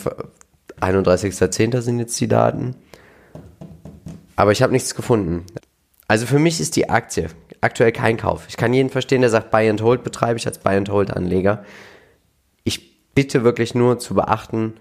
31.10. 0.81 1.81
sind 1.81 1.99
jetzt 1.99 2.21
die 2.21 2.29
Daten. 2.29 2.75
Aber 4.37 4.53
ich 4.53 4.63
habe 4.63 4.73
nichts 4.73 4.95
gefunden. 4.95 5.45
Also 6.07 6.27
für 6.27 6.39
mich 6.39 6.61
ist 6.61 6.77
die 6.77 6.89
Aktie 6.89 7.29
aktuell 7.61 7.93
kein 7.93 8.17
Kauf. 8.17 8.47
Ich 8.49 8.57
kann 8.57 8.73
jeden 8.73 8.91
verstehen, 8.91 9.21
der 9.21 9.31
sagt, 9.31 9.51
Buy 9.51 9.69
and 9.69 9.83
Hold 9.83 10.05
betreibe 10.05 10.39
ich 10.39 10.47
als 10.47 10.59
Buy 10.59 10.77
and 10.77 10.91
Hold 10.91 11.11
Anleger. 11.11 11.65
Ich 12.65 13.15
bitte 13.15 13.45
wirklich 13.45 13.75
nur 13.75 13.99
zu 13.99 14.15
beachten, 14.15 14.75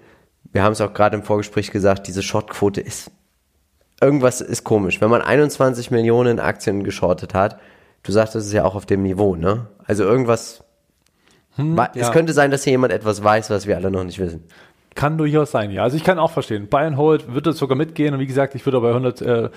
wir 0.52 0.64
haben 0.64 0.74
es 0.74 0.82
auch 0.82 0.94
gerade 0.94 1.16
im 1.16 1.24
Vorgespräch 1.24 1.72
gesagt, 1.72 2.08
diese 2.08 2.22
Shortquote 2.24 2.82
ist, 2.82 3.12
irgendwas 4.02 4.42
ist 4.42 4.64
komisch. 4.64 5.02
Wenn 5.02 5.10
man 5.10 5.22
21 5.22 5.92
Millionen 5.92 6.40
Aktien 6.40 6.84
geschortet 6.84 7.34
hat, 7.34 7.60
du 8.04 8.12
sagst, 8.12 8.36
das 8.36 8.46
ist 8.46 8.54
ja 8.54 8.64
auch 8.64 8.76
auf 8.76 8.86
dem 8.86 9.04
Niveau, 9.04 9.36
ne? 9.36 9.68
Also 9.86 10.04
irgendwas, 10.04 10.64
hm, 11.56 11.80
es 11.94 12.08
ja. 12.08 12.12
könnte 12.12 12.34
sein, 12.34 12.52
dass 12.52 12.64
hier 12.64 12.72
jemand 12.72 12.94
etwas 12.94 13.24
weiß, 13.24 13.50
was 13.50 13.68
wir 13.68 13.76
alle 13.76 13.92
noch 13.92 14.04
nicht 14.04 14.20
wissen. 14.20 14.44
Kann 14.96 15.18
durchaus 15.18 15.52
sein, 15.52 15.72
ja. 15.72 15.84
Also 15.84 15.98
ich 15.98 16.04
kann 16.04 16.20
auch 16.20 16.32
verstehen. 16.32 16.68
Buy 16.68 16.86
and 16.86 16.98
Hold 16.98 17.34
wird 17.34 17.48
es 17.48 17.58
sogar 17.58 17.78
mitgehen 17.78 18.14
und 18.14 18.20
wie 18.20 18.28
gesagt, 18.28 18.56
ich 18.56 18.66
würde 18.66 18.80
bei 18.82 18.90
100, 18.90 19.22
äh, 19.22 19.50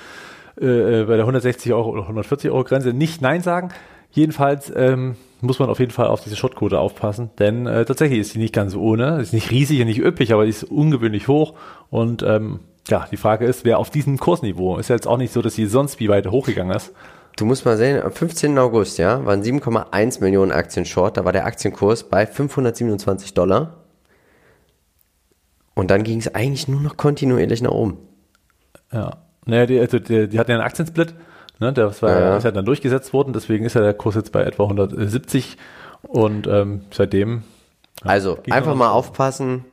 äh, 0.61 1.05
bei 1.05 1.16
der 1.16 1.20
160 1.20 1.72
Euro 1.72 1.90
oder 1.90 2.03
140 2.03 2.50
Euro 2.50 2.64
Grenze 2.64 2.92
nicht 2.92 3.22
Nein 3.22 3.40
sagen. 3.40 3.70
Jedenfalls 4.11 4.72
ähm, 4.74 5.16
muss 5.42 5.59
man 5.59 5.68
auf 5.68 5.79
jeden 5.79 5.92
Fall 5.92 6.09
auf 6.09 6.22
diese 6.22 6.37
Shotquote 6.37 6.79
aufpassen, 6.79 7.31
denn 7.38 7.66
äh, 7.66 7.85
tatsächlich 7.85 8.20
ist 8.20 8.33
sie 8.33 8.38
nicht 8.38 8.55
ganz 8.55 8.74
ohne, 8.74 9.20
ist 9.20 9.33
nicht 9.33 9.50
riesig 9.50 9.81
und 9.81 9.87
nicht 9.87 10.00
üppig, 10.00 10.33
aber 10.33 10.44
die 10.44 10.50
ist 10.50 10.64
ungewöhnlich 10.64 11.29
hoch 11.29 11.55
und 11.90 12.22
ähm, 12.22 12.61
ja, 12.88 13.07
die 13.11 13.16
Frage 13.16 13.44
ist, 13.46 13.64
wer 13.64 13.79
auf 13.79 13.90
diesem 13.90 14.18
Kursniveau, 14.18 14.79
ist 14.79 14.88
ja 14.88 14.96
jetzt 14.96 15.07
auch 15.07 15.16
nicht 15.16 15.33
so, 15.33 15.42
dass 15.42 15.55
sie 15.55 15.66
sonst 15.66 16.00
wie 16.00 16.09
weit 16.09 16.26
hochgegangen 16.26 16.74
ist. 16.74 16.92
Du 17.37 17.44
musst 17.44 17.64
mal 17.64 17.76
sehen, 17.76 18.03
am 18.03 18.12
15. 18.12 18.59
August, 18.59 18.98
ja, 18.98 19.24
waren 19.24 19.42
7,1 19.42 20.20
Millionen 20.20 20.53
Aktien 20.53 20.85
short, 20.85 21.16
da 21.16 21.24
war 21.24 21.33
der 21.33 21.46
Aktienkurs 21.46 22.05
bei 22.05 22.26
527 22.26 23.35
Dollar. 23.35 23.85
Und 25.74 25.90
dann 25.90 26.03
ging 26.03 26.18
es 26.18 26.35
eigentlich 26.35 26.68
nur 26.68 26.81
noch 26.81 26.96
kontinuierlich 26.96 27.62
nach 27.62 27.70
oben. 27.70 27.98
Ja. 28.92 29.18
Naja, 29.46 29.66
die, 29.66 29.81
also 29.81 29.98
die, 29.98 30.29
die 30.29 30.38
hatten 30.38 30.50
ja 30.50 30.59
einen 30.59 30.66
Aktiensplit 30.66 31.14
Ne, 31.61 31.75
das 31.75 32.01
war 32.03 32.11
ja. 32.18 32.37
ist 32.38 32.44
ja 32.44 32.51
dann 32.51 32.64
durchgesetzt 32.64 33.12
worden, 33.12 33.35
deswegen 33.35 33.66
ist 33.66 33.75
ja 33.75 33.83
der 33.83 33.92
Kurs 33.92 34.14
jetzt 34.14 34.33
bei 34.33 34.42
etwa 34.42 34.64
170 34.64 35.59
und 36.03 36.46
ähm, 36.46 36.83
seitdem. 36.90 37.42
Ja, 38.03 38.11
also 38.11 38.38
einfach 38.49 38.75
mal 38.75 38.90
aufpassen 38.90 39.66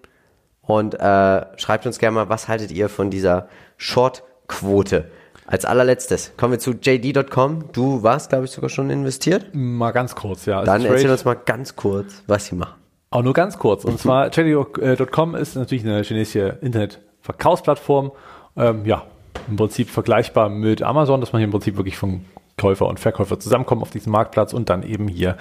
und 0.62 0.95
äh, 0.95 1.45
schreibt 1.56 1.86
uns 1.86 1.97
gerne 1.97 2.15
mal, 2.15 2.30
was 2.30 2.50
haltet 2.50 2.71
ihr 2.71 2.89
von 2.89 3.10
dieser 3.10 3.47
Short-Quote? 3.78 5.06
Als 5.45 5.63
allerletztes 5.63 6.34
kommen 6.36 6.52
wir 6.52 6.60
zu 6.60 6.71
JD.com. 6.71 7.71
Du 7.71 8.04
warst, 8.04 8.30
glaube 8.30 8.43
ich, 8.43 8.52
sogar 8.52 8.69
schon 8.69 8.89
investiert. 8.89 9.52
Mal 9.54 9.91
ganz 9.91 10.13
kurz, 10.13 10.45
ja. 10.45 10.62
Dann 10.63 10.82
also 10.82 10.88
erzähl 10.88 11.10
uns 11.10 11.23
mal 11.23 11.36
ganz 11.36 11.78
kurz, 11.78 12.21
was 12.28 12.47
sie 12.47 12.56
machen. 12.56 12.76
Auch 13.12 13.23
nur 13.23 13.32
ganz 13.32 13.58
kurz. 13.58 13.86
Und 13.86 13.97
zwar 13.97 14.30
JD.com 14.34 15.36
ist 15.36 15.56
natürlich 15.56 15.86
eine 15.86 16.04
chinesische 16.04 16.58
Internetverkaufsplattform. 16.60 18.12
Ähm, 18.58 18.86
ja, 18.86 19.04
im 19.47 19.56
Prinzip 19.56 19.89
vergleichbar 19.89 20.50
mit 20.50 20.82
Amazon, 20.82 21.21
dass 21.21 21.34
man 21.34 21.39
hier 21.39 21.45
im 21.45 21.52
Prinzip 21.52 21.78
wirklich 21.78 21.97
von 21.97 22.26
Käufer 22.58 22.88
und 22.88 23.00
Verkäufer 23.00 23.39
zusammenkommen 23.39 23.82
auf 23.82 23.91
diesem 23.91 24.12
Marktplatz 24.12 24.54
und 24.54 24.69
dann 24.69 24.84
eben 24.84 25.08
hier 25.08 25.38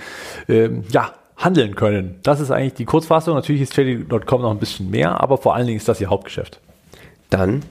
ähm, 0.48 0.84
ja 0.90 1.12
handeln 1.36 1.74
können. 1.74 2.18
Das 2.22 2.40
ist 2.40 2.50
eigentlich 2.50 2.74
die 2.74 2.84
Kurzfassung. 2.84 3.34
Natürlich 3.34 3.62
ist 3.62 3.76
JD.com 3.76 4.42
noch 4.42 4.50
ein 4.50 4.58
bisschen 4.58 4.90
mehr, 4.90 5.20
aber 5.20 5.38
vor 5.38 5.54
allen 5.54 5.66
Dingen 5.66 5.76
ist 5.76 5.88
das 5.88 6.00
ihr 6.00 6.08
Hauptgeschäft. 6.08 6.60
Dann, 7.30 7.62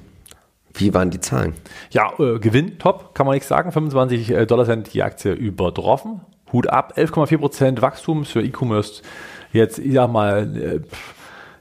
wie 0.74 0.94
waren 0.94 1.10
die 1.10 1.20
Zahlen? 1.20 1.54
Ja, 1.90 2.14
äh, 2.20 2.40
Gewinn 2.40 2.78
top, 2.78 3.16
kann 3.16 3.26
man 3.26 3.34
nichts 3.34 3.48
sagen. 3.48 3.72
25 3.72 4.32
äh, 4.32 4.46
Dollar 4.46 4.66
sind 4.66 4.94
die 4.94 5.04
Aktie 5.04 5.34
übertroffen. 5.34 6.22
Hut 6.52 6.68
ab, 6.68 6.94
11,4 6.96 7.38
Prozent 7.38 7.82
Wachstum 7.82 8.26
für 8.26 8.42
E-Commerce. 8.42 9.02
Jetzt, 9.52 9.80
ich 9.80 9.94
sag 9.94 10.12
mal, 10.12 10.58
äh, 10.58 10.80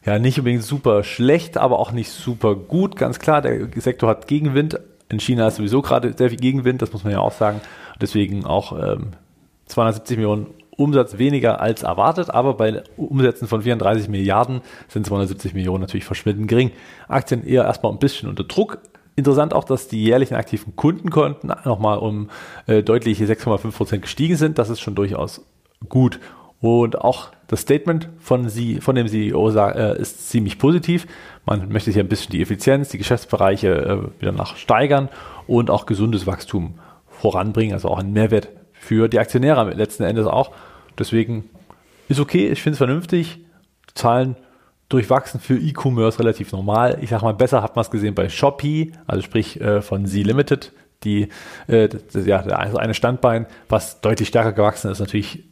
ja 0.04 0.18
nicht 0.18 0.38
unbedingt 0.38 0.62
super 0.62 1.04
schlecht, 1.04 1.56
aber 1.56 1.78
auch 1.78 1.92
nicht 1.92 2.10
super 2.10 2.54
gut. 2.54 2.96
Ganz 2.96 3.18
klar, 3.18 3.42
der 3.42 3.68
Sektor 3.76 4.08
hat 4.08 4.26
Gegenwind. 4.26 4.78
In 5.08 5.20
China 5.20 5.48
ist 5.48 5.56
sowieso 5.56 5.82
gerade 5.82 6.14
sehr 6.16 6.30
viel 6.30 6.38
Gegenwind, 6.38 6.82
das 6.82 6.92
muss 6.92 7.04
man 7.04 7.12
ja 7.12 7.20
auch 7.20 7.32
sagen. 7.32 7.60
Deswegen 8.00 8.44
auch 8.44 8.72
ähm, 8.72 9.12
270 9.66 10.16
Millionen 10.16 10.46
Umsatz 10.76 11.18
weniger 11.18 11.60
als 11.60 11.82
erwartet, 11.82 12.30
aber 12.30 12.54
bei 12.54 12.82
Umsätzen 12.96 13.46
von 13.46 13.62
34 13.62 14.08
Milliarden 14.08 14.60
sind 14.88 15.06
270 15.06 15.54
Millionen 15.54 15.80
natürlich 15.80 16.04
verschwindend 16.04 16.48
gering. 16.48 16.72
Aktien 17.08 17.46
eher 17.46 17.64
erstmal 17.64 17.92
ein 17.92 17.98
bisschen 17.98 18.28
unter 18.28 18.44
Druck. 18.44 18.78
Interessant 19.16 19.54
auch, 19.54 19.64
dass 19.64 19.86
die 19.86 20.02
jährlichen 20.02 20.34
aktiven 20.34 20.74
Kundenkonten 20.74 21.52
nochmal 21.64 21.98
um 21.98 22.30
äh, 22.66 22.82
deutliche 22.82 23.24
6,5 23.26 23.70
Prozent 23.70 24.02
gestiegen 24.02 24.36
sind. 24.36 24.58
Das 24.58 24.70
ist 24.70 24.80
schon 24.80 24.96
durchaus 24.96 25.42
gut. 25.88 26.18
Und 26.64 26.98
auch 26.98 27.28
das 27.46 27.60
Statement 27.60 28.08
von, 28.20 28.48
sie, 28.48 28.80
von 28.80 28.94
dem 28.94 29.06
CEO 29.06 29.50
äh, 29.50 30.00
ist 30.00 30.30
ziemlich 30.30 30.58
positiv. 30.58 31.06
Man 31.44 31.68
möchte 31.68 31.90
hier 31.90 32.02
ein 32.02 32.08
bisschen 32.08 32.32
die 32.32 32.40
Effizienz, 32.40 32.88
die 32.88 32.96
Geschäftsbereiche 32.96 33.68
äh, 33.68 34.22
wieder 34.22 34.32
nach 34.32 34.56
steigern 34.56 35.10
und 35.46 35.68
auch 35.68 35.84
gesundes 35.84 36.26
Wachstum 36.26 36.78
voranbringen, 37.06 37.74
also 37.74 37.88
auch 37.88 37.98
einen 37.98 38.14
Mehrwert 38.14 38.48
für 38.72 39.08
die 39.08 39.18
Aktionäre 39.18 39.74
letzten 39.74 40.04
Endes 40.04 40.26
auch. 40.26 40.52
Deswegen 40.98 41.50
ist 42.08 42.18
okay, 42.18 42.48
ich 42.48 42.62
finde 42.62 42.72
es 42.72 42.78
vernünftig. 42.78 43.40
Zahlen 43.92 44.34
durchwachsen 44.88 45.40
für 45.40 45.58
E-Commerce 45.58 46.18
relativ 46.18 46.50
normal. 46.52 46.96
Ich 47.02 47.10
sage 47.10 47.26
mal, 47.26 47.34
besser 47.34 47.62
hat 47.62 47.76
man 47.76 47.82
es 47.82 47.90
gesehen 47.90 48.14
bei 48.14 48.30
Shopee, 48.30 48.92
also 49.06 49.20
sprich 49.20 49.60
äh, 49.60 49.82
von 49.82 50.06
Z 50.06 50.24
Limited, 50.24 50.72
die, 51.02 51.28
das, 51.66 52.24
ja, 52.24 52.38
also 52.38 52.78
eine 52.78 52.94
Standbein, 52.94 53.44
was 53.68 54.00
deutlich 54.00 54.28
stärker 54.28 54.52
gewachsen 54.52 54.90
ist, 54.90 55.00
natürlich 55.00 55.44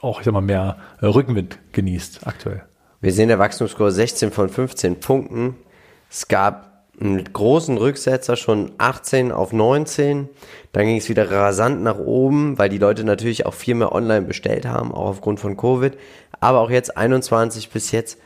auch, 0.00 0.20
ich 0.20 0.24
sag 0.24 0.32
mal, 0.32 0.40
mehr 0.40 0.76
äh, 1.00 1.06
Rückenwind 1.06 1.58
genießt 1.72 2.26
aktuell. 2.26 2.62
Wir 3.00 3.12
sehen 3.12 3.28
der 3.28 3.38
Wachstumskurs 3.38 3.94
16 3.94 4.30
von 4.30 4.48
15 4.48 5.00
Punkten. 5.00 5.56
Es 6.10 6.28
gab 6.28 6.84
einen 7.00 7.32
großen 7.32 7.78
Rücksetzer 7.78 8.36
schon 8.36 8.72
18 8.78 9.32
auf 9.32 9.52
19. 9.52 10.28
Dann 10.72 10.86
ging 10.86 10.98
es 10.98 11.08
wieder 11.08 11.30
rasant 11.30 11.82
nach 11.82 11.98
oben, 11.98 12.58
weil 12.58 12.68
die 12.68 12.78
Leute 12.78 13.04
natürlich 13.04 13.46
auch 13.46 13.54
viel 13.54 13.74
mehr 13.74 13.92
online 13.92 14.26
bestellt 14.26 14.66
haben, 14.66 14.92
auch 14.92 15.08
aufgrund 15.08 15.40
von 15.40 15.56
Covid. 15.56 15.96
Aber 16.40 16.60
auch 16.60 16.70
jetzt 16.70 16.96
21 16.96 17.70
bis 17.70 17.90
jetzt 17.90 18.18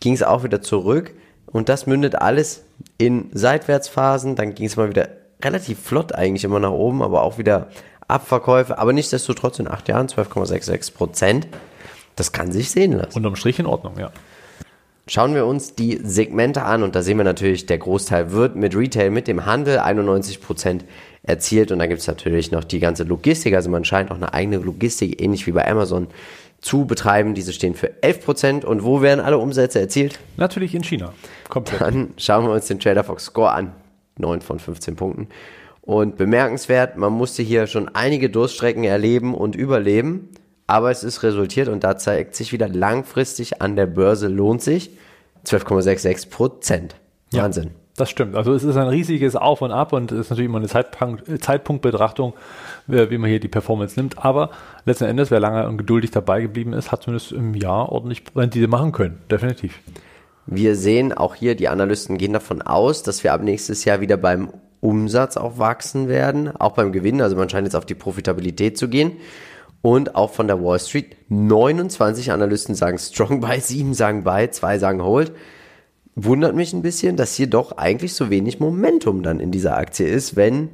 ging 0.00 0.12
es 0.12 0.22
auch 0.22 0.44
wieder 0.44 0.60
zurück. 0.60 1.14
Und 1.46 1.68
das 1.68 1.86
mündet 1.86 2.16
alles 2.16 2.64
in 2.98 3.30
Seitwärtsphasen. 3.32 4.36
Dann 4.36 4.54
ging 4.54 4.66
es 4.66 4.76
mal 4.76 4.90
wieder 4.90 5.08
relativ 5.42 5.80
flott 5.80 6.14
eigentlich 6.14 6.44
immer 6.44 6.60
nach 6.60 6.70
oben, 6.70 7.02
aber 7.02 7.22
auch 7.22 7.38
wieder 7.38 7.68
Abverkäufe, 8.12 8.78
aber 8.78 8.92
nichtsdestotrotz 8.92 9.58
in 9.58 9.68
acht 9.68 9.88
Jahren 9.88 10.06
12,66 10.06 10.94
Prozent. 10.94 11.48
Das 12.14 12.32
kann 12.32 12.52
sich 12.52 12.70
sehen 12.70 12.92
lassen. 12.92 13.16
Unterm 13.16 13.36
Strich 13.36 13.58
in 13.58 13.66
Ordnung, 13.66 13.98
ja. 13.98 14.10
Schauen 15.08 15.34
wir 15.34 15.46
uns 15.46 15.74
die 15.74 16.00
Segmente 16.04 16.62
an 16.62 16.84
und 16.84 16.94
da 16.94 17.02
sehen 17.02 17.16
wir 17.16 17.24
natürlich, 17.24 17.66
der 17.66 17.78
Großteil 17.78 18.30
wird 18.30 18.54
mit 18.54 18.76
Retail, 18.76 19.10
mit 19.10 19.26
dem 19.26 19.46
Handel 19.46 19.80
91% 19.80 20.82
erzielt 21.24 21.72
und 21.72 21.80
dann 21.80 21.88
gibt 21.88 22.00
es 22.00 22.06
natürlich 22.06 22.52
noch 22.52 22.62
die 22.62 22.78
ganze 22.78 23.02
Logistik, 23.02 23.54
also 23.54 23.68
man 23.68 23.84
scheint 23.84 24.12
auch 24.12 24.16
eine 24.16 24.32
eigene 24.32 24.58
Logistik, 24.58 25.20
ähnlich 25.20 25.46
wie 25.48 25.52
bei 25.52 25.68
Amazon, 25.68 26.06
zu 26.60 26.86
betreiben. 26.86 27.34
Diese 27.34 27.52
stehen 27.52 27.74
für 27.74 27.88
11% 28.02 28.64
und 28.64 28.84
wo 28.84 29.02
werden 29.02 29.20
alle 29.20 29.38
Umsätze 29.38 29.80
erzielt? 29.80 30.20
Natürlich 30.36 30.74
in 30.74 30.84
China. 30.84 31.12
Komplett. 31.48 31.80
Dann 31.80 32.14
schauen 32.16 32.46
wir 32.46 32.52
uns 32.52 32.66
den 32.66 32.78
Trader 32.78 33.02
Fox 33.04 33.24
Score 33.24 33.50
an. 33.50 33.72
9 34.18 34.40
von 34.40 34.58
15 34.58 34.94
Punkten. 34.94 35.28
Und 35.82 36.16
bemerkenswert, 36.16 36.96
man 36.96 37.12
musste 37.12 37.42
hier 37.42 37.66
schon 37.66 37.88
einige 37.88 38.30
Durststrecken 38.30 38.84
erleben 38.84 39.34
und 39.34 39.56
überleben 39.56 40.30
aber 40.72 40.90
es 40.90 41.04
ist 41.04 41.22
resultiert 41.22 41.68
und 41.68 41.84
da 41.84 41.98
zeigt 41.98 42.34
sich 42.34 42.50
wieder 42.52 42.66
langfristig 42.66 43.60
an 43.60 43.76
der 43.76 43.84
Börse 43.84 44.28
lohnt 44.28 44.62
sich 44.62 44.90
12,66 45.44 46.30
Prozent. 46.30 46.94
Wahnsinn. 47.30 47.64
Ja, 47.64 47.70
das 47.96 48.08
stimmt. 48.08 48.36
Also 48.36 48.54
es 48.54 48.64
ist 48.64 48.76
ein 48.76 48.88
riesiges 48.88 49.36
Auf 49.36 49.60
und 49.60 49.70
Ab 49.70 49.92
und 49.92 50.12
es 50.12 50.18
ist 50.18 50.30
natürlich 50.30 50.48
immer 50.48 50.58
eine 50.58 50.68
Zeitpunkt, 50.68 51.42
Zeitpunktbetrachtung, 51.42 52.32
wie 52.86 53.18
man 53.18 53.28
hier 53.28 53.38
die 53.38 53.48
Performance 53.48 54.00
nimmt. 54.00 54.24
Aber 54.24 54.48
letzten 54.86 55.04
Endes, 55.04 55.30
wer 55.30 55.40
lange 55.40 55.68
und 55.68 55.76
geduldig 55.76 56.10
dabei 56.10 56.40
geblieben 56.40 56.72
ist, 56.72 56.90
hat 56.90 57.02
zumindest 57.02 57.32
im 57.32 57.54
Jahr 57.54 57.90
ordentlich 57.90 58.22
Rendite 58.34 58.68
machen 58.68 58.92
können. 58.92 59.18
Definitiv. 59.30 59.78
Wir 60.46 60.74
sehen 60.74 61.12
auch 61.12 61.34
hier, 61.34 61.54
die 61.54 61.68
Analysten 61.68 62.16
gehen 62.16 62.32
davon 62.32 62.62
aus, 62.62 63.02
dass 63.02 63.24
wir 63.24 63.34
ab 63.34 63.42
nächstes 63.42 63.84
Jahr 63.84 64.00
wieder 64.00 64.16
beim 64.16 64.54
Umsatz 64.82 65.36
auch 65.36 65.58
wachsen 65.58 66.08
werden, 66.08 66.54
auch 66.56 66.72
beim 66.72 66.92
Gewinn. 66.92 67.22
Also 67.22 67.36
man 67.36 67.48
scheint 67.48 67.66
jetzt 67.66 67.76
auf 67.76 67.86
die 67.86 67.94
Profitabilität 67.94 68.76
zu 68.76 68.88
gehen 68.88 69.12
und 69.80 70.16
auch 70.16 70.32
von 70.32 70.48
der 70.48 70.62
Wall 70.62 70.80
Street. 70.80 71.16
29 71.28 72.32
Analysten 72.32 72.74
sagen 72.74 72.98
Strong 72.98 73.40
Buy, 73.40 73.60
7 73.60 73.94
sagen 73.94 74.24
Buy, 74.24 74.50
2 74.50 74.78
sagen 74.78 75.02
Hold. 75.02 75.32
Wundert 76.16 76.54
mich 76.54 76.72
ein 76.72 76.82
bisschen, 76.82 77.16
dass 77.16 77.34
hier 77.34 77.46
doch 77.46 77.72
eigentlich 77.78 78.14
so 78.14 78.28
wenig 78.28 78.60
Momentum 78.60 79.22
dann 79.22 79.40
in 79.40 79.50
dieser 79.50 79.76
Aktie 79.78 80.06
ist, 80.06 80.36
wenn 80.36 80.68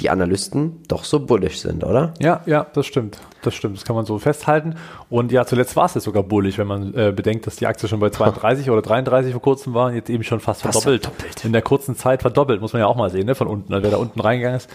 die 0.00 0.10
Analysten 0.10 0.82
doch 0.88 1.04
so 1.04 1.20
bullish 1.20 1.60
sind, 1.60 1.84
oder? 1.84 2.14
Ja, 2.18 2.42
ja, 2.46 2.66
das 2.72 2.86
stimmt. 2.86 3.20
Das 3.42 3.54
stimmt. 3.54 3.76
Das 3.76 3.84
kann 3.84 3.94
man 3.94 4.04
so 4.04 4.18
festhalten. 4.18 4.74
Und 5.08 5.30
ja, 5.30 5.44
zuletzt 5.44 5.76
war 5.76 5.86
es 5.86 5.94
jetzt 5.94 6.04
sogar 6.04 6.22
bullish, 6.22 6.58
wenn 6.58 6.66
man 6.66 6.94
äh, 6.94 7.12
bedenkt, 7.14 7.46
dass 7.46 7.56
die 7.56 7.66
Aktie 7.66 7.88
schon 7.88 8.00
bei 8.00 8.10
32 8.10 8.70
oder 8.70 8.82
33 8.82 9.32
vor 9.32 9.42
kurzem 9.42 9.74
war 9.74 9.88
und 9.88 9.94
jetzt 9.94 10.10
eben 10.10 10.24
schon 10.24 10.40
fast, 10.40 10.62
fast 10.62 10.82
verdoppelt. 10.82 11.04
verdoppelt. 11.04 11.44
In 11.44 11.52
der 11.52 11.62
kurzen 11.62 11.94
Zeit 11.94 12.22
verdoppelt, 12.22 12.60
muss 12.60 12.72
man 12.72 12.80
ja 12.80 12.86
auch 12.86 12.96
mal 12.96 13.10
sehen, 13.10 13.26
ne? 13.26 13.34
von 13.34 13.46
unten. 13.46 13.72
Also 13.72 13.84
wer 13.84 13.90
da 13.92 13.96
unten 13.98 14.20
reingegangen 14.20 14.56
ist, 14.56 14.70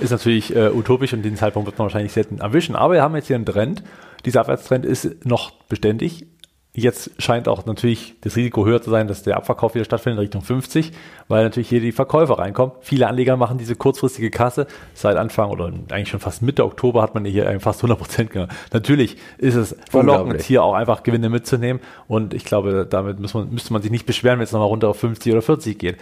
ist 0.00 0.10
natürlich 0.10 0.54
äh, 0.54 0.70
utopisch 0.70 1.12
und 1.12 1.22
den 1.22 1.36
Zeitpunkt 1.36 1.66
wird 1.66 1.78
man 1.78 1.86
wahrscheinlich 1.86 2.12
selten 2.12 2.38
erwischen. 2.38 2.74
Aber 2.74 2.94
wir 2.94 3.02
haben 3.02 3.14
jetzt 3.16 3.26
hier 3.26 3.36
einen 3.36 3.46
Trend. 3.46 3.82
Dieser 4.24 4.40
Abwärtstrend 4.40 4.86
ist 4.86 5.26
noch 5.26 5.50
beständig. 5.68 6.26
Jetzt 6.72 7.10
scheint 7.20 7.48
auch 7.48 7.66
natürlich 7.66 8.14
das 8.20 8.36
Risiko 8.36 8.64
höher 8.64 8.80
zu 8.80 8.90
sein, 8.90 9.08
dass 9.08 9.24
der 9.24 9.36
Abverkauf 9.36 9.74
wieder 9.74 9.84
stattfindet 9.84 10.18
in 10.18 10.20
Richtung 10.20 10.42
50, 10.42 10.92
weil 11.26 11.42
natürlich 11.42 11.68
hier 11.68 11.80
die 11.80 11.90
Verkäufer 11.90 12.38
reinkommen. 12.38 12.76
Viele 12.80 13.08
Anleger 13.08 13.36
machen 13.36 13.58
diese 13.58 13.74
kurzfristige 13.74 14.30
Kasse. 14.30 14.68
Seit 14.94 15.16
Anfang 15.16 15.50
oder 15.50 15.66
eigentlich 15.66 16.10
schon 16.10 16.20
fast 16.20 16.42
Mitte 16.42 16.64
Oktober 16.64 17.02
hat 17.02 17.12
man 17.14 17.24
hier 17.24 17.58
fast 17.58 17.80
100 17.80 17.98
Prozent 17.98 18.30
genommen. 18.30 18.52
Natürlich 18.72 19.16
ist 19.38 19.56
es 19.56 19.76
verlockend, 19.90 20.42
hier 20.42 20.62
auch 20.62 20.74
einfach 20.74 21.02
Gewinne 21.02 21.28
mitzunehmen. 21.28 21.82
Und 22.06 22.34
ich 22.34 22.44
glaube, 22.44 22.86
damit 22.88 23.18
man, 23.18 23.50
müsste 23.50 23.72
man 23.72 23.82
sich 23.82 23.90
nicht 23.90 24.06
beschweren, 24.06 24.38
wenn 24.38 24.44
es 24.44 24.52
nochmal 24.52 24.68
runter 24.68 24.90
auf 24.90 25.00
50 25.00 25.32
oder 25.32 25.42
40 25.42 25.76
geht. 25.76 25.96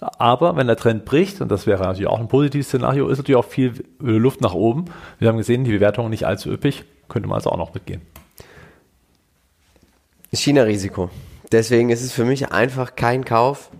Aber 0.00 0.56
wenn 0.56 0.66
der 0.66 0.76
Trend 0.76 1.04
bricht, 1.04 1.42
und 1.42 1.50
das 1.50 1.66
wäre 1.66 1.82
natürlich 1.84 2.08
auch 2.08 2.18
ein 2.18 2.28
positives 2.28 2.68
Szenario, 2.68 3.08
ist 3.08 3.18
natürlich 3.18 3.36
auch 3.36 3.44
viel 3.44 3.84
Luft 4.00 4.40
nach 4.40 4.54
oben. 4.54 4.86
Wir 5.18 5.28
haben 5.28 5.36
gesehen, 5.36 5.64
die 5.64 5.72
Bewertung 5.72 6.08
nicht 6.08 6.26
allzu 6.26 6.50
üppig, 6.50 6.84
könnte 7.08 7.28
man 7.28 7.36
also 7.36 7.50
auch 7.50 7.58
noch 7.58 7.74
mitgehen. 7.74 8.00
China-Risiko. 10.34 11.10
Deswegen 11.52 11.90
ist 11.90 12.02
es 12.02 12.12
für 12.12 12.24
mich 12.24 12.52
einfach 12.52 12.96
kein 12.96 13.24
Kauf. 13.24 13.70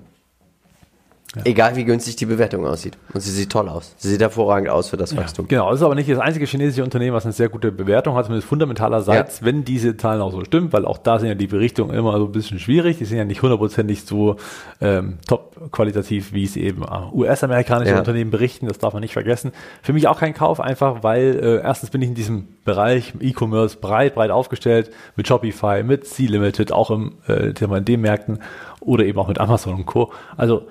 Ja. 1.36 1.42
Egal 1.44 1.74
wie 1.74 1.84
günstig 1.84 2.16
die 2.16 2.26
Bewertung 2.26 2.64
aussieht. 2.66 2.96
Und 3.12 3.20
sie 3.20 3.30
sieht 3.30 3.50
toll 3.50 3.68
aus. 3.68 3.94
Sie 3.96 4.08
sieht 4.08 4.20
hervorragend 4.20 4.68
aus 4.68 4.88
für 4.88 4.96
das 4.96 5.12
ja, 5.12 5.18
Wachstum. 5.18 5.48
Genau, 5.48 5.70
es 5.70 5.80
ist 5.80 5.82
aber 5.82 5.96
nicht 5.96 6.08
das 6.08 6.20
einzige 6.20 6.46
chinesische 6.46 6.84
Unternehmen, 6.84 7.14
was 7.14 7.24
eine 7.24 7.32
sehr 7.32 7.48
gute 7.48 7.72
Bewertung 7.72 8.14
hat, 8.14 8.26
zumindest 8.26 8.48
fundamentalerseits, 8.48 9.40
ja. 9.40 9.46
wenn 9.46 9.64
diese 9.64 9.96
Zahlen 9.96 10.20
auch 10.20 10.30
so 10.30 10.44
stimmen, 10.44 10.72
weil 10.72 10.84
auch 10.84 10.98
da 10.98 11.18
sind 11.18 11.28
ja 11.28 11.34
die 11.34 11.48
Berichtungen 11.48 11.94
immer 11.94 12.16
so 12.18 12.26
ein 12.26 12.32
bisschen 12.32 12.60
schwierig. 12.60 12.98
Die 12.98 13.04
sind 13.04 13.18
ja 13.18 13.24
nicht 13.24 13.42
hundertprozentig 13.42 14.04
so 14.04 14.36
ähm, 14.80 15.18
top 15.26 15.72
qualitativ, 15.72 16.32
wie 16.32 16.44
es 16.44 16.56
eben 16.56 16.82
äh, 16.82 16.86
US-amerikanische 17.12 17.96
Unternehmen 17.96 18.30
berichten. 18.30 18.68
Das 18.68 18.78
darf 18.78 18.92
man 18.92 19.00
nicht 19.00 19.12
vergessen. 19.12 19.50
Für 19.82 19.92
mich 19.92 20.06
auch 20.06 20.20
kein 20.20 20.34
Kauf, 20.34 20.60
einfach 20.60 21.02
weil 21.02 21.38
äh, 21.42 21.62
erstens 21.62 21.90
bin 21.90 22.00
ich 22.02 22.08
in 22.08 22.14
diesem 22.14 22.48
Bereich 22.64 23.12
E-Commerce 23.20 23.76
breit, 23.78 24.14
breit 24.14 24.30
aufgestellt 24.30 24.90
mit 25.16 25.26
Shopify, 25.26 25.82
mit 25.82 26.06
C-Limited, 26.06 26.70
auch 26.72 26.90
im, 26.90 27.14
äh, 27.26 27.48
in 27.48 27.84
den 27.84 28.00
Märkten 28.00 28.38
oder 28.80 29.04
eben 29.04 29.18
auch 29.18 29.28
mit 29.28 29.40
Amazon 29.40 29.74
und 29.74 29.86
Co. 29.86 30.12
Also 30.36 30.66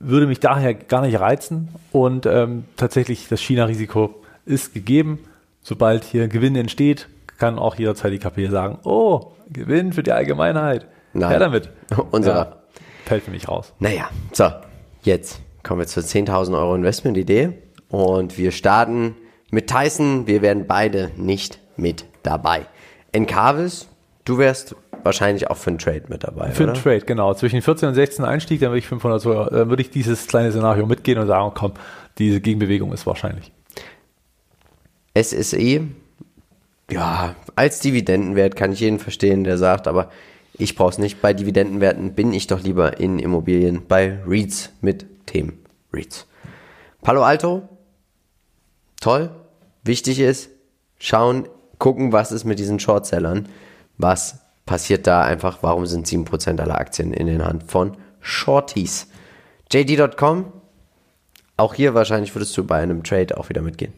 würde 0.00 0.26
mich 0.26 0.40
daher 0.40 0.74
gar 0.74 1.02
nicht 1.02 1.18
reizen 1.18 1.68
und 1.92 2.26
ähm, 2.26 2.64
tatsächlich 2.76 3.28
das 3.28 3.40
China-Risiko 3.40 4.14
ist 4.44 4.74
gegeben. 4.74 5.20
Sobald 5.62 6.04
hier 6.04 6.28
Gewinn 6.28 6.56
entsteht, 6.56 7.08
kann 7.36 7.58
auch 7.58 7.76
jederzeit 7.76 8.12
die 8.12 8.18
KP 8.18 8.48
sagen, 8.48 8.78
oh, 8.84 9.32
Gewinn 9.50 9.92
für 9.92 10.02
die 10.02 10.12
Allgemeinheit. 10.12 10.86
Nein. 11.12 11.32
Ja, 11.32 11.38
damit. 11.38 11.70
Unserer. 12.10 12.36
Ja, 12.36 12.56
fällt 13.04 13.24
für 13.24 13.30
mich 13.30 13.48
raus. 13.48 13.72
Naja, 13.78 14.08
so, 14.32 14.50
jetzt 15.02 15.40
kommen 15.62 15.80
wir 15.80 15.86
zur 15.86 16.02
10.000 16.02 16.58
Euro 16.58 16.74
Investment-Idee 16.74 17.54
und 17.88 18.38
wir 18.38 18.52
starten 18.52 19.16
mit 19.50 19.68
Tyson. 19.68 20.26
Wir 20.26 20.42
werden 20.42 20.66
beide 20.66 21.10
nicht 21.16 21.58
mit 21.76 22.04
dabei. 22.22 22.66
Encarvis, 23.12 23.88
du 24.24 24.38
wärst 24.38 24.76
wahrscheinlich 25.08 25.48
auch 25.48 25.56
für 25.56 25.70
einen 25.70 25.78
Trade 25.78 26.02
mit 26.08 26.22
dabei. 26.22 26.50
Für 26.50 26.64
einen 26.64 26.74
Trade, 26.74 27.00
genau. 27.00 27.32
Zwischen 27.32 27.62
14 27.62 27.88
und 27.88 27.94
16 27.94 28.24
Einstieg, 28.24 28.60
dann 28.60 28.70
würde 28.70 28.78
ich 28.78 28.86
500 28.86 29.24
Euro, 29.26 29.50
dann 29.50 29.70
würde 29.70 29.82
ich 29.82 29.90
dieses 29.90 30.26
kleine 30.26 30.50
Szenario 30.50 30.86
mitgehen 30.86 31.18
und 31.18 31.26
sagen, 31.26 31.52
komm, 31.54 31.72
diese 32.18 32.40
Gegenbewegung 32.40 32.92
ist 32.92 33.06
wahrscheinlich. 33.06 33.50
SSE, 35.16 35.86
ja, 36.90 37.34
als 37.56 37.80
Dividendenwert 37.80 38.54
kann 38.54 38.72
ich 38.72 38.80
jeden 38.80 38.98
verstehen, 38.98 39.44
der 39.44 39.56
sagt, 39.56 39.88
aber 39.88 40.10
ich 40.52 40.76
brauche 40.76 40.90
es 40.90 40.98
nicht. 40.98 41.22
Bei 41.22 41.32
Dividendenwerten 41.32 42.12
bin 42.12 42.34
ich 42.34 42.46
doch 42.46 42.62
lieber 42.62 43.00
in 43.00 43.18
Immobilien 43.18 43.86
bei 43.88 44.18
REITs 44.26 44.70
mit 44.82 45.06
Themen 45.26 45.58
REITs. 45.92 46.26
Palo 47.00 47.22
Alto, 47.22 47.66
toll. 49.00 49.30
Wichtig 49.84 50.20
ist, 50.20 50.50
schauen, 50.98 51.48
gucken, 51.78 52.12
was 52.12 52.30
ist 52.30 52.44
mit 52.44 52.58
diesen 52.58 52.78
Shortsellern, 52.78 53.48
was 53.96 54.40
passiert 54.68 55.06
da 55.06 55.22
einfach, 55.22 55.58
warum 55.62 55.86
sind 55.86 56.06
7% 56.06 56.60
aller 56.60 56.78
Aktien 56.78 57.12
in 57.12 57.26
den 57.26 57.44
Hand 57.44 57.64
von 57.64 57.96
Shorties? 58.20 59.08
JD.com, 59.72 60.52
auch 61.56 61.74
hier 61.74 61.94
wahrscheinlich 61.94 62.34
würdest 62.34 62.56
du 62.56 62.64
bei 62.64 62.76
einem 62.76 63.02
Trade 63.02 63.38
auch 63.38 63.48
wieder 63.48 63.62
mitgehen. 63.62 63.94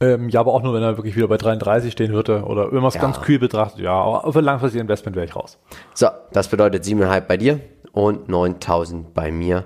Ähm, 0.00 0.28
ja, 0.28 0.40
aber 0.40 0.54
auch 0.54 0.62
nur, 0.62 0.74
wenn 0.74 0.82
er 0.82 0.96
wirklich 0.96 1.16
wieder 1.16 1.26
bei 1.26 1.36
33 1.36 1.92
stehen 1.92 2.12
würde 2.12 2.44
oder 2.44 2.64
irgendwas 2.64 2.94
ja. 2.94 3.00
ganz 3.00 3.20
kühl 3.20 3.40
betrachtet. 3.40 3.80
Ja, 3.80 3.94
aber 3.94 4.32
für 4.32 4.40
langfristige 4.40 4.80
Investment 4.80 5.16
wäre 5.16 5.26
ich 5.26 5.34
raus. 5.34 5.58
So, 5.92 6.06
das 6.32 6.48
bedeutet 6.48 6.84
7,5 6.84 7.20
bei 7.22 7.36
dir 7.36 7.60
und 7.92 8.28
9000 8.28 9.12
bei 9.12 9.32
mir. 9.32 9.64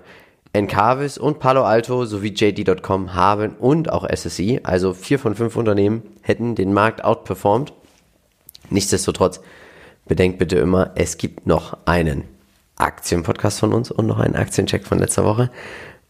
Encarvis 0.55 1.19
und 1.19 1.39
Palo 1.39 1.65
Alto 1.65 2.07
sowie 2.07 2.33
JD.com 2.35 3.15
haben 3.15 3.57
und 3.57 3.93
auch 3.93 4.09
SSI, 4.09 4.61
also 4.63 4.95
vier 4.95 5.19
von 5.19 5.35
fünf 5.35 5.55
Unternehmen, 5.55 6.03
hätten 6.23 6.55
den 6.55 6.73
Markt 6.73 7.05
outperformed. 7.05 7.75
Nichtsdestotrotz 8.71 9.43
bedenkt 10.07 10.39
bitte 10.39 10.57
immer, 10.57 10.93
es 10.95 11.19
gibt 11.19 11.47
noch 11.47 11.79
einen 11.85 12.25
Aktienpodcast 12.77 13.61
von 13.61 13.73
uns 13.73 13.91
und 13.91 14.07
noch 14.07 14.19
einen 14.19 14.37
Aktiencheck 14.37 14.87
von 14.87 14.99
letzter 14.99 15.25
Woche. 15.25 15.51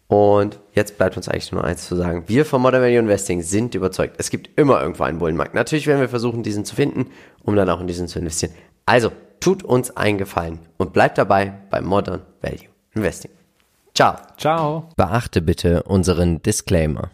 Und 0.09 0.61
jetzt 0.73 0.99
bleibt 0.99 1.17
uns 1.17 1.29
eigentlich 1.29 1.51
nur 1.51 1.65
eins 1.65 1.87
zu 1.87 1.97
sagen. 1.97 2.25
Wir 2.29 2.45
von 2.45 2.63
Modern 2.63 2.83
Value 2.83 2.99
Investing 2.99 3.43
sind 3.43 3.75
überzeugt. 3.75 4.17
Es 4.19 4.31
gibt 4.31 4.57
immer 4.59 4.81
irgendwo 4.81 5.03
einen 5.03 5.19
Bullenmarkt. 5.19 5.55
Natürlich 5.55 5.87
werden 5.87 6.01
wir 6.01 6.09
versuchen, 6.09 6.43
diesen 6.45 6.65
zu 6.65 6.77
finden, 6.77 7.11
um 7.43 7.57
dann 7.57 7.69
auch 7.69 7.81
in 7.81 7.89
diesen 7.89 8.07
zu 8.07 8.21
investieren. 8.21 8.53
Also, 8.85 9.11
tut 9.41 9.65
uns 9.65 9.97
einen 9.97 10.19
Gefallen 10.19 10.61
und 10.77 10.93
bleibt 10.93 11.19
dabei 11.19 11.55
bei 11.71 11.81
Modern 11.81 12.23
Value 12.41 12.69
Investing. 12.95 13.33
Ciao. 13.95 14.17
Ciao. 14.37 14.89
Beachte 14.97 15.43
bitte 15.43 15.83
unseren 15.85 16.41
Disclaimer. 16.43 17.11